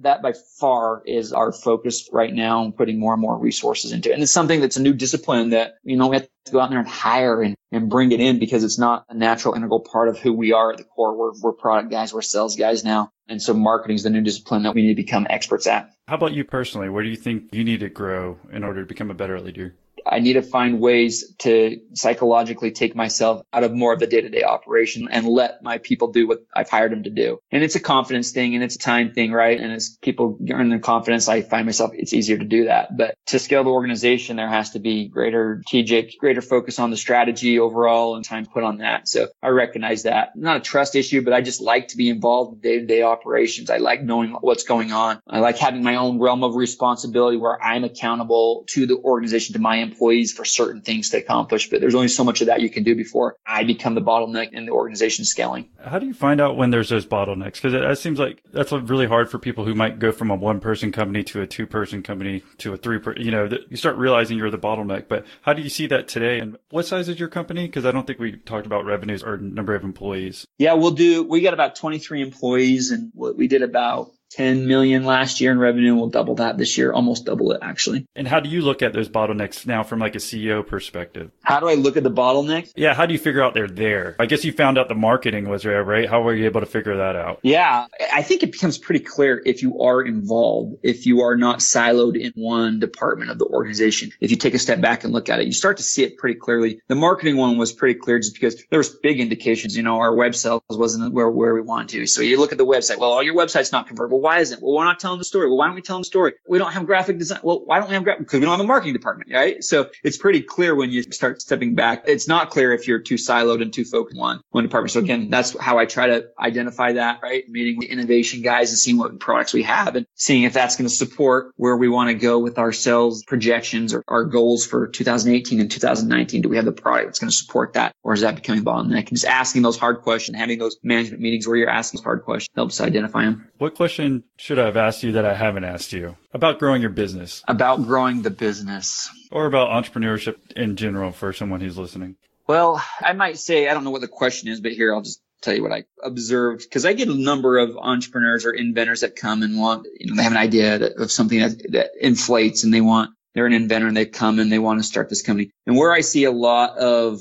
that 0.00 0.22
by 0.22 0.32
far 0.58 1.02
is 1.04 1.32
our 1.32 1.52
focus 1.52 2.08
right 2.12 2.32
now 2.32 2.64
and 2.64 2.76
putting 2.76 2.98
more 2.98 3.12
and 3.12 3.20
more 3.20 3.38
resources 3.38 3.92
into 3.92 4.10
it. 4.10 4.14
And 4.14 4.22
it's 4.22 4.32
something 4.32 4.60
that's 4.60 4.76
a 4.76 4.82
new 4.82 4.92
discipline 4.92 5.50
that, 5.50 5.74
you 5.82 5.96
know, 5.96 6.08
we 6.08 6.16
have 6.16 6.28
to 6.46 6.52
go 6.52 6.60
out 6.60 6.70
there 6.70 6.78
and 6.78 6.88
hire 6.88 7.42
and, 7.42 7.54
and 7.70 7.88
bring 7.88 8.12
it 8.12 8.20
in 8.20 8.38
because 8.38 8.64
it's 8.64 8.78
not 8.78 9.04
a 9.08 9.14
natural 9.14 9.54
integral 9.54 9.80
part 9.80 10.08
of 10.08 10.18
who 10.18 10.32
we 10.32 10.52
are 10.52 10.72
at 10.72 10.78
the 10.78 10.84
core. 10.84 11.16
We're, 11.16 11.32
we're 11.40 11.52
product 11.52 11.90
guys. 11.90 12.12
We're 12.12 12.22
sales 12.22 12.56
guys 12.56 12.84
now. 12.84 13.10
And 13.28 13.40
so 13.40 13.54
marketing 13.54 13.96
is 13.96 14.02
the 14.02 14.10
new 14.10 14.22
discipline 14.22 14.64
that 14.64 14.74
we 14.74 14.82
need 14.82 14.96
to 14.96 15.02
become 15.02 15.26
experts 15.30 15.66
at. 15.66 15.90
How 16.08 16.16
about 16.16 16.32
you 16.32 16.44
personally? 16.44 16.88
Where 16.88 17.04
do 17.04 17.10
you 17.10 17.16
think 17.16 17.54
you 17.54 17.62
need 17.62 17.80
to 17.80 17.88
grow 17.88 18.38
in 18.52 18.64
order 18.64 18.80
to 18.80 18.86
become 18.86 19.10
a 19.10 19.14
better 19.14 19.40
leader? 19.40 19.76
I 20.06 20.20
need 20.20 20.34
to 20.34 20.42
find 20.42 20.80
ways 20.80 21.34
to 21.40 21.78
psychologically 21.94 22.70
take 22.70 22.94
myself 22.94 23.42
out 23.52 23.64
of 23.64 23.72
more 23.72 23.92
of 23.92 24.00
the 24.00 24.06
day 24.06 24.20
to 24.20 24.28
day 24.28 24.42
operation 24.42 25.08
and 25.10 25.26
let 25.26 25.62
my 25.62 25.78
people 25.78 26.12
do 26.12 26.26
what 26.28 26.38
I've 26.54 26.68
hired 26.68 26.92
them 26.92 27.04
to 27.04 27.10
do. 27.10 27.38
And 27.50 27.62
it's 27.62 27.76
a 27.76 27.80
confidence 27.80 28.32
thing 28.32 28.54
and 28.54 28.64
it's 28.64 28.76
a 28.76 28.78
time 28.78 29.12
thing, 29.12 29.32
right? 29.32 29.60
And 29.60 29.72
as 29.72 29.96
people 30.02 30.38
earn 30.50 30.68
their 30.68 30.78
confidence, 30.78 31.28
I 31.28 31.42
find 31.42 31.66
myself, 31.66 31.92
it's 31.94 32.12
easier 32.12 32.38
to 32.38 32.44
do 32.44 32.64
that. 32.64 32.96
But 32.96 33.14
to 33.26 33.38
scale 33.38 33.64
the 33.64 33.70
organization, 33.70 34.36
there 34.36 34.48
has 34.48 34.70
to 34.70 34.78
be 34.78 35.08
greater 35.08 35.62
strategic, 35.66 36.18
greater 36.18 36.42
focus 36.42 36.78
on 36.78 36.90
the 36.90 36.96
strategy 36.96 37.58
overall 37.58 38.16
and 38.16 38.24
time 38.24 38.46
put 38.46 38.64
on 38.64 38.78
that. 38.78 39.08
So 39.08 39.28
I 39.42 39.48
recognize 39.48 40.04
that. 40.04 40.36
Not 40.36 40.56
a 40.56 40.60
trust 40.60 40.96
issue, 40.96 41.22
but 41.22 41.32
I 41.32 41.40
just 41.40 41.60
like 41.60 41.88
to 41.88 41.96
be 41.96 42.08
involved 42.08 42.54
in 42.54 42.60
day 42.60 42.78
to 42.80 42.86
day 42.86 43.02
operations. 43.02 43.70
I 43.70 43.78
like 43.78 44.02
knowing 44.02 44.30
what's 44.40 44.64
going 44.64 44.92
on. 44.92 45.20
I 45.28 45.40
like 45.40 45.58
having 45.58 45.82
my 45.82 45.96
own 45.96 46.18
realm 46.18 46.42
of 46.44 46.54
responsibility 46.54 47.36
where 47.36 47.62
I'm 47.62 47.84
accountable 47.84 48.64
to 48.68 48.86
the 48.86 48.96
organization, 48.96 49.54
to 49.54 49.58
my 49.58 49.76
employees 49.76 49.89
for 49.96 50.44
certain 50.44 50.83
things 50.83 51.11
to 51.11 51.18
accomplish. 51.18 51.70
But 51.70 51.81
there's 51.81 51.94
only 51.94 52.09
so 52.09 52.24
much 52.24 52.40
of 52.40 52.46
that 52.46 52.61
you 52.61 52.70
can 52.70 52.83
do 52.83 52.94
before 52.94 53.37
I 53.46 53.64
become 53.64 53.94
the 53.94 54.00
bottleneck 54.00 54.53
in 54.53 54.66
the 54.66 54.72
organization 54.72 55.24
scaling. 55.24 55.68
How 55.85 55.98
do 55.98 56.07
you 56.07 56.14
find 56.14 56.40
out 56.40 56.57
when 56.57 56.70
there's 56.70 56.88
those 56.88 57.07
bottlenecks? 57.07 57.55
Because 57.55 57.74
it, 57.74 57.83
it 57.83 57.98
seems 57.98 58.18
like 58.18 58.42
that's 58.53 58.72
really 58.72 59.07
hard 59.07 59.31
for 59.31 59.38
people 59.38 59.64
who 59.64 59.74
might 59.74 59.98
go 59.98 60.12
from 60.12 60.31
a 60.31 60.35
one 60.35 60.61
person 60.61 60.92
company 60.92 61.22
to 61.24 61.42
a 61.42 61.46
two 61.46 61.66
person 61.66 62.03
company 62.03 62.42
to 62.59 62.72
a 62.72 62.76
three 62.76 62.98
person, 62.98 63.22
you 63.22 63.31
know, 63.31 63.48
you 63.68 63.76
start 63.76 63.96
realizing 63.96 64.38
you're 64.38 64.50
the 64.50 64.59
bottleneck. 64.59 65.09
But 65.09 65.26
how 65.42 65.53
do 65.53 65.62
you 65.62 65.68
see 65.68 65.87
that 65.88 66.09
today? 66.09 66.38
And 66.38 66.57
what 66.70 66.87
size 66.87 67.09
is 67.09 67.18
your 67.18 67.29
company? 67.29 67.66
Because 67.66 67.87
I 67.87 67.90
don't 67.90 68.07
think 68.07 68.18
we 68.18 68.37
talked 68.37 68.66
about 68.66 68.85
revenues 68.85 69.22
or 69.22 69.37
number 69.37 69.74
of 69.74 69.85
employees. 69.85 70.44
Yeah, 70.59 70.74
we'll 70.74 70.90
do, 70.90 71.22
we 71.22 71.40
got 71.40 71.55
about 71.55 71.76
23 71.76 72.22
employees 72.22 72.90
and 72.90 73.11
what 73.14 73.37
we 73.37 73.48
did 73.48 73.62
about 73.62 74.12
10 74.30 74.66
million 74.66 75.04
last 75.04 75.40
year 75.40 75.52
in 75.52 75.58
revenue. 75.58 75.94
We'll 75.94 76.08
double 76.08 76.36
that 76.36 76.58
this 76.58 76.78
year, 76.78 76.92
almost 76.92 77.26
double 77.26 77.52
it 77.52 77.58
actually. 77.62 78.06
And 78.14 78.28
how 78.28 78.40
do 78.40 78.48
you 78.48 78.62
look 78.62 78.82
at 78.82 78.92
those 78.92 79.08
bottlenecks 79.08 79.66
now 79.66 79.82
from 79.82 79.98
like 79.98 80.14
a 80.14 80.18
CEO 80.18 80.66
perspective? 80.66 81.30
How 81.42 81.60
do 81.60 81.68
I 81.68 81.74
look 81.74 81.96
at 81.96 82.02
the 82.02 82.10
bottlenecks? 82.10 82.72
Yeah. 82.76 82.94
How 82.94 83.06
do 83.06 83.12
you 83.12 83.18
figure 83.18 83.42
out 83.42 83.54
they're 83.54 83.68
there? 83.68 84.16
I 84.18 84.26
guess 84.26 84.44
you 84.44 84.52
found 84.52 84.78
out 84.78 84.88
the 84.88 84.94
marketing 84.94 85.48
was 85.48 85.62
there, 85.62 85.82
right? 85.82 86.08
How 86.08 86.22
were 86.22 86.34
you 86.34 86.44
able 86.44 86.60
to 86.60 86.66
figure 86.66 86.96
that 86.96 87.16
out? 87.16 87.40
Yeah. 87.42 87.86
I 88.12 88.22
think 88.22 88.42
it 88.42 88.52
becomes 88.52 88.78
pretty 88.78 89.04
clear 89.04 89.42
if 89.44 89.62
you 89.62 89.80
are 89.80 90.02
involved, 90.02 90.76
if 90.82 91.06
you 91.06 91.20
are 91.20 91.36
not 91.36 91.58
siloed 91.58 92.18
in 92.18 92.32
one 92.34 92.78
department 92.78 93.30
of 93.30 93.38
the 93.38 93.46
organization. 93.46 94.12
If 94.20 94.30
you 94.30 94.36
take 94.36 94.54
a 94.54 94.58
step 94.58 94.80
back 94.80 95.04
and 95.04 95.12
look 95.12 95.28
at 95.28 95.40
it, 95.40 95.46
you 95.46 95.52
start 95.52 95.76
to 95.78 95.82
see 95.82 96.04
it 96.04 96.16
pretty 96.18 96.38
clearly. 96.38 96.80
The 96.88 96.94
marketing 96.94 97.36
one 97.36 97.58
was 97.58 97.72
pretty 97.72 97.98
clear 97.98 98.18
just 98.18 98.34
because 98.34 98.62
there 98.70 98.78
was 98.78 98.90
big 98.90 99.20
indications, 99.20 99.76
you 99.76 99.82
know, 99.82 99.98
our 99.98 100.14
web 100.14 100.34
sales 100.34 100.62
wasn't 100.68 101.12
where, 101.12 101.30
where 101.30 101.54
we 101.54 101.60
wanted 101.60 101.88
to. 101.90 102.06
So 102.06 102.22
you 102.22 102.38
look 102.38 102.52
at 102.52 102.58
the 102.58 102.66
website. 102.66 102.98
Well, 102.98 103.10
all 103.10 103.22
your 103.22 103.34
website's 103.34 103.72
not 103.72 103.86
convertible 103.86 104.19
well, 104.20 104.33
why 104.33 104.40
isn't? 104.40 104.62
Well, 104.62 104.74
we're 104.74 104.85
not 104.85 105.00
telling 105.00 105.18
the 105.18 105.24
story. 105.24 105.48
Well, 105.48 105.56
why 105.56 105.66
don't 105.66 105.74
we 105.74 105.83
tell 105.83 105.96
them 105.96 106.02
the 106.02 106.06
story? 106.06 106.35
We 106.48 106.59
don't 106.59 106.72
have 106.72 106.87
graphic 106.87 107.18
design. 107.18 107.40
Well, 107.42 107.62
why 107.64 107.78
don't 107.78 107.88
we 107.88 107.94
have 107.94 108.04
graphic? 108.04 108.26
Because 108.26 108.40
we 108.40 108.44
don't 108.44 108.52
have 108.52 108.61
a 108.61 108.66
marketing 108.66 108.92
department, 108.92 109.30
right? 109.33 109.62
So 109.64 109.90
it's 110.04 110.18
pretty 110.18 110.42
clear 110.42 110.74
when 110.74 110.90
you 110.90 111.02
start 111.02 111.40
stepping 111.40 111.74
back. 111.74 112.04
It's 112.06 112.28
not 112.28 112.50
clear 112.50 112.72
if 112.72 112.87
you're 112.87 112.98
too 112.98 113.14
siloed 113.14 113.62
and 113.62 113.72
too 113.72 113.85
focused 113.85 114.18
on 114.18 114.42
one, 114.50 114.64
department. 114.64 114.92
So 114.92 115.00
again, 115.00 115.30
that's 115.30 115.59
how 115.59 115.78
I 115.78 115.87
try 115.87 116.09
to 116.09 116.28
identify 116.38 116.92
that, 116.94 117.20
right? 117.22 117.48
Meeting 117.48 117.78
with 117.78 117.88
innovation 117.88 118.42
guys 118.42 118.70
and 118.70 118.78
seeing 118.78 118.98
what 118.98 119.18
products 119.18 119.52
we 119.52 119.62
have 119.62 119.96
and 119.96 120.06
seeing 120.14 120.42
if 120.42 120.52
that's 120.52 120.76
going 120.76 120.88
to 120.88 120.94
support 120.94 121.52
where 121.56 121.76
we 121.76 121.88
want 121.88 122.09
to 122.09 122.14
go 122.14 122.38
with 122.38 122.59
our 122.59 122.72
sales 122.72 123.24
projections 123.24 123.94
or 123.94 124.02
our 124.09 124.24
goals 124.24 124.66
for 124.66 124.88
2018 124.88 125.61
and 125.61 125.70
2019. 125.70 126.42
Do 126.42 126.48
we 126.48 126.56
have 126.56 126.64
the 126.64 126.72
product 126.72 127.06
that's 127.06 127.18
going 127.18 127.30
to 127.30 127.37
support 127.37 127.74
that? 127.74 127.94
Or 128.02 128.12
is 128.12 128.20
that 128.20 128.35
becoming 128.35 128.64
bottleneck? 128.64 129.09
And 129.09 129.11
just 129.11 129.24
asking 129.24 129.62
those 129.62 129.78
hard 129.78 130.02
questions, 130.02 130.37
having 130.37 130.59
those 130.59 130.76
management 130.83 131.22
meetings 131.22 131.46
where 131.46 131.56
you're 131.56 131.70
asking 131.70 131.98
those 131.98 132.04
hard 132.04 132.22
questions 132.24 132.50
helps 132.54 132.80
identify 132.80 133.24
them. 133.24 133.48
What 133.59 133.74
question 133.74 134.09
should 134.36 134.58
I 134.58 134.66
have 134.66 134.76
asked 134.76 135.02
you 135.02 135.12
that 135.12 135.24
I 135.24 135.34
haven't 135.34 135.64
asked 135.64 135.92
you 135.92 136.16
about 136.32 136.58
growing 136.58 136.80
your 136.80 136.90
business? 136.90 137.42
About 137.48 137.84
growing 137.84 138.22
the 138.22 138.30
business. 138.30 139.08
Or 139.30 139.46
about 139.46 139.70
entrepreneurship 139.70 140.52
in 140.56 140.76
general 140.76 141.12
for 141.12 141.32
someone 141.32 141.60
who's 141.60 141.78
listening? 141.78 142.16
Well, 142.46 142.82
I 143.00 143.12
might 143.12 143.38
say, 143.38 143.68
I 143.68 143.74
don't 143.74 143.84
know 143.84 143.90
what 143.90 144.00
the 144.00 144.08
question 144.08 144.48
is, 144.48 144.60
but 144.60 144.72
here 144.72 144.94
I'll 144.94 145.02
just 145.02 145.22
tell 145.40 145.54
you 145.54 145.62
what 145.62 145.72
I 145.72 145.84
observed 146.02 146.62
because 146.62 146.84
I 146.84 146.92
get 146.92 147.08
a 147.08 147.14
number 147.14 147.58
of 147.58 147.76
entrepreneurs 147.76 148.44
or 148.44 148.52
inventors 148.52 149.00
that 149.00 149.16
come 149.16 149.42
and 149.42 149.58
want, 149.58 149.86
you 149.98 150.10
know, 150.10 150.16
they 150.16 150.22
have 150.22 150.32
an 150.32 150.38
idea 150.38 150.78
that, 150.78 150.92
of 150.96 151.10
something 151.10 151.38
that, 151.40 151.72
that 151.72 151.90
inflates 152.00 152.64
and 152.64 152.74
they 152.74 152.80
want, 152.80 153.10
they're 153.34 153.46
an 153.46 153.52
inventor 153.52 153.86
and 153.86 153.96
they 153.96 154.06
come 154.06 154.38
and 154.38 154.50
they 154.50 154.58
want 154.58 154.80
to 154.80 154.82
start 154.82 155.08
this 155.08 155.22
company. 155.22 155.50
And 155.66 155.76
where 155.76 155.92
I 155.92 156.00
see 156.00 156.24
a 156.24 156.30
lot 156.30 156.76
of 156.76 157.20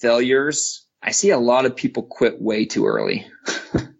failures, 0.00 0.86
I 1.02 1.12
see 1.12 1.30
a 1.30 1.38
lot 1.38 1.66
of 1.66 1.76
people 1.76 2.02
quit 2.02 2.40
way 2.40 2.64
too 2.64 2.86
early. 2.86 3.26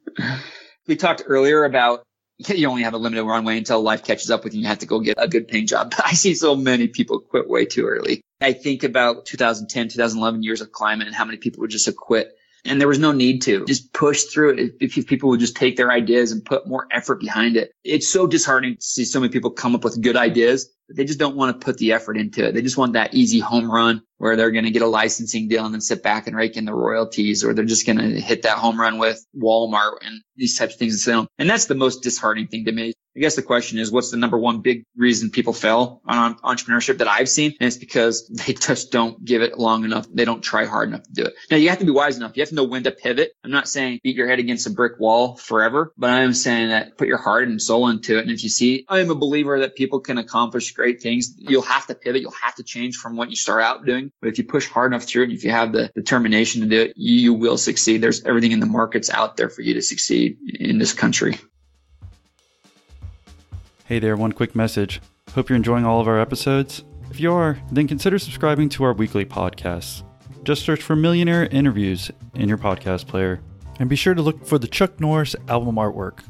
we 0.87 0.97
talked 0.97 1.23
earlier 1.27 1.65
about 1.65 2.03
you 2.49 2.69
only 2.69 2.83
have 2.83 2.95
a 2.95 2.99
limited 2.99 3.25
runway 3.25 3.59
until 3.59 3.83
life 3.83 4.05
catches 4.05 4.31
up 4.31 4.45
with 4.45 4.55
you. 4.55 4.59
And 4.59 4.63
you 4.65 4.69
have 4.69 4.79
to 4.79 4.87
go 4.87 5.01
get 5.01 5.17
a 5.19 5.29
good 5.29 5.49
paying 5.49 5.67
job. 5.67 5.93
I 6.05 6.15
see 6.15 6.35
so 6.35 6.57
many 6.57 6.89
people 6.89 7.21
quit 7.21 7.49
way 7.49 7.67
too 7.67 7.87
early. 7.87 8.23
I 8.41 8.53
think 8.53 8.85
about 8.85 9.27
2010, 9.27 9.89
2011 9.89 10.43
years 10.43 10.61
of 10.61 10.71
Klymit 10.71 11.07
and 11.07 11.15
how 11.15 11.25
many 11.25 11.39
people 11.39 11.61
would 11.61 11.71
just 11.71 11.87
have 11.87 11.97
quit. 11.97 12.33
And 12.65 12.79
there 12.81 12.89
was 12.89 12.99
no 12.99 13.13
need 13.13 13.41
to 13.43 13.65
just 13.65 13.93
push 13.93 14.25
through 14.25 14.59
it. 14.59 14.75
If 14.81 15.07
people 15.07 15.31
would 15.31 15.41
just 15.41 15.57
take 15.57 15.77
their 15.77 15.91
ideas 15.91 16.31
and 16.31 16.45
put 16.45 16.67
more 16.67 16.87
effort 16.91 17.21
behind 17.21 17.57
it. 17.57 17.73
It's 17.85 18.13
so 18.13 18.27
disheartening 18.27 18.77
to 18.77 18.83
see 18.83 19.05
so 19.05 19.21
many 19.21 19.33
people 19.33 19.51
come 19.51 19.75
up 19.75 19.83
with 19.83 20.01
good 20.03 20.17
ideas, 20.17 20.69
but 20.91 20.97
they 20.97 21.05
just 21.05 21.21
don't 21.21 21.37
want 21.37 21.55
to 21.55 21.65
put 21.65 21.79
the 21.79 21.93
effort 21.93 22.17
into 22.17 22.49
it. 22.49 22.53
They 22.53 22.63
just 22.63 22.77
want 22.77 22.95
that 22.95 23.15
easy 23.15 23.39
home 23.39 23.71
run 23.71 24.03
where 24.19 24.35
they're 24.35 24.51
going 24.51 24.65
to 24.65 24.73
get 24.73 24.83
a 24.83 24.89
licensing 24.89 25.47
deal 25.47 25.65
and 25.65 25.73
then 25.73 25.81
sit 25.81 26.03
back 26.03 26.27
and 26.27 26.37
rake 26.37 26.57
in 26.57 26.65
the 26.65 26.75
royalties, 26.75 27.45
or 27.45 27.55
they're 27.55 27.65
just 27.65 27.87
going 27.87 27.99
to 27.99 28.21
hit 28.21 28.43
that 28.43 28.59
home 28.59 28.79
run 28.79 28.99
with 28.99 29.25
Walmart 29.41 29.99
and 30.03 30.21
these 30.35 30.59
types 30.59 30.75
of 30.75 30.81
things. 30.81 31.07
And 31.07 31.29
that's 31.39 31.67
the 31.67 31.77
most 31.77 32.03
disheartening 32.03 32.49
thing 32.49 32.65
to 32.65 32.73
me. 32.73 32.93
I 33.17 33.21
guess 33.21 33.35
the 33.35 33.43
question 33.43 33.79
is, 33.79 33.91
what's 33.91 34.11
the 34.11 34.17
number 34.17 34.39
one 34.39 34.61
big 34.61 34.85
reason 34.97 35.31
people 35.31 35.53
fail 35.53 36.01
on 36.07 36.37
entrepreneurship 36.39 36.99
that 36.99 37.09
I've 37.09 37.29
seen? 37.29 37.55
And 37.61 37.67
it's 37.67 37.77
because 37.77 38.29
they 38.47 38.53
just 38.53 38.93
don't 38.93 39.25
give 39.25 39.43
it 39.43 39.59
long 39.59 39.85
enough. 39.85 40.07
They 40.13 40.25
don't 40.25 40.43
try 40.43 40.65
hard 40.65 40.89
enough 40.89 41.03
to 41.03 41.13
do 41.13 41.25
it. 41.25 41.35
Now 41.51 41.57
you 41.57 41.69
have 41.71 41.81
to 41.81 41.85
be 41.85 41.91
wise 41.91 42.17
enough. 42.17 42.37
You 42.37 42.43
have 42.43 42.51
to 42.51 42.55
know 42.55 42.65
when 42.65 42.85
to 42.85 42.93
pivot. 42.93 43.33
I'm 43.43 43.51
not 43.51 43.69
saying 43.69 44.01
beat 44.05 44.17
your 44.17 44.29
head 44.29 44.39
against 44.39 44.67
a 44.67 44.71
brick 44.71 45.01
wall 45.01 45.37
forever, 45.37 45.93
but 45.99 46.11
I 46.11 46.21
am 46.21 46.35
saying 46.35 46.69
that 46.69 46.99
put 46.99 47.09
your 47.09 47.19
heart 47.19 47.49
and 47.49 47.61
soul 47.61 47.89
into 47.89 48.17
it. 48.17 48.23
And 48.23 48.31
if 48.31 48.45
you 48.45 48.49
see, 48.49 48.85
I 48.89 49.01
am 49.01 49.11
a 49.11 49.17
believer 49.17 49.59
that 49.61 49.77
people 49.77 50.01
can 50.01 50.19
accomplish 50.19 50.73
great 50.81 51.03
things. 51.03 51.35
You'll 51.37 51.61
have 51.61 51.87
to 51.89 51.95
pivot. 51.95 52.23
You'll 52.23 52.33
have 52.43 52.55
to 52.55 52.63
change 52.63 52.97
from 52.97 53.15
what 53.15 53.29
you 53.29 53.37
start 53.37 53.63
out 53.63 53.85
doing. 53.85 54.11
But 54.23 54.29
if 54.31 54.39
you 54.39 54.45
push 54.45 54.67
hard 54.67 54.93
enough 54.93 55.05
through 55.05 55.25
and 55.25 55.33
if 55.33 55.45
you 55.45 55.51
have 55.51 55.73
the 55.73 55.91
determination 55.95 56.63
to 56.63 56.67
do 56.67 56.81
it, 56.81 56.95
you 56.97 57.35
will 57.35 57.59
succeed. 57.59 58.01
There's 58.01 58.25
everything 58.25 58.53
in 58.53 58.61
the 58.61 58.67
markets 58.67 59.11
out 59.11 59.37
there 59.37 59.51
for 59.51 59.61
you 59.61 59.75
to 59.75 59.83
succeed 59.83 60.39
in 60.59 60.79
this 60.79 60.95
country. 60.95 61.37
Hey 63.85 63.99
there, 63.99 64.17
one 64.17 64.33
quick 64.33 64.57
message. 64.57 65.03
Hope 65.35 65.51
you're 65.51 65.57
enjoying 65.57 65.85
all 65.85 66.01
of 66.01 66.09
our 66.09 66.19
episodes. 66.19 66.83
If 67.11 67.21
you 67.21 67.31
are, 67.35 67.59
then 67.71 67.87
consider 67.87 68.19
subscribing 68.19 68.71
to 68.71 68.85
our 68.85 68.95
weekly 68.95 69.27
podcasts. 69.27 70.03
Just 70.45 70.65
search 70.65 70.81
for 70.81 70.97
Millionaire 70.97 71.45
Interviews 71.45 72.11
in 72.35 72.49
your 72.49 72.57
podcast 72.57 73.07
player. 73.07 73.43
And 73.79 73.91
be 73.91 73.97
sure 73.97 74.15
to 74.15 74.23
look 74.23 74.47
for 74.47 74.59
the 74.59 74.67
Chuck 74.67 74.99
Norris 74.99 75.37
album 75.47 75.75
artwork. 75.75 76.21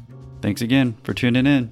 Thanks 0.41 0.61
again 0.61 0.97
for 1.03 1.13
tuning 1.13 1.47
in. 1.47 1.71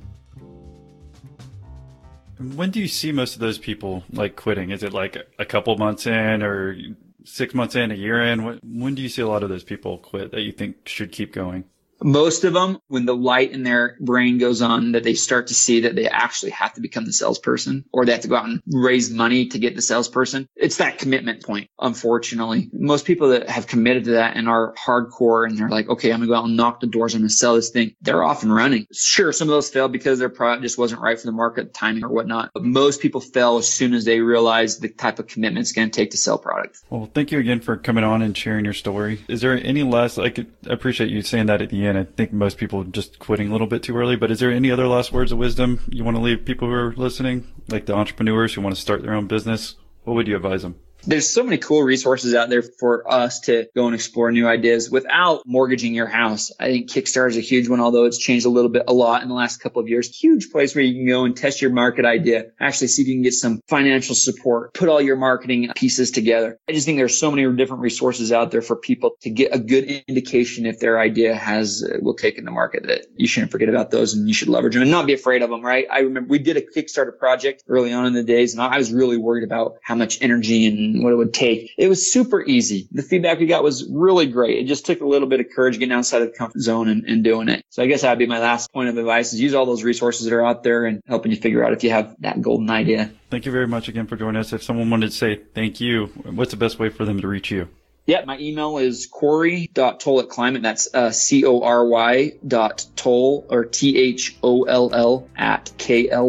When 2.39 2.71
do 2.71 2.79
you 2.79 2.87
see 2.87 3.11
most 3.11 3.33
of 3.33 3.41
those 3.41 3.57
people 3.57 4.03
like 4.11 4.37
quitting? 4.37 4.71
Is 4.71 4.81
it 4.81 4.93
like 4.93 5.17
a 5.37 5.45
couple 5.45 5.77
months 5.77 6.07
in 6.07 6.41
or 6.41 6.77
six 7.25 7.53
months 7.53 7.75
in, 7.75 7.91
a 7.91 7.95
year 7.95 8.21
in? 8.21 8.59
When 8.63 8.95
do 8.95 9.01
you 9.01 9.09
see 9.09 9.21
a 9.21 9.27
lot 9.27 9.43
of 9.43 9.49
those 9.49 9.63
people 9.63 9.97
quit 9.97 10.31
that 10.31 10.41
you 10.41 10.53
think 10.53 10.87
should 10.87 11.11
keep 11.11 11.33
going? 11.33 11.65
Most 12.01 12.43
of 12.43 12.53
them, 12.53 12.79
when 12.87 13.05
the 13.05 13.15
light 13.15 13.51
in 13.51 13.63
their 13.63 13.97
brain 13.99 14.37
goes 14.37 14.61
on, 14.61 14.93
that 14.93 15.03
they 15.03 15.13
start 15.13 15.47
to 15.47 15.53
see 15.53 15.81
that 15.81 15.95
they 15.95 16.07
actually 16.07 16.51
have 16.51 16.73
to 16.73 16.81
become 16.81 17.05
the 17.05 17.13
salesperson 17.13 17.85
or 17.91 18.05
they 18.05 18.11
have 18.11 18.21
to 18.21 18.27
go 18.27 18.35
out 18.35 18.45
and 18.45 18.61
raise 18.67 19.09
money 19.09 19.47
to 19.47 19.59
get 19.59 19.75
the 19.75 19.81
salesperson. 19.81 20.47
It's 20.55 20.77
that 20.77 20.97
commitment 20.97 21.43
point, 21.43 21.69
unfortunately. 21.79 22.69
Most 22.73 23.05
people 23.05 23.29
that 23.29 23.49
have 23.49 23.67
committed 23.67 24.05
to 24.05 24.11
that 24.11 24.37
and 24.37 24.47
are 24.47 24.73
hardcore 24.75 25.47
and 25.47 25.57
they're 25.57 25.69
like, 25.69 25.89
okay, 25.89 26.11
I'm 26.11 26.19
gonna 26.19 26.27
go 26.27 26.35
out 26.35 26.45
and 26.45 26.57
knock 26.57 26.79
the 26.79 26.87
doors, 26.87 27.15
I'm 27.15 27.21
gonna 27.21 27.29
sell 27.29 27.55
this 27.55 27.69
thing. 27.69 27.95
They're 28.01 28.23
off 28.23 28.43
and 28.43 28.53
running. 28.53 28.87
Sure, 28.93 29.31
some 29.31 29.47
of 29.47 29.53
those 29.53 29.69
fail 29.69 29.87
because 29.87 30.19
their 30.19 30.29
product 30.29 30.63
just 30.63 30.77
wasn't 30.77 31.01
right 31.01 31.19
for 31.19 31.25
the 31.25 31.31
market, 31.31 31.73
timing 31.73 32.03
or 32.03 32.09
whatnot. 32.09 32.51
But 32.53 32.63
most 32.63 33.01
people 33.01 33.21
fail 33.21 33.57
as 33.57 33.71
soon 33.71 33.93
as 33.93 34.05
they 34.05 34.19
realize 34.19 34.79
the 34.79 34.89
type 34.89 35.19
of 35.19 35.27
commitment 35.27 35.63
it's 35.63 35.71
gonna 35.71 35.89
take 35.89 36.11
to 36.11 36.17
sell 36.17 36.37
product. 36.37 36.79
Well, 36.89 37.09
thank 37.13 37.31
you 37.31 37.39
again 37.39 37.59
for 37.59 37.77
coming 37.77 38.03
on 38.03 38.21
and 38.21 38.37
sharing 38.37 38.65
your 38.65 38.73
story. 38.73 39.21
Is 39.27 39.41
there 39.41 39.53
any 39.63 39.83
last, 39.83 40.17
I 40.17 40.29
could 40.29 40.47
appreciate 40.65 41.09
you 41.09 41.21
saying 41.21 41.47
that 41.47 41.61
at 41.61 41.69
the 41.69 41.85
end 41.85 41.88
and 41.89 41.97
I 41.97 42.03
think 42.03 42.31
most 42.31 42.57
people 42.57 42.83
just 42.83 43.19
quitting 43.19 43.49
a 43.49 43.51
little 43.51 43.67
bit 43.67 43.83
too 43.83 43.97
early. 43.97 44.15
But 44.15 44.31
is 44.31 44.39
there 44.39 44.51
any 44.51 44.71
other 44.71 44.87
last 44.87 45.11
words 45.11 45.31
of 45.31 45.37
wisdom 45.37 45.81
you 45.89 46.03
want 46.03 46.15
to 46.17 46.23
leave 46.23 46.45
people 46.45 46.67
who 46.67 46.73
are 46.73 46.93
listening, 46.93 47.47
like 47.67 47.85
the 47.85 47.95
entrepreneurs 47.95 48.53
who 48.53 48.61
want 48.61 48.75
to 48.75 48.81
start 48.81 49.01
their 49.01 49.13
own 49.13 49.27
business? 49.27 49.75
What 50.03 50.13
would 50.13 50.27
you 50.27 50.35
advise 50.35 50.61
them? 50.61 50.75
There's 51.05 51.29
so 51.29 51.43
many 51.43 51.57
cool 51.57 51.81
resources 51.81 52.35
out 52.35 52.49
there 52.49 52.61
for 52.61 53.09
us 53.11 53.39
to 53.41 53.67
go 53.73 53.85
and 53.85 53.95
explore 53.95 54.31
new 54.31 54.47
ideas 54.47 54.91
without 54.91 55.43
mortgaging 55.45 55.95
your 55.95 56.07
house. 56.07 56.51
I 56.59 56.67
think 56.67 56.89
Kickstarter 56.89 57.29
is 57.29 57.37
a 57.37 57.41
huge 57.41 57.69
one, 57.69 57.79
although 57.79 58.03
it's 58.03 58.17
changed 58.17 58.45
a 58.45 58.49
little 58.49 58.69
bit, 58.69 58.83
a 58.87 58.93
lot 58.93 59.23
in 59.23 59.29
the 59.29 59.33
last 59.33 59.57
couple 59.57 59.81
of 59.81 59.87
years. 59.87 60.13
Huge 60.15 60.51
place 60.51 60.75
where 60.75 60.83
you 60.83 60.93
can 60.93 61.07
go 61.07 61.23
and 61.23 61.35
test 61.35 61.61
your 61.61 61.71
market 61.71 62.05
idea, 62.05 62.47
actually 62.59 62.87
see 62.87 63.03
if 63.03 63.07
you 63.07 63.15
can 63.15 63.23
get 63.23 63.33
some 63.33 63.61
financial 63.67 64.13
support, 64.13 64.73
put 64.73 64.89
all 64.89 65.01
your 65.01 65.15
marketing 65.15 65.71
pieces 65.73 66.11
together. 66.11 66.59
I 66.67 66.73
just 66.73 66.85
think 66.85 66.97
there's 66.97 67.17
so 67.17 67.31
many 67.31 67.49
different 67.55 67.81
resources 67.81 68.33
out 68.33 68.51
there 68.51 68.61
for 68.61 68.75
people 68.75 69.15
to 69.21 69.29
get 69.29 69.55
a 69.55 69.59
good 69.59 69.85
indication 70.07 70.65
if 70.65 70.79
their 70.79 70.99
idea 70.99 71.33
has, 71.33 71.81
uh, 71.81 71.97
will 72.01 72.15
take 72.15 72.37
in 72.37 72.43
the 72.43 72.51
market 72.51 72.83
that 72.87 73.05
you 73.15 73.27
shouldn't 73.27 73.51
forget 73.51 73.69
about 73.69 73.89
those 73.89 74.13
and 74.13 74.27
you 74.27 74.33
should 74.33 74.49
leverage 74.49 74.73
them 74.73 74.81
and 74.81 74.91
not 74.91 75.07
be 75.07 75.13
afraid 75.13 75.43
of 75.43 75.49
them, 75.49 75.61
right? 75.61 75.87
I 75.89 75.99
remember 75.99 76.29
we 76.29 76.39
did 76.39 76.57
a 76.57 76.61
Kickstarter 76.61 77.17
project 77.17 77.63
early 77.69 77.93
on 77.93 78.05
in 78.05 78.13
the 78.13 78.23
days 78.23 78.53
and 78.53 78.61
I 78.61 78.77
was 78.77 78.91
really 78.91 79.17
worried 79.17 79.45
about 79.45 79.77
how 79.81 79.95
much 79.95 80.21
energy 80.21 80.65
and 80.65 80.88
what 81.03 81.13
it 81.13 81.15
would 81.15 81.33
take. 81.33 81.71
It 81.77 81.87
was 81.87 82.11
super 82.11 82.43
easy. 82.43 82.87
The 82.91 83.01
feedback 83.01 83.39
we 83.39 83.45
got 83.45 83.63
was 83.63 83.87
really 83.89 84.27
great. 84.27 84.59
It 84.59 84.67
just 84.67 84.85
took 84.85 85.01
a 85.01 85.05
little 85.05 85.27
bit 85.27 85.39
of 85.39 85.47
courage 85.55 85.79
getting 85.79 85.93
outside 85.93 86.21
of 86.21 86.31
the 86.31 86.37
comfort 86.37 86.61
zone 86.61 86.87
and, 86.89 87.03
and 87.05 87.23
doing 87.23 87.49
it. 87.49 87.63
So 87.69 87.83
I 87.83 87.87
guess 87.87 88.01
that'd 88.01 88.19
be 88.19 88.25
my 88.25 88.39
last 88.39 88.71
point 88.73 88.89
of 88.89 88.97
advice 88.97 89.33
is 89.33 89.41
use 89.41 89.53
all 89.53 89.65
those 89.65 89.83
resources 89.83 90.25
that 90.25 90.33
are 90.33 90.45
out 90.45 90.63
there 90.63 90.85
and 90.85 91.01
helping 91.07 91.31
you 91.31 91.37
figure 91.37 91.63
out 91.63 91.73
if 91.73 91.83
you 91.83 91.91
have 91.91 92.15
that 92.19 92.41
golden 92.41 92.69
idea. 92.69 93.11
Thank 93.29 93.45
you 93.45 93.51
very 93.51 93.67
much 93.67 93.87
again 93.87 94.07
for 94.07 94.15
joining 94.15 94.39
us. 94.39 94.53
If 94.53 94.63
someone 94.63 94.89
wanted 94.89 95.11
to 95.11 95.15
say 95.15 95.41
thank 95.53 95.79
you, 95.79 96.07
what's 96.07 96.51
the 96.51 96.57
best 96.57 96.79
way 96.79 96.89
for 96.89 97.05
them 97.05 97.21
to 97.21 97.27
reach 97.27 97.51
you? 97.51 97.69
Yeah, 98.09 98.25
my 98.25 98.39
email 98.39 98.79
is 98.79 99.05
cory.tholl 99.05 100.19
at 100.19 100.29
Klymit. 100.29 100.63
That's 100.63 100.91
uh, 100.95 101.11
C-O-R-Y 101.11 102.33
dot 102.47 102.87
Tholl 102.95 103.45
or 103.51 103.65
T-H-O-L-L 103.65 105.29
at 105.37 105.71
K-L-Y-M-I-T 105.77 106.23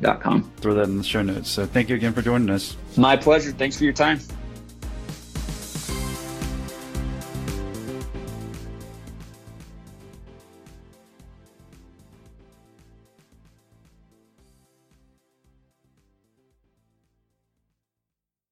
dot 0.00 0.20
com. 0.20 0.52
Throw 0.58 0.74
that 0.74 0.84
in 0.84 0.98
the 0.98 1.02
show 1.02 1.22
notes. 1.22 1.50
So 1.50 1.66
thank 1.66 1.88
you 1.88 1.96
again 1.96 2.12
for 2.12 2.22
joining 2.22 2.50
us. 2.50 2.76
My 2.96 3.16
pleasure. 3.16 3.50
Thanks 3.50 3.76
for 3.76 3.82
your 3.82 3.94
time. 3.94 4.20